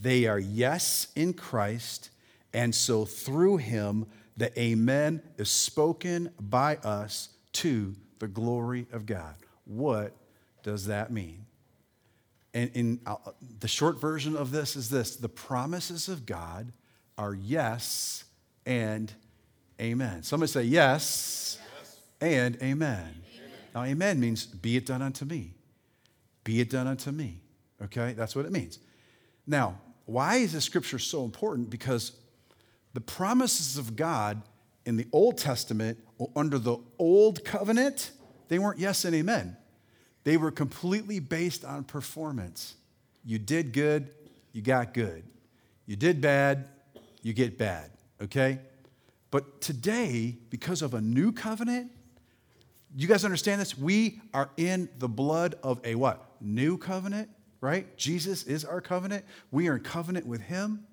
they 0.00 0.26
are 0.26 0.38
yes 0.38 1.08
in 1.14 1.32
christ 1.32 2.10
and 2.52 2.74
so 2.74 3.04
through 3.04 3.58
him 3.58 4.06
the 4.36 4.58
amen 4.58 5.22
is 5.36 5.50
spoken 5.50 6.30
by 6.40 6.76
us 6.76 7.28
to 7.52 7.94
the 8.18 8.28
glory 8.28 8.86
of 8.92 9.06
god 9.06 9.34
what 9.66 10.16
does 10.62 10.86
that 10.86 11.12
mean 11.12 11.44
and 12.54 12.70
in 12.74 13.00
uh, 13.04 13.16
the 13.60 13.68
short 13.68 14.00
version 14.00 14.36
of 14.36 14.50
this 14.50 14.76
is 14.76 14.88
this 14.88 15.16
the 15.16 15.28
promises 15.28 16.08
of 16.08 16.24
god 16.24 16.72
are 17.18 17.34
yes 17.34 18.24
and 18.64 19.12
amen 19.80 20.22
somebody 20.22 20.50
say 20.50 20.62
yes 20.62 21.58
and 22.24 22.56
amen. 22.56 22.62
amen. 22.62 23.14
Now, 23.74 23.82
amen 23.82 24.20
means 24.20 24.46
be 24.46 24.76
it 24.76 24.86
done 24.86 25.02
unto 25.02 25.24
me. 25.24 25.54
Be 26.42 26.60
it 26.60 26.70
done 26.70 26.86
unto 26.86 27.10
me. 27.10 27.40
Okay? 27.82 28.14
That's 28.14 28.34
what 28.34 28.46
it 28.46 28.52
means. 28.52 28.78
Now, 29.46 29.78
why 30.06 30.36
is 30.36 30.52
this 30.52 30.64
scripture 30.64 30.98
so 30.98 31.24
important? 31.24 31.70
Because 31.70 32.12
the 32.94 33.00
promises 33.00 33.76
of 33.76 33.96
God 33.96 34.42
in 34.86 34.96
the 34.96 35.06
Old 35.12 35.38
Testament, 35.38 35.98
under 36.36 36.58
the 36.58 36.76
Old 36.98 37.44
Covenant, 37.44 38.12
they 38.48 38.58
weren't 38.58 38.78
yes 38.78 39.04
and 39.04 39.14
amen. 39.14 39.56
They 40.24 40.36
were 40.36 40.50
completely 40.50 41.20
based 41.20 41.64
on 41.64 41.84
performance. 41.84 42.74
You 43.24 43.38
did 43.38 43.72
good, 43.72 44.10
you 44.52 44.62
got 44.62 44.94
good. 44.94 45.22
You 45.86 45.96
did 45.96 46.20
bad, 46.20 46.68
you 47.22 47.32
get 47.32 47.58
bad. 47.58 47.90
Okay? 48.22 48.58
But 49.30 49.60
today, 49.60 50.36
because 50.50 50.80
of 50.82 50.94
a 50.94 51.00
new 51.00 51.32
covenant, 51.32 51.90
you 52.96 53.08
guys 53.08 53.24
understand 53.24 53.60
this? 53.60 53.76
We 53.76 54.20
are 54.32 54.50
in 54.56 54.88
the 54.98 55.08
blood 55.08 55.56
of 55.62 55.80
a 55.84 55.96
what? 55.96 56.24
New 56.40 56.78
covenant, 56.78 57.28
right? 57.60 57.96
Jesus 57.96 58.44
is 58.44 58.64
our 58.64 58.80
covenant. 58.80 59.24
We 59.50 59.68
are 59.68 59.76
in 59.76 59.82
covenant 59.82 60.26
with 60.26 60.40
him. 60.40 60.86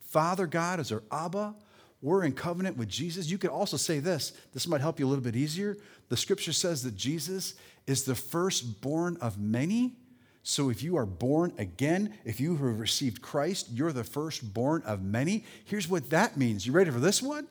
Father 0.00 0.46
God 0.46 0.78
is 0.78 0.92
our 0.92 1.02
Abba. 1.10 1.54
We're 2.02 2.24
in 2.24 2.32
covenant 2.32 2.76
with 2.76 2.88
Jesus. 2.88 3.30
You 3.30 3.38
could 3.38 3.50
also 3.50 3.76
say 3.76 4.00
this. 4.00 4.32
This 4.52 4.66
might 4.66 4.80
help 4.80 5.00
you 5.00 5.06
a 5.06 5.08
little 5.08 5.24
bit 5.24 5.36
easier. 5.36 5.76
The 6.08 6.16
scripture 6.16 6.52
says 6.52 6.82
that 6.82 6.96
Jesus 6.96 7.54
is 7.86 8.04
the 8.04 8.14
firstborn 8.14 9.16
of 9.20 9.38
many. 9.38 9.96
So 10.42 10.70
if 10.70 10.82
you 10.82 10.96
are 10.96 11.06
born 11.06 11.52
again, 11.58 12.14
if 12.24 12.38
you 12.38 12.52
have 12.52 12.78
received 12.78 13.22
Christ, 13.22 13.68
you're 13.72 13.92
the 13.92 14.04
firstborn 14.04 14.82
of 14.82 15.02
many. 15.02 15.44
Here's 15.64 15.88
what 15.88 16.10
that 16.10 16.36
means. 16.36 16.66
You 16.66 16.72
ready 16.72 16.90
for 16.90 17.00
this 17.00 17.22
one? 17.22 17.48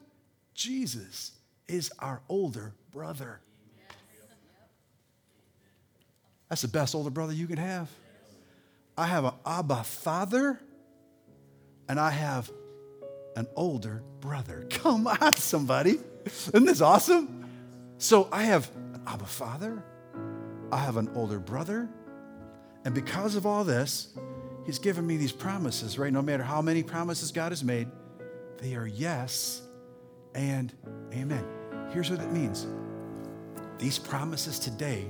Jesus 0.53 1.31
is 1.67 1.91
our 1.99 2.21
older 2.29 2.73
brother. 2.91 3.41
That's 6.49 6.61
the 6.61 6.67
best 6.67 6.95
older 6.95 7.09
brother 7.09 7.33
you 7.33 7.47
can 7.47 7.57
have. 7.57 7.89
I 8.97 9.07
have 9.07 9.25
an 9.25 9.33
Abba 9.45 9.83
father, 9.83 10.61
and 11.89 11.99
I 11.99 12.11
have 12.11 12.49
an 13.35 13.47
older 13.55 14.03
brother. 14.19 14.65
Come 14.69 15.07
on, 15.07 15.35
somebody. 15.35 15.99
Isn't 16.25 16.65
this 16.65 16.81
awesome? 16.81 17.49
So 17.97 18.27
I 18.31 18.43
have 18.43 18.69
an 18.93 19.01
Abba 19.07 19.25
father, 19.25 19.83
I 20.71 20.77
have 20.77 20.97
an 20.97 21.09
older 21.15 21.39
brother, 21.39 21.89
and 22.83 22.93
because 22.93 23.35
of 23.35 23.45
all 23.45 23.63
this, 23.63 24.09
He's 24.65 24.79
given 24.79 25.05
me 25.05 25.17
these 25.17 25.31
promises, 25.31 25.99
right? 25.99 26.11
No 26.11 26.23
matter 26.23 26.41
how 26.41 26.59
many 26.59 26.81
promises 26.81 27.31
God 27.31 27.51
has 27.51 27.63
made, 27.63 27.87
they 28.57 28.73
are 28.73 28.87
yes 28.87 29.61
and 30.33 30.73
amen. 31.13 31.45
Here's 31.91 32.09
what 32.09 32.19
it 32.19 32.31
means 32.31 32.65
these 33.77 33.99
promises 33.99 34.57
today 34.57 35.05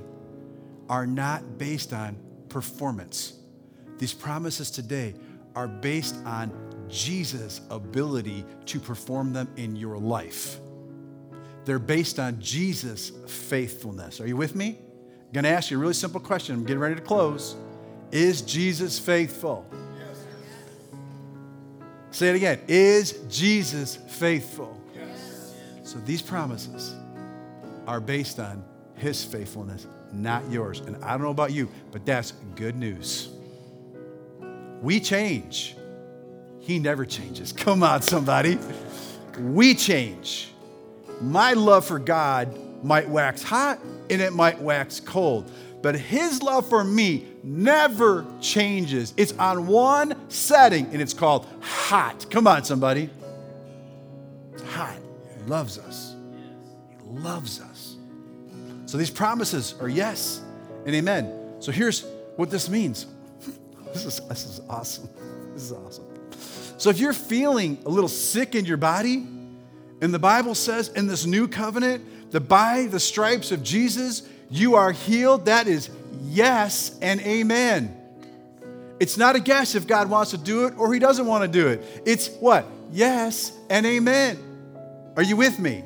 are 0.88 1.06
not 1.06 1.58
based 1.58 1.92
on 1.92 2.18
performance. 2.48 3.34
These 3.98 4.12
promises 4.12 4.70
today 4.70 5.14
are 5.54 5.68
based 5.68 6.16
on 6.26 6.52
Jesus' 6.88 7.60
ability 7.70 8.44
to 8.66 8.80
perform 8.80 9.32
them 9.32 9.48
in 9.56 9.76
your 9.76 9.98
life. 9.98 10.58
They're 11.64 11.78
based 11.78 12.18
on 12.18 12.40
Jesus' 12.40 13.10
faithfulness. 13.26 14.20
Are 14.20 14.26
you 14.26 14.36
with 14.36 14.54
me? 14.54 14.78
I'm 14.78 15.32
going 15.32 15.44
to 15.44 15.50
ask 15.50 15.70
you 15.70 15.76
a 15.76 15.80
really 15.80 15.94
simple 15.94 16.20
question. 16.20 16.54
I'm 16.54 16.64
getting 16.64 16.80
ready 16.80 16.94
to 16.94 17.00
close. 17.00 17.56
Is 18.12 18.42
Jesus 18.42 18.98
faithful? 18.98 19.66
Yes. 19.98 20.24
Say 22.12 22.30
it 22.30 22.36
again. 22.36 22.60
Is 22.68 23.20
Jesus 23.28 23.96
faithful? 23.96 24.80
So 25.82 25.98
these 26.00 26.20
promises 26.20 26.94
are 27.86 28.00
based 28.00 28.40
on 28.40 28.64
his 28.96 29.24
faithfulness, 29.24 29.86
not 30.12 30.48
yours. 30.50 30.80
And 30.80 30.96
I 31.04 31.10
don't 31.10 31.22
know 31.22 31.30
about 31.30 31.52
you, 31.52 31.68
but 31.92 32.04
that's 32.04 32.32
good 32.54 32.76
news. 32.76 33.30
We 34.82 35.00
change. 35.00 35.76
He 36.66 36.80
never 36.80 37.06
changes. 37.06 37.52
Come 37.52 37.84
on, 37.84 38.02
somebody. 38.02 38.58
We 39.38 39.76
change. 39.76 40.48
My 41.20 41.52
love 41.52 41.84
for 41.84 42.00
God 42.00 42.58
might 42.82 43.08
wax 43.08 43.40
hot 43.40 43.78
and 44.10 44.20
it 44.20 44.32
might 44.32 44.60
wax 44.60 44.98
cold, 44.98 45.48
but 45.80 45.94
His 45.94 46.42
love 46.42 46.68
for 46.68 46.82
me 46.82 47.24
never 47.44 48.26
changes. 48.40 49.14
It's 49.16 49.30
on 49.34 49.68
one 49.68 50.28
setting 50.28 50.86
and 50.86 51.00
it's 51.00 51.14
called 51.14 51.46
hot. 51.60 52.28
Come 52.30 52.48
on, 52.48 52.64
somebody. 52.64 53.10
It's 54.54 54.62
hot. 54.64 54.98
He 55.38 55.44
loves 55.48 55.78
us. 55.78 56.16
He 56.90 57.20
loves 57.20 57.60
us. 57.60 57.94
So 58.86 58.98
these 58.98 59.10
promises 59.10 59.76
are 59.80 59.88
yes 59.88 60.42
and 60.84 60.96
amen. 60.96 61.32
So 61.60 61.70
here's 61.70 62.04
what 62.34 62.50
this 62.50 62.68
means. 62.68 63.06
This 63.92 64.04
is, 64.04 64.28
this 64.28 64.44
is 64.44 64.60
awesome. 64.68 65.08
This 65.54 65.62
is 65.62 65.72
awesome. 65.72 66.15
So 66.78 66.90
if 66.90 66.98
you're 66.98 67.12
feeling 67.12 67.78
a 67.86 67.88
little 67.88 68.08
sick 68.08 68.54
in 68.54 68.64
your 68.64 68.76
body, 68.76 69.26
and 70.00 70.12
the 70.12 70.18
Bible 70.18 70.54
says 70.54 70.88
in 70.88 71.06
this 71.06 71.24
new 71.24 71.48
covenant 71.48 72.30
that 72.32 72.42
by 72.42 72.86
the 72.86 73.00
stripes 73.00 73.50
of 73.50 73.62
Jesus, 73.62 74.28
you 74.50 74.74
are 74.74 74.92
healed, 74.92 75.46
that 75.46 75.66
is 75.66 75.90
yes 76.24 76.96
and 77.00 77.20
amen. 77.22 77.96
It's 79.00 79.16
not 79.16 79.36
a 79.36 79.40
guess 79.40 79.74
if 79.74 79.86
God 79.86 80.08
wants 80.08 80.30
to 80.30 80.38
do 80.38 80.66
it 80.66 80.74
or 80.78 80.92
he 80.92 80.98
doesn't 80.98 81.26
want 81.26 81.42
to 81.42 81.48
do 81.48 81.68
it. 81.68 82.02
It's 82.04 82.28
what? 82.28 82.66
Yes 82.92 83.52
and 83.68 83.84
amen. 83.84 84.38
Are 85.16 85.22
you 85.22 85.36
with 85.36 85.58
me? 85.58 85.84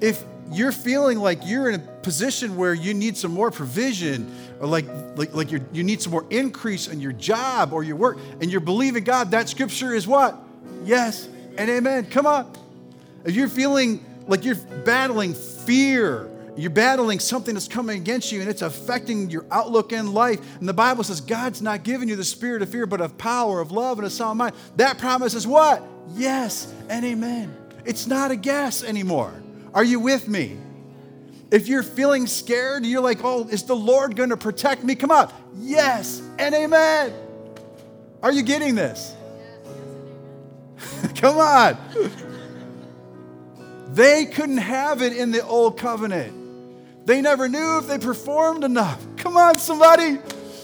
If 0.00 0.22
you're 0.52 0.72
feeling 0.72 1.18
like 1.18 1.40
you're 1.44 1.68
in 1.68 1.80
a 1.80 1.84
position 2.02 2.56
where 2.56 2.72
you 2.72 2.94
need 2.94 3.16
some 3.16 3.32
more 3.32 3.50
provision 3.50 4.34
or 4.60 4.66
like, 4.66 4.86
like, 5.16 5.34
like 5.34 5.52
you 5.52 5.64
you 5.72 5.82
need 5.82 6.02
some 6.02 6.12
more 6.12 6.26
increase 6.30 6.88
in 6.88 7.00
your 7.00 7.12
job 7.12 7.72
or 7.72 7.82
your 7.82 7.96
work 7.96 8.18
and 8.40 8.50
you're 8.50 8.60
believing 8.60 9.04
God, 9.04 9.30
that 9.30 9.48
scripture 9.48 9.94
is 9.94 10.06
what? 10.06 10.36
Yes 10.84 11.28
and 11.56 11.70
amen. 11.70 12.06
Come 12.06 12.26
on. 12.26 12.52
If 13.24 13.34
you're 13.34 13.48
feeling 13.48 14.04
like 14.26 14.44
you're 14.44 14.56
battling 14.84 15.34
fear, 15.34 16.30
you're 16.56 16.70
battling 16.70 17.20
something 17.20 17.54
that's 17.54 17.68
coming 17.68 18.00
against 18.00 18.32
you 18.32 18.40
and 18.40 18.48
it's 18.48 18.62
affecting 18.62 19.30
your 19.30 19.46
outlook 19.50 19.92
in 19.92 20.12
life. 20.12 20.40
And 20.58 20.68
the 20.68 20.74
Bible 20.74 21.04
says 21.04 21.20
God's 21.20 21.62
not 21.62 21.84
giving 21.84 22.08
you 22.08 22.16
the 22.16 22.24
spirit 22.24 22.62
of 22.62 22.68
fear, 22.68 22.86
but 22.86 23.00
of 23.00 23.16
power, 23.16 23.60
of 23.60 23.70
love, 23.70 23.98
and 23.98 24.06
a 24.06 24.10
sound 24.10 24.38
mind. 24.38 24.54
That 24.76 24.98
promise 24.98 25.34
is 25.34 25.46
what? 25.46 25.82
Yes 26.14 26.72
and 26.88 27.04
amen. 27.04 27.56
It's 27.84 28.06
not 28.06 28.30
a 28.30 28.36
guess 28.36 28.82
anymore. 28.82 29.32
Are 29.72 29.84
you 29.84 30.00
with 30.00 30.28
me? 30.28 30.58
If 31.50 31.66
you're 31.66 31.82
feeling 31.82 32.26
scared, 32.26 32.84
you're 32.84 33.00
like, 33.00 33.20
oh, 33.24 33.48
is 33.48 33.62
the 33.62 33.76
Lord 33.76 34.16
going 34.16 34.30
to 34.30 34.36
protect 34.36 34.84
me? 34.84 34.94
Come 34.94 35.10
on. 35.10 35.32
Yes 35.56 36.20
and 36.38 36.54
amen. 36.54 37.12
Are 38.22 38.32
you 38.32 38.42
getting 38.42 38.74
this? 38.74 39.14
Come 41.16 41.38
on. 41.38 41.78
they 43.88 44.26
couldn't 44.26 44.58
have 44.58 45.02
it 45.02 45.16
in 45.16 45.30
the 45.30 45.44
old 45.44 45.78
covenant. 45.78 47.06
They 47.06 47.22
never 47.22 47.48
knew 47.48 47.78
if 47.78 47.86
they 47.86 47.98
performed 47.98 48.64
enough. 48.64 49.02
Come 49.16 49.36
on, 49.38 49.58
somebody. 49.58 50.18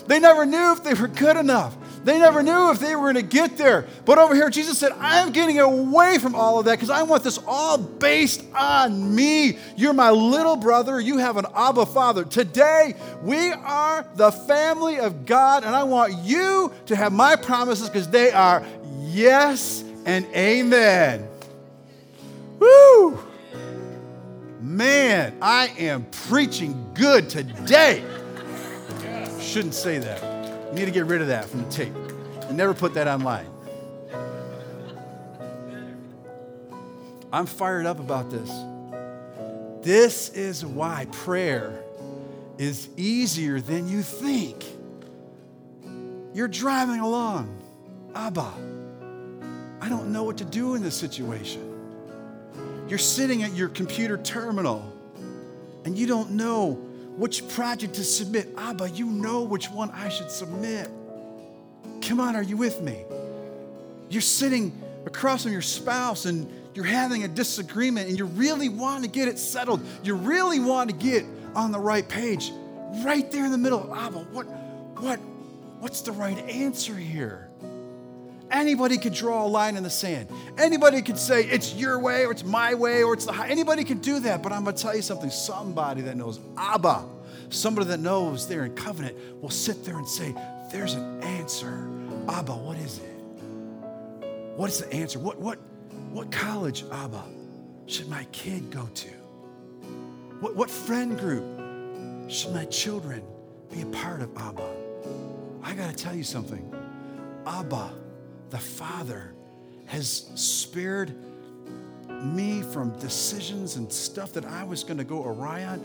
They 0.07 0.21
never 0.21 0.45
knew 0.45 0.73
if 0.73 0.85
they 0.85 0.93
were 0.93 1.09
good 1.09 1.39
enough. 1.39 1.75
They 2.05 2.19
never 2.19 2.43
knew 2.43 2.71
if 2.71 2.81
they 2.81 2.95
were 2.95 3.13
going 3.13 3.15
to 3.15 3.23
get 3.23 3.57
there. 3.57 3.87
But 4.05 4.19
over 4.19 4.35
here, 4.35 4.51
Jesus 4.51 4.79
said, 4.79 4.93
I'm 4.99 5.33
getting 5.33 5.59
away 5.59 6.19
from 6.19 6.35
all 6.35 6.59
of 6.59 6.67
that 6.67 6.73
because 6.73 6.91
I 6.91 7.03
want 7.03 7.25
this 7.25 7.39
all 7.47 7.79
based 7.79 8.45
on 8.55 9.15
me. 9.15 9.59
You're 9.75 9.95
my 9.95 10.11
little 10.11 10.57
brother. 10.57 11.01
You 11.01 11.17
have 11.17 11.39
an 11.39 11.47
Abba 11.55 11.87
Father. 11.87 12.25
Today, 12.25 12.95
we 13.23 13.53
are 13.53 14.07
the 14.17 14.31
family 14.31 14.99
of 15.01 15.25
God, 15.25 15.65
and 15.65 15.75
I 15.75 15.85
want 15.85 16.13
you 16.19 16.73
to 16.87 16.97
have 16.97 17.13
my 17.13 17.37
promises 17.37 17.89
because 17.89 18.09
they 18.09 18.31
are 18.33 18.63
yes 19.01 19.83
and 20.05 20.27
amen. 20.27 21.27
Woo! 22.59 23.19
Man, 24.61 25.37
I 25.41 25.69
am 25.79 26.05
preaching 26.29 26.91
good 26.95 27.31
today. 27.31 28.05
Shouldn't 29.41 29.75
say 29.75 29.99
that. 29.99 30.34
You 30.75 30.81
need 30.81 30.87
to 30.87 30.91
get 30.91 31.07
rid 31.07 31.21
of 31.21 31.29
that 31.29 31.45
from 31.45 31.63
the 31.63 31.71
tape 31.71 31.95
and 32.49 32.57
never 32.57 32.75
put 32.75 32.95
that 32.95 33.07
online. 33.07 33.47
I'm 37.33 37.47
fired 37.47 37.87
up 37.87 38.01
about 38.01 38.29
this. 38.29 38.51
This 39.87 40.31
is 40.31 40.67
why 40.67 41.07
prayer 41.13 41.81
is 42.59 42.89
easier 42.97 43.61
than 43.61 43.89
you 43.89 44.03
think. 44.03 44.65
You're 46.33 46.49
driving 46.49 46.99
along. 46.99 47.57
Abba, 48.17 48.53
I 49.81 49.89
don't 49.89 50.11
know 50.11 50.25
what 50.25 50.39
to 50.39 50.45
do 50.45 50.75
in 50.75 50.83
this 50.83 50.97
situation. 50.97 51.71
You're 52.89 52.99
sitting 52.99 53.45
at 53.45 53.55
your 53.55 53.69
computer 53.69 54.19
terminal 54.19 54.93
and 55.85 55.97
you 55.97 56.09
don't 56.09 56.33
know 56.33 56.84
which 57.17 57.47
project 57.49 57.95
to 57.95 58.05
submit. 58.05 58.49
Abba, 58.57 58.91
you 58.91 59.07
know 59.07 59.43
which 59.43 59.71
one 59.71 59.91
I 59.91 60.09
should 60.09 60.31
submit. 60.31 60.89
Come 62.03 62.21
on, 62.21 62.37
are 62.37 62.43
you 62.43 62.57
with 62.57 62.81
me? 62.83 63.05
You're 64.11 64.23
sitting 64.23 64.81
across 65.07 65.45
from 65.45 65.53
your 65.53 65.63
spouse 65.63 66.25
and 66.25 66.51
you're 66.75 66.85
having 66.85 67.25
a 67.25 67.29
disagreement 67.29 68.09
and 68.09 68.19
you 68.19 68.25
really 68.25 68.69
want 68.69 69.05
to 69.05 69.11
get 69.11 69.29
it 69.29 69.39
settled. 69.39 69.81
You 70.03 70.15
really 70.15 70.61
want 70.61 70.91
to 70.91 70.97
get 70.97 71.25
on 71.55 71.71
the 71.73 71.79
right 71.79 72.09
page. 72.09 72.53
Right 73.05 73.31
there 73.31 73.45
in 73.45 73.53
the 73.53 73.59
middle. 73.59 73.95
Abba, 73.95 74.19
what, 74.19 74.47
what, 74.99 75.19
what's 75.79 76.01
the 76.03 76.13
right 76.13 76.39
answer 76.49 76.95
here? 76.95 77.49
Anybody 78.51 78.99
could 78.99 79.15
draw 79.15 79.45
a 79.45 79.49
line 79.49 79.77
in 79.77 79.83
the 79.83 79.91
sand. 79.91 80.29
Anybody 80.59 81.03
could 81.03 81.19
say 81.19 81.45
it's 81.45 81.75
your 81.75 81.99
way 81.99 82.27
or 82.27 82.31
it's 82.31 82.45
my 82.45 82.75
way 82.75 83.03
or 83.03 83.15
it's 83.15 83.25
the 83.25 83.33
high. 83.33 83.49
Anybody 83.49 83.85
could 83.85 84.03
do 84.03 84.21
that. 84.21 84.43
But 84.43 84.53
I'm 84.53 84.65
going 84.65 84.77
to 84.77 84.83
tell 84.83 84.95
you 84.95 85.03
something. 85.03 85.31
Somebody 85.31 86.03
that 86.03 86.17
knows 86.17 86.41
Abba, 86.57 87.05
somebody 87.49 87.89
that 87.89 88.01
knows 88.01 88.47
they're 88.47 88.65
in 88.65 88.75
covenant, 88.75 89.17
will 89.41 89.51
sit 89.51 89.85
there 89.85 89.97
and 89.97 90.09
say, 90.09 90.35
"There's 90.71 90.95
an 90.95 91.23
answer." 91.23 91.89
Abba, 92.29 92.53
what 92.53 92.77
is 92.79 92.99
it? 92.99 93.15
What 94.57 94.71
is 94.71 94.79
the 94.79 94.93
answer? 94.93 95.19
What 95.19 95.41
what 95.41 95.59
what 96.13 96.31
college, 96.31 96.85
Abba, 96.93 97.25
should 97.87 98.09
my 98.09 98.25
kid 98.25 98.71
go 98.71 98.87
to? 98.95 99.09
What 100.41 100.55
what 100.55 100.71
friend 100.71 101.19
group 101.19 101.45
should 102.31 102.53
my 102.53 102.67
children 102.67 103.23
be 103.73 103.83
a 103.83 103.87
part 103.87 104.21
of, 104.21 104.37
Abba? 104.37 104.69
I 105.63 105.75
got 105.75 105.89
to 105.91 105.97
tell 105.97 106.15
you 106.15 106.25
something. 106.25 106.73
Abba 107.47 108.04
the 108.55 108.61
Father 108.61 109.35
has 109.87 110.31
spared 110.37 111.13
me 112.09 112.63
from 112.63 112.97
decisions 113.01 113.75
and 113.75 113.93
stuff 113.93 114.33
that 114.33 114.45
I 114.45 114.63
was 114.63 114.85
going 114.85 114.99
to 114.99 115.03
go 115.03 115.25
awry 115.25 115.65
on 115.65 115.85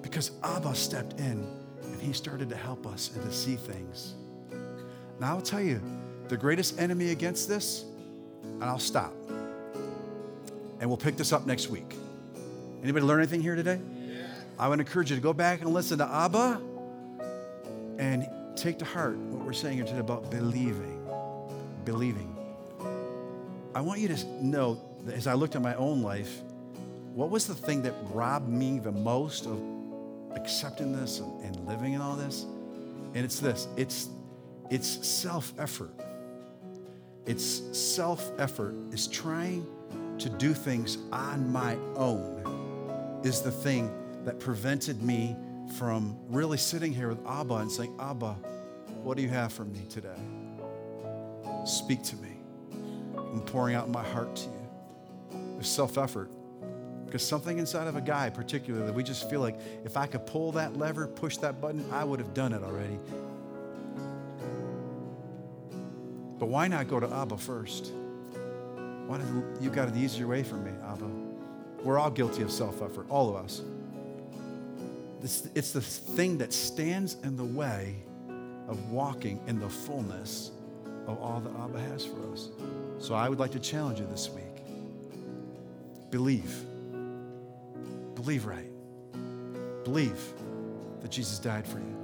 because 0.00 0.30
Abba 0.42 0.74
stepped 0.74 1.20
in 1.20 1.46
and 1.82 2.00
he 2.00 2.14
started 2.14 2.48
to 2.48 2.56
help 2.56 2.86
us 2.86 3.10
and 3.14 3.22
to 3.24 3.30
see 3.30 3.54
things. 3.54 4.14
Now, 5.20 5.34
I'll 5.34 5.42
tell 5.42 5.60
you, 5.60 5.82
the 6.28 6.38
greatest 6.38 6.80
enemy 6.80 7.10
against 7.10 7.50
this, 7.50 7.84
and 8.44 8.64
I'll 8.64 8.78
stop. 8.78 9.12
And 10.80 10.88
we'll 10.88 10.96
pick 10.96 11.18
this 11.18 11.34
up 11.34 11.44
next 11.44 11.68
week. 11.68 11.96
Anybody 12.82 13.04
learn 13.04 13.20
anything 13.20 13.42
here 13.42 13.56
today? 13.56 13.78
Yeah. 14.08 14.22
I 14.58 14.68
would 14.68 14.80
encourage 14.80 15.10
you 15.10 15.16
to 15.16 15.22
go 15.22 15.34
back 15.34 15.60
and 15.60 15.74
listen 15.74 15.98
to 15.98 16.10
Abba 16.10 16.62
and 17.98 18.26
take 18.56 18.78
to 18.78 18.86
heart 18.86 19.18
what 19.18 19.44
we're 19.44 19.52
saying 19.52 19.76
here 19.76 19.84
today 19.84 19.98
about 19.98 20.30
believing 20.30 20.99
believing. 21.90 22.36
I 23.74 23.80
want 23.80 24.00
you 24.00 24.06
to 24.08 24.44
know 24.44 24.80
that 25.04 25.16
as 25.16 25.26
I 25.26 25.34
looked 25.34 25.56
at 25.56 25.62
my 25.62 25.74
own 25.74 26.02
life, 26.02 26.42
what 27.14 27.30
was 27.30 27.48
the 27.48 27.54
thing 27.54 27.82
that 27.82 27.94
robbed 28.12 28.48
me 28.48 28.78
the 28.78 28.92
most 28.92 29.46
of 29.46 29.60
accepting 30.30 30.92
this 30.92 31.18
and, 31.18 31.44
and 31.44 31.66
living 31.66 31.94
in 31.94 32.00
all 32.00 32.14
this? 32.14 32.44
And 33.14 33.24
it's 33.24 33.40
this 33.40 33.66
it's, 33.76 34.08
it's 34.70 35.04
self 35.06 35.52
effort. 35.58 35.90
It's 37.26 37.62
self 37.76 38.30
effort, 38.38 38.76
is 38.92 39.08
trying 39.08 39.66
to 40.18 40.28
do 40.28 40.54
things 40.54 40.98
on 41.10 41.50
my 41.50 41.76
own, 41.96 43.20
is 43.24 43.42
the 43.42 43.50
thing 43.50 43.90
that 44.24 44.38
prevented 44.38 45.02
me 45.02 45.34
from 45.76 46.16
really 46.28 46.58
sitting 46.58 46.92
here 46.92 47.08
with 47.08 47.26
Abba 47.26 47.54
and 47.54 47.72
saying, 47.72 47.96
Abba, 47.98 48.34
what 49.02 49.16
do 49.16 49.24
you 49.24 49.28
have 49.28 49.52
for 49.52 49.64
me 49.64 49.80
today? 49.88 50.39
Speak 51.64 52.02
to 52.04 52.16
me. 52.16 52.36
I'm 53.16 53.42
pouring 53.42 53.74
out 53.74 53.88
my 53.88 54.02
heart 54.02 54.34
to 54.36 54.48
you. 54.48 54.68
There's 55.54 55.68
self 55.68 55.98
effort. 55.98 56.30
Because 57.06 57.26
something 57.26 57.58
inside 57.58 57.88
of 57.88 57.96
a 57.96 58.00
guy, 58.00 58.30
particularly, 58.30 58.92
we 58.92 59.02
just 59.02 59.28
feel 59.28 59.40
like 59.40 59.58
if 59.84 59.96
I 59.96 60.06
could 60.06 60.26
pull 60.26 60.52
that 60.52 60.76
lever, 60.76 61.08
push 61.08 61.38
that 61.38 61.60
button, 61.60 61.84
I 61.90 62.04
would 62.04 62.20
have 62.20 62.34
done 62.34 62.52
it 62.52 62.62
already. 62.62 62.98
But 66.38 66.46
why 66.46 66.68
not 66.68 66.88
go 66.88 67.00
to 67.00 67.12
Abba 67.12 67.36
first? 67.36 67.92
Why 69.06 69.18
did 69.18 69.26
you 69.60 69.70
got 69.70 69.88
an 69.88 69.98
easier 69.98 70.28
way 70.28 70.44
for 70.44 70.54
me, 70.54 70.70
Abba? 70.86 71.10
We're 71.82 71.98
all 71.98 72.10
guilty 72.10 72.42
of 72.42 72.52
self 72.52 72.80
effort, 72.80 73.06
all 73.10 73.28
of 73.28 73.44
us. 73.44 73.62
It's, 75.22 75.48
it's 75.54 75.72
the 75.72 75.80
thing 75.80 76.38
that 76.38 76.52
stands 76.52 77.16
in 77.24 77.36
the 77.36 77.44
way 77.44 77.96
of 78.68 78.90
walking 78.92 79.40
in 79.48 79.58
the 79.58 79.68
fullness 79.68 80.52
of 81.12 81.22
all 81.22 81.40
that 81.40 81.52
Abba 81.60 81.80
has 81.80 82.04
for 82.04 82.32
us. 82.32 82.48
So 82.98 83.14
I 83.14 83.28
would 83.28 83.38
like 83.38 83.52
to 83.52 83.60
challenge 83.60 84.00
you 84.00 84.06
this 84.06 84.28
week. 84.30 84.44
Believe. 86.10 86.64
Believe 88.14 88.46
right. 88.46 88.70
Believe 89.84 90.20
that 91.00 91.10
Jesus 91.10 91.38
died 91.38 91.66
for 91.66 91.78
you. 91.78 91.96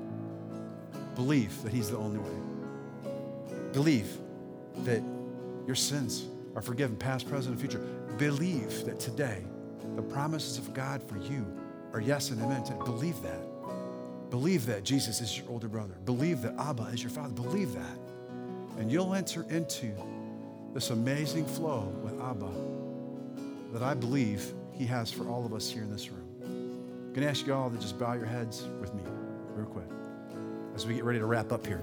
Believe 1.15 1.63
that 1.63 1.73
He's 1.73 1.91
the 1.91 1.97
only 1.97 2.19
way. 2.19 3.13
Believe 3.73 4.09
that 4.85 5.03
your 5.67 5.77
sins 5.77 6.27
are 6.55 6.63
forgiven, 6.63 6.97
past, 6.97 7.29
present, 7.29 7.53
and 7.53 7.61
future. 7.61 7.85
Believe 8.17 8.85
that 8.87 8.99
today 8.99 9.45
the 9.95 10.03
promises 10.03 10.59
of 10.59 10.73
God 10.73 11.03
for 11.03 11.19
you 11.19 11.47
are 11.93 12.01
yes 12.01 12.31
and 12.31 12.41
amen. 12.43 12.63
Believe 12.85 13.21
that. 13.23 13.41
Believe 14.31 14.67
that 14.67 14.85
Jesus 14.85 15.21
is 15.21 15.39
your 15.39 15.49
older 15.49 15.69
brother. 15.69 15.95
Believe 16.05 16.43
that 16.43 16.55
Abba 16.59 16.85
is 16.85 17.03
your 17.03 17.11
father. 17.11 17.33
Believe 17.33 17.73
that. 17.75 17.99
And 18.79 18.91
you'll 18.91 19.15
enter 19.15 19.45
into 19.49 19.93
this 20.75 20.91
amazing 20.91 21.47
flow 21.47 21.93
with 22.03 22.21
Abba 22.21 22.51
that 23.73 23.83
I 23.83 23.95
believe 23.95 24.53
He 24.73 24.85
has 24.87 25.11
for 25.11 25.29
all 25.29 25.47
of 25.47 25.55
us 25.55 25.71
here 25.71 25.83
in 25.83 25.91
this 25.91 26.11
room. 26.11 26.23
I'm 26.43 27.13
going 27.13 27.23
to 27.23 27.29
ask 27.29 27.47
you 27.47 27.55
all 27.55 27.71
to 27.71 27.79
just 27.79 27.99
bow 27.99 28.13
your 28.13 28.27
heads 28.27 28.67
with 28.81 28.95
me, 28.95 29.03
real 29.55 29.67
quick, 29.67 29.89
as 30.75 30.87
we 30.87 30.95
get 30.95 31.05
ready 31.05 31.19
to 31.19 31.27
wrap 31.27 31.53
up 31.53 31.67
here. 31.67 31.83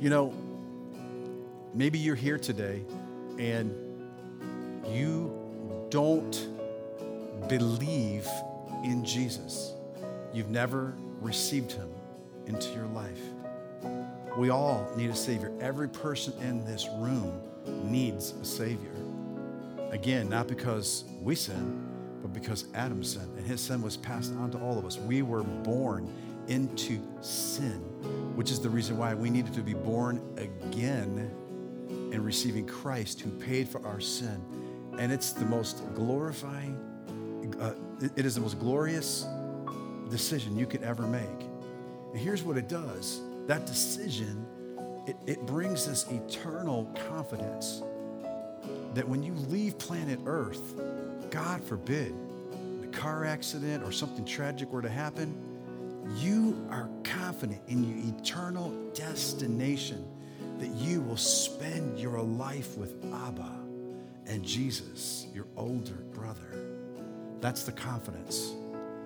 You 0.00 0.10
know, 0.10 0.34
maybe 1.72 1.98
you're 1.98 2.16
here 2.16 2.38
today 2.38 2.82
and 3.38 3.72
you 4.88 5.32
don't 5.90 6.48
believe 7.48 8.26
in 8.84 9.04
Jesus. 9.04 9.74
You've 10.32 10.50
never 10.50 10.94
received 11.20 11.72
him 11.72 11.88
into 12.46 12.72
your 12.74 12.86
life. 12.86 13.20
We 14.36 14.50
all 14.50 14.86
need 14.96 15.10
a 15.10 15.16
Savior. 15.16 15.50
Every 15.60 15.88
person 15.88 16.34
in 16.40 16.64
this 16.64 16.86
room 16.98 17.40
needs 17.84 18.32
a 18.32 18.44
Savior. 18.44 18.92
Again, 19.90 20.28
not 20.28 20.46
because 20.46 21.04
we 21.22 21.34
sin, 21.34 21.86
but 22.20 22.32
because 22.34 22.66
Adam 22.74 23.02
sinned, 23.02 23.36
and 23.38 23.46
his 23.46 23.60
sin 23.60 23.80
was 23.80 23.96
passed 23.96 24.34
on 24.34 24.50
to 24.50 24.58
all 24.58 24.78
of 24.78 24.84
us. 24.84 24.98
We 24.98 25.22
were 25.22 25.42
born 25.42 26.12
into 26.48 27.00
sin, 27.22 27.80
which 28.36 28.50
is 28.50 28.60
the 28.60 28.68
reason 28.68 28.98
why 28.98 29.14
we 29.14 29.30
needed 29.30 29.54
to 29.54 29.62
be 29.62 29.74
born 29.74 30.20
again 30.36 31.30
and 31.88 32.24
receiving 32.24 32.66
Christ 32.66 33.20
who 33.20 33.30
paid 33.30 33.68
for 33.68 33.84
our 33.86 34.00
sin. 34.00 34.44
And 34.98 35.10
it's 35.12 35.32
the 35.32 35.44
most 35.44 35.82
glorifying, 35.94 36.76
uh, 37.60 37.74
it 38.16 38.26
is 38.26 38.34
the 38.34 38.40
most 38.40 38.58
glorious 38.58 39.26
decision 40.10 40.58
you 40.58 40.66
could 40.66 40.82
ever 40.82 41.06
make. 41.06 41.48
And 42.12 42.20
here's 42.20 42.42
what 42.42 42.56
it 42.56 42.68
does 42.68 43.20
that 43.46 43.66
decision, 43.66 44.46
it, 45.06 45.16
it 45.26 45.46
brings 45.46 45.86
this 45.86 46.06
eternal 46.10 46.84
confidence 47.08 47.82
that 48.94 49.08
when 49.08 49.22
you 49.22 49.34
leave 49.48 49.78
planet 49.78 50.18
Earth, 50.26 50.74
God 51.30 51.62
forbid, 51.62 52.14
a 52.82 52.86
car 52.88 53.24
accident 53.24 53.84
or 53.84 53.92
something 53.92 54.24
tragic 54.24 54.72
were 54.72 54.82
to 54.82 54.88
happen, 54.88 55.36
you 56.16 56.66
are 56.70 56.88
confident 57.02 57.60
in 57.68 57.84
your 57.84 58.18
eternal 58.18 58.70
destination 58.94 60.06
that 60.58 60.68
you 60.68 61.00
will 61.02 61.16
spend 61.16 61.98
your 61.98 62.20
life 62.22 62.76
with 62.76 62.94
Abba 63.12 63.52
and 64.26 64.42
Jesus, 64.42 65.26
your 65.34 65.46
older 65.56 66.04
brother. 66.14 66.66
That's 67.40 67.64
the 67.64 67.72
confidence 67.72 68.52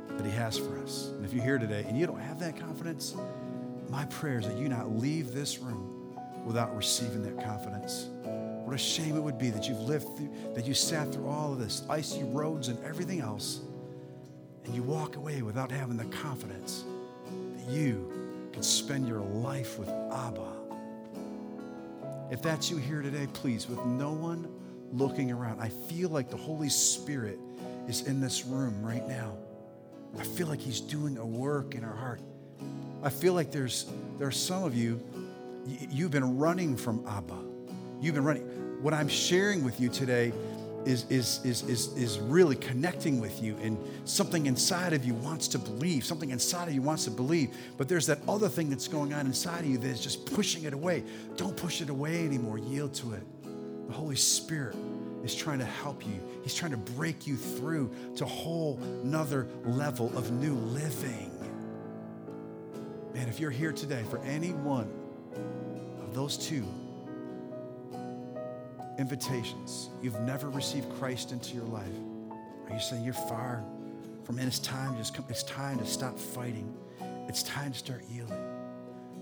that 0.08 0.24
He 0.24 0.32
has 0.32 0.56
for 0.56 0.78
us. 0.78 1.08
And 1.08 1.24
if 1.24 1.32
you're 1.32 1.44
here 1.44 1.58
today 1.58 1.84
and 1.86 1.98
you 1.98 2.06
don't 2.06 2.20
have 2.20 2.38
that 2.40 2.56
confidence, 2.56 3.14
my 3.90 4.04
prayer 4.06 4.38
is 4.38 4.46
that 4.46 4.56
you 4.56 4.68
not 4.68 4.96
leave 4.96 5.32
this 5.32 5.58
room 5.58 6.16
without 6.44 6.74
receiving 6.76 7.22
that 7.22 7.44
confidence. 7.44 8.08
What 8.64 8.74
a 8.74 8.78
shame 8.78 9.16
it 9.16 9.20
would 9.20 9.38
be 9.38 9.50
that 9.50 9.68
you've 9.68 9.80
lived 9.80 10.16
through, 10.16 10.30
that 10.54 10.64
you 10.64 10.74
sat 10.74 11.12
through 11.12 11.26
all 11.26 11.52
of 11.52 11.58
this, 11.58 11.82
icy 11.90 12.22
roads 12.22 12.68
and 12.68 12.82
everything 12.84 13.20
else, 13.20 13.60
and 14.64 14.74
you 14.74 14.82
walk 14.82 15.16
away 15.16 15.42
without 15.42 15.72
having 15.72 15.96
the 15.96 16.04
confidence 16.04 16.84
that 17.26 17.68
you 17.68 18.48
can 18.52 18.62
spend 18.62 19.08
your 19.08 19.20
life 19.20 19.78
with 19.78 19.88
Abba. 19.88 20.52
If 22.30 22.42
that's 22.42 22.70
you 22.70 22.76
here 22.76 23.02
today, 23.02 23.26
please, 23.32 23.68
with 23.68 23.84
no 23.84 24.12
one 24.12 24.48
looking 24.92 25.32
around, 25.32 25.60
I 25.60 25.68
feel 25.68 26.10
like 26.10 26.30
the 26.30 26.36
Holy 26.36 26.68
Spirit 26.68 27.40
is 27.88 28.06
in 28.06 28.20
this 28.20 28.44
room 28.44 28.84
right 28.84 29.06
now. 29.08 29.36
I 30.16 30.22
feel 30.22 30.46
like 30.46 30.60
He's 30.60 30.80
doing 30.80 31.18
a 31.18 31.26
work 31.26 31.74
in 31.74 31.82
our 31.82 31.94
heart. 31.94 32.20
I 33.02 33.08
feel 33.08 33.32
like 33.32 33.50
there's 33.50 33.86
there 34.18 34.28
are 34.28 34.32
some 34.32 34.64
of 34.64 34.74
you, 34.74 35.00
you've 35.90 36.10
been 36.10 36.38
running 36.38 36.76
from 36.76 37.04
Abba. 37.06 37.38
You've 38.00 38.14
been 38.14 38.24
running. 38.24 38.42
What 38.82 38.92
I'm 38.92 39.08
sharing 39.08 39.64
with 39.64 39.80
you 39.80 39.88
today 39.88 40.32
is, 40.84 41.04
is, 41.10 41.44
is, 41.44 41.62
is, 41.62 41.96
is 41.96 42.18
really 42.18 42.56
connecting 42.56 43.20
with 43.20 43.42
you, 43.42 43.56
and 43.62 43.78
something 44.04 44.46
inside 44.46 44.92
of 44.92 45.04
you 45.04 45.14
wants 45.14 45.48
to 45.48 45.58
believe. 45.58 46.04
Something 46.04 46.30
inside 46.30 46.68
of 46.68 46.74
you 46.74 46.82
wants 46.82 47.04
to 47.04 47.10
believe, 47.10 47.54
but 47.76 47.88
there's 47.88 48.06
that 48.06 48.18
other 48.28 48.48
thing 48.48 48.70
that's 48.70 48.88
going 48.88 49.14
on 49.14 49.26
inside 49.26 49.60
of 49.60 49.66
you 49.66 49.78
that's 49.78 50.00
just 50.00 50.32
pushing 50.34 50.64
it 50.64 50.72
away. 50.72 51.02
Don't 51.36 51.56
push 51.56 51.80
it 51.80 51.88
away 51.88 52.24
anymore. 52.24 52.58
Yield 52.58 52.94
to 52.94 53.14
it. 53.14 53.22
The 53.86 53.92
Holy 53.92 54.16
Spirit 54.16 54.76
is 55.24 55.34
trying 55.34 55.58
to 55.58 55.64
help 55.64 56.06
you. 56.06 56.20
He's 56.42 56.54
trying 56.54 56.70
to 56.70 56.76
break 56.76 57.26
you 57.26 57.36
through 57.36 57.90
to 58.16 58.24
a 58.24 58.28
whole 58.28 58.78
nother 59.04 59.46
level 59.64 60.16
of 60.16 60.30
new 60.30 60.54
living. 60.54 61.29
Man, 63.14 63.28
if 63.28 63.40
you're 63.40 63.50
here 63.50 63.72
today 63.72 64.04
for 64.08 64.18
any 64.18 64.50
one 64.50 64.88
of 66.00 66.14
those 66.14 66.36
two 66.36 66.64
invitations, 68.98 69.90
you've 70.00 70.20
never 70.20 70.48
received 70.48 70.88
Christ 70.98 71.32
into 71.32 71.54
your 71.54 71.64
life, 71.64 71.86
are 72.68 72.74
you 72.74 72.80
saying 72.80 73.04
you're 73.04 73.14
far 73.14 73.64
from 74.22 74.38
it? 74.38 74.46
It's 74.46 74.60
time, 74.60 74.96
just 74.96 75.14
come, 75.14 75.24
it's 75.28 75.42
time 75.42 75.78
to 75.78 75.86
stop 75.86 76.18
fighting. 76.18 76.72
It's 77.28 77.42
time 77.42 77.72
to 77.72 77.78
start 77.78 78.02
yielding. 78.12 78.38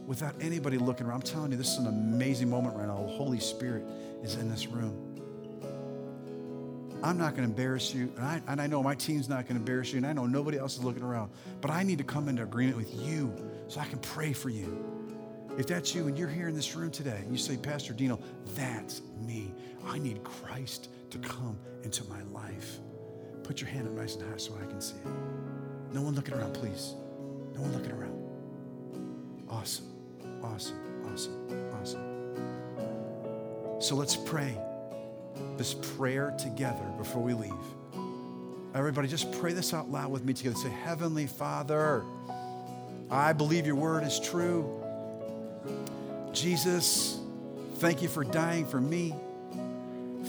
Without 0.06 0.34
anybody 0.40 0.76
looking 0.76 1.06
around, 1.06 1.16
I'm 1.16 1.22
telling 1.22 1.50
you, 1.52 1.56
this 1.56 1.72
is 1.72 1.78
an 1.78 1.86
amazing 1.86 2.50
moment 2.50 2.76
right 2.76 2.86
now. 2.86 3.02
The 3.02 3.12
Holy 3.12 3.40
Spirit 3.40 3.84
is 4.22 4.34
in 4.34 4.50
this 4.50 4.66
room. 4.66 4.96
I'm 7.02 7.16
not 7.16 7.36
going 7.36 7.44
to 7.44 7.54
embarrass 7.54 7.94
you, 7.94 8.12
and 8.16 8.26
I, 8.26 8.42
and 8.48 8.60
I 8.60 8.66
know 8.66 8.82
my 8.82 8.94
team's 8.94 9.28
not 9.28 9.46
going 9.46 9.54
to 9.54 9.60
embarrass 9.60 9.92
you, 9.92 9.98
and 9.98 10.06
I 10.06 10.12
know 10.12 10.26
nobody 10.26 10.58
else 10.58 10.76
is 10.76 10.84
looking 10.84 11.02
around, 11.02 11.30
but 11.62 11.70
I 11.70 11.84
need 11.84 11.98
to 11.98 12.04
come 12.04 12.28
into 12.28 12.42
agreement 12.42 12.76
with 12.76 12.92
you 12.94 13.32
so 13.68 13.80
I 13.80 13.84
can 13.84 13.98
pray 14.00 14.32
for 14.32 14.48
you. 14.48 14.84
If 15.56 15.66
that's 15.66 15.94
you 15.94 16.06
and 16.06 16.18
you're 16.18 16.28
here 16.28 16.48
in 16.48 16.54
this 16.54 16.74
room 16.74 16.90
today, 16.90 17.24
you 17.30 17.36
say, 17.36 17.56
Pastor 17.56 17.92
Dino, 17.92 18.18
that's 18.54 19.02
me. 19.20 19.54
I 19.86 19.98
need 19.98 20.22
Christ 20.24 20.88
to 21.10 21.18
come 21.18 21.58
into 21.82 22.04
my 22.04 22.22
life. 22.32 22.78
Put 23.42 23.60
your 23.60 23.68
hand 23.70 23.88
up 23.88 23.94
nice 23.94 24.14
and 24.16 24.30
high 24.30 24.36
so 24.36 24.54
I 24.60 24.66
can 24.66 24.80
see 24.80 24.96
it. 24.96 25.06
No 25.92 26.02
one 26.02 26.14
looking 26.14 26.34
around, 26.34 26.54
please. 26.54 26.94
No 27.54 27.62
one 27.62 27.72
looking 27.72 27.92
around. 27.92 28.14
Awesome, 29.48 29.86
awesome, 30.42 30.78
awesome, 31.10 31.70
awesome. 31.80 32.02
So 33.80 33.94
let's 33.94 34.16
pray 34.16 34.56
this 35.56 35.74
prayer 35.74 36.34
together 36.38 36.84
before 36.98 37.22
we 37.22 37.32
leave. 37.32 37.52
Everybody, 38.74 39.08
just 39.08 39.32
pray 39.40 39.52
this 39.54 39.72
out 39.72 39.90
loud 39.90 40.10
with 40.10 40.24
me 40.24 40.34
together. 40.34 40.56
Say, 40.56 40.68
Heavenly 40.68 41.26
Father, 41.26 42.04
I 43.10 43.32
believe 43.32 43.66
your 43.66 43.76
word 43.76 44.04
is 44.04 44.20
true. 44.20 44.82
Jesus, 46.32 47.18
thank 47.76 48.02
you 48.02 48.08
for 48.08 48.24
dying 48.24 48.66
for 48.66 48.80
me. 48.80 49.14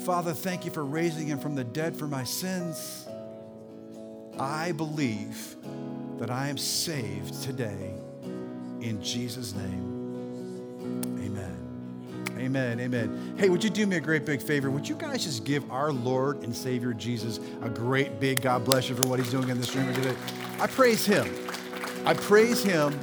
Father, 0.05 0.33
thank 0.33 0.65
you 0.65 0.71
for 0.71 0.85
raising 0.85 1.27
him 1.27 1.39
from 1.39 1.55
the 1.55 1.63
dead 1.63 1.95
for 1.95 2.07
my 2.07 2.23
sins. 2.23 3.07
I 4.39 4.71
believe 4.71 5.55
that 6.19 6.29
I 6.31 6.47
am 6.47 6.57
saved 6.57 7.43
today 7.43 7.93
in 8.81 9.01
Jesus' 9.03 9.53
name. 9.53 11.19
Amen. 11.21 12.35
Amen. 12.37 12.79
Amen. 12.79 13.35
Hey, 13.37 13.49
would 13.49 13.63
you 13.63 13.69
do 13.69 13.85
me 13.85 13.97
a 13.97 14.01
great 14.01 14.25
big 14.25 14.41
favor? 14.41 14.71
Would 14.71 14.87
you 14.87 14.95
guys 14.95 15.25
just 15.25 15.43
give 15.43 15.69
our 15.69 15.91
Lord 15.91 16.43
and 16.43 16.55
Savior 16.55 16.93
Jesus 16.93 17.41
a 17.61 17.69
great 17.69 18.21
big 18.21 18.41
God 18.41 18.63
bless 18.63 18.87
you 18.87 18.95
for 18.95 19.05
what 19.05 19.19
he's 19.19 19.31
doing 19.31 19.49
in 19.49 19.57
this 19.57 19.75
room 19.75 19.93
today? 19.93 20.15
I 20.59 20.67
praise 20.67 21.05
him. 21.05 21.48
I 22.05 22.13
praise 22.13 22.63
him 22.63 22.97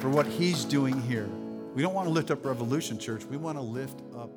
for 0.00 0.08
what 0.08 0.26
he's 0.26 0.64
doing 0.64 1.00
here. 1.02 1.28
We 1.74 1.82
don't 1.82 1.94
want 1.94 2.06
to 2.06 2.12
lift 2.12 2.30
up 2.30 2.44
Revolution 2.44 2.98
Church. 2.98 3.24
We 3.24 3.36
want 3.36 3.58
to 3.58 3.62
lift 3.62 4.00
up 4.16 4.30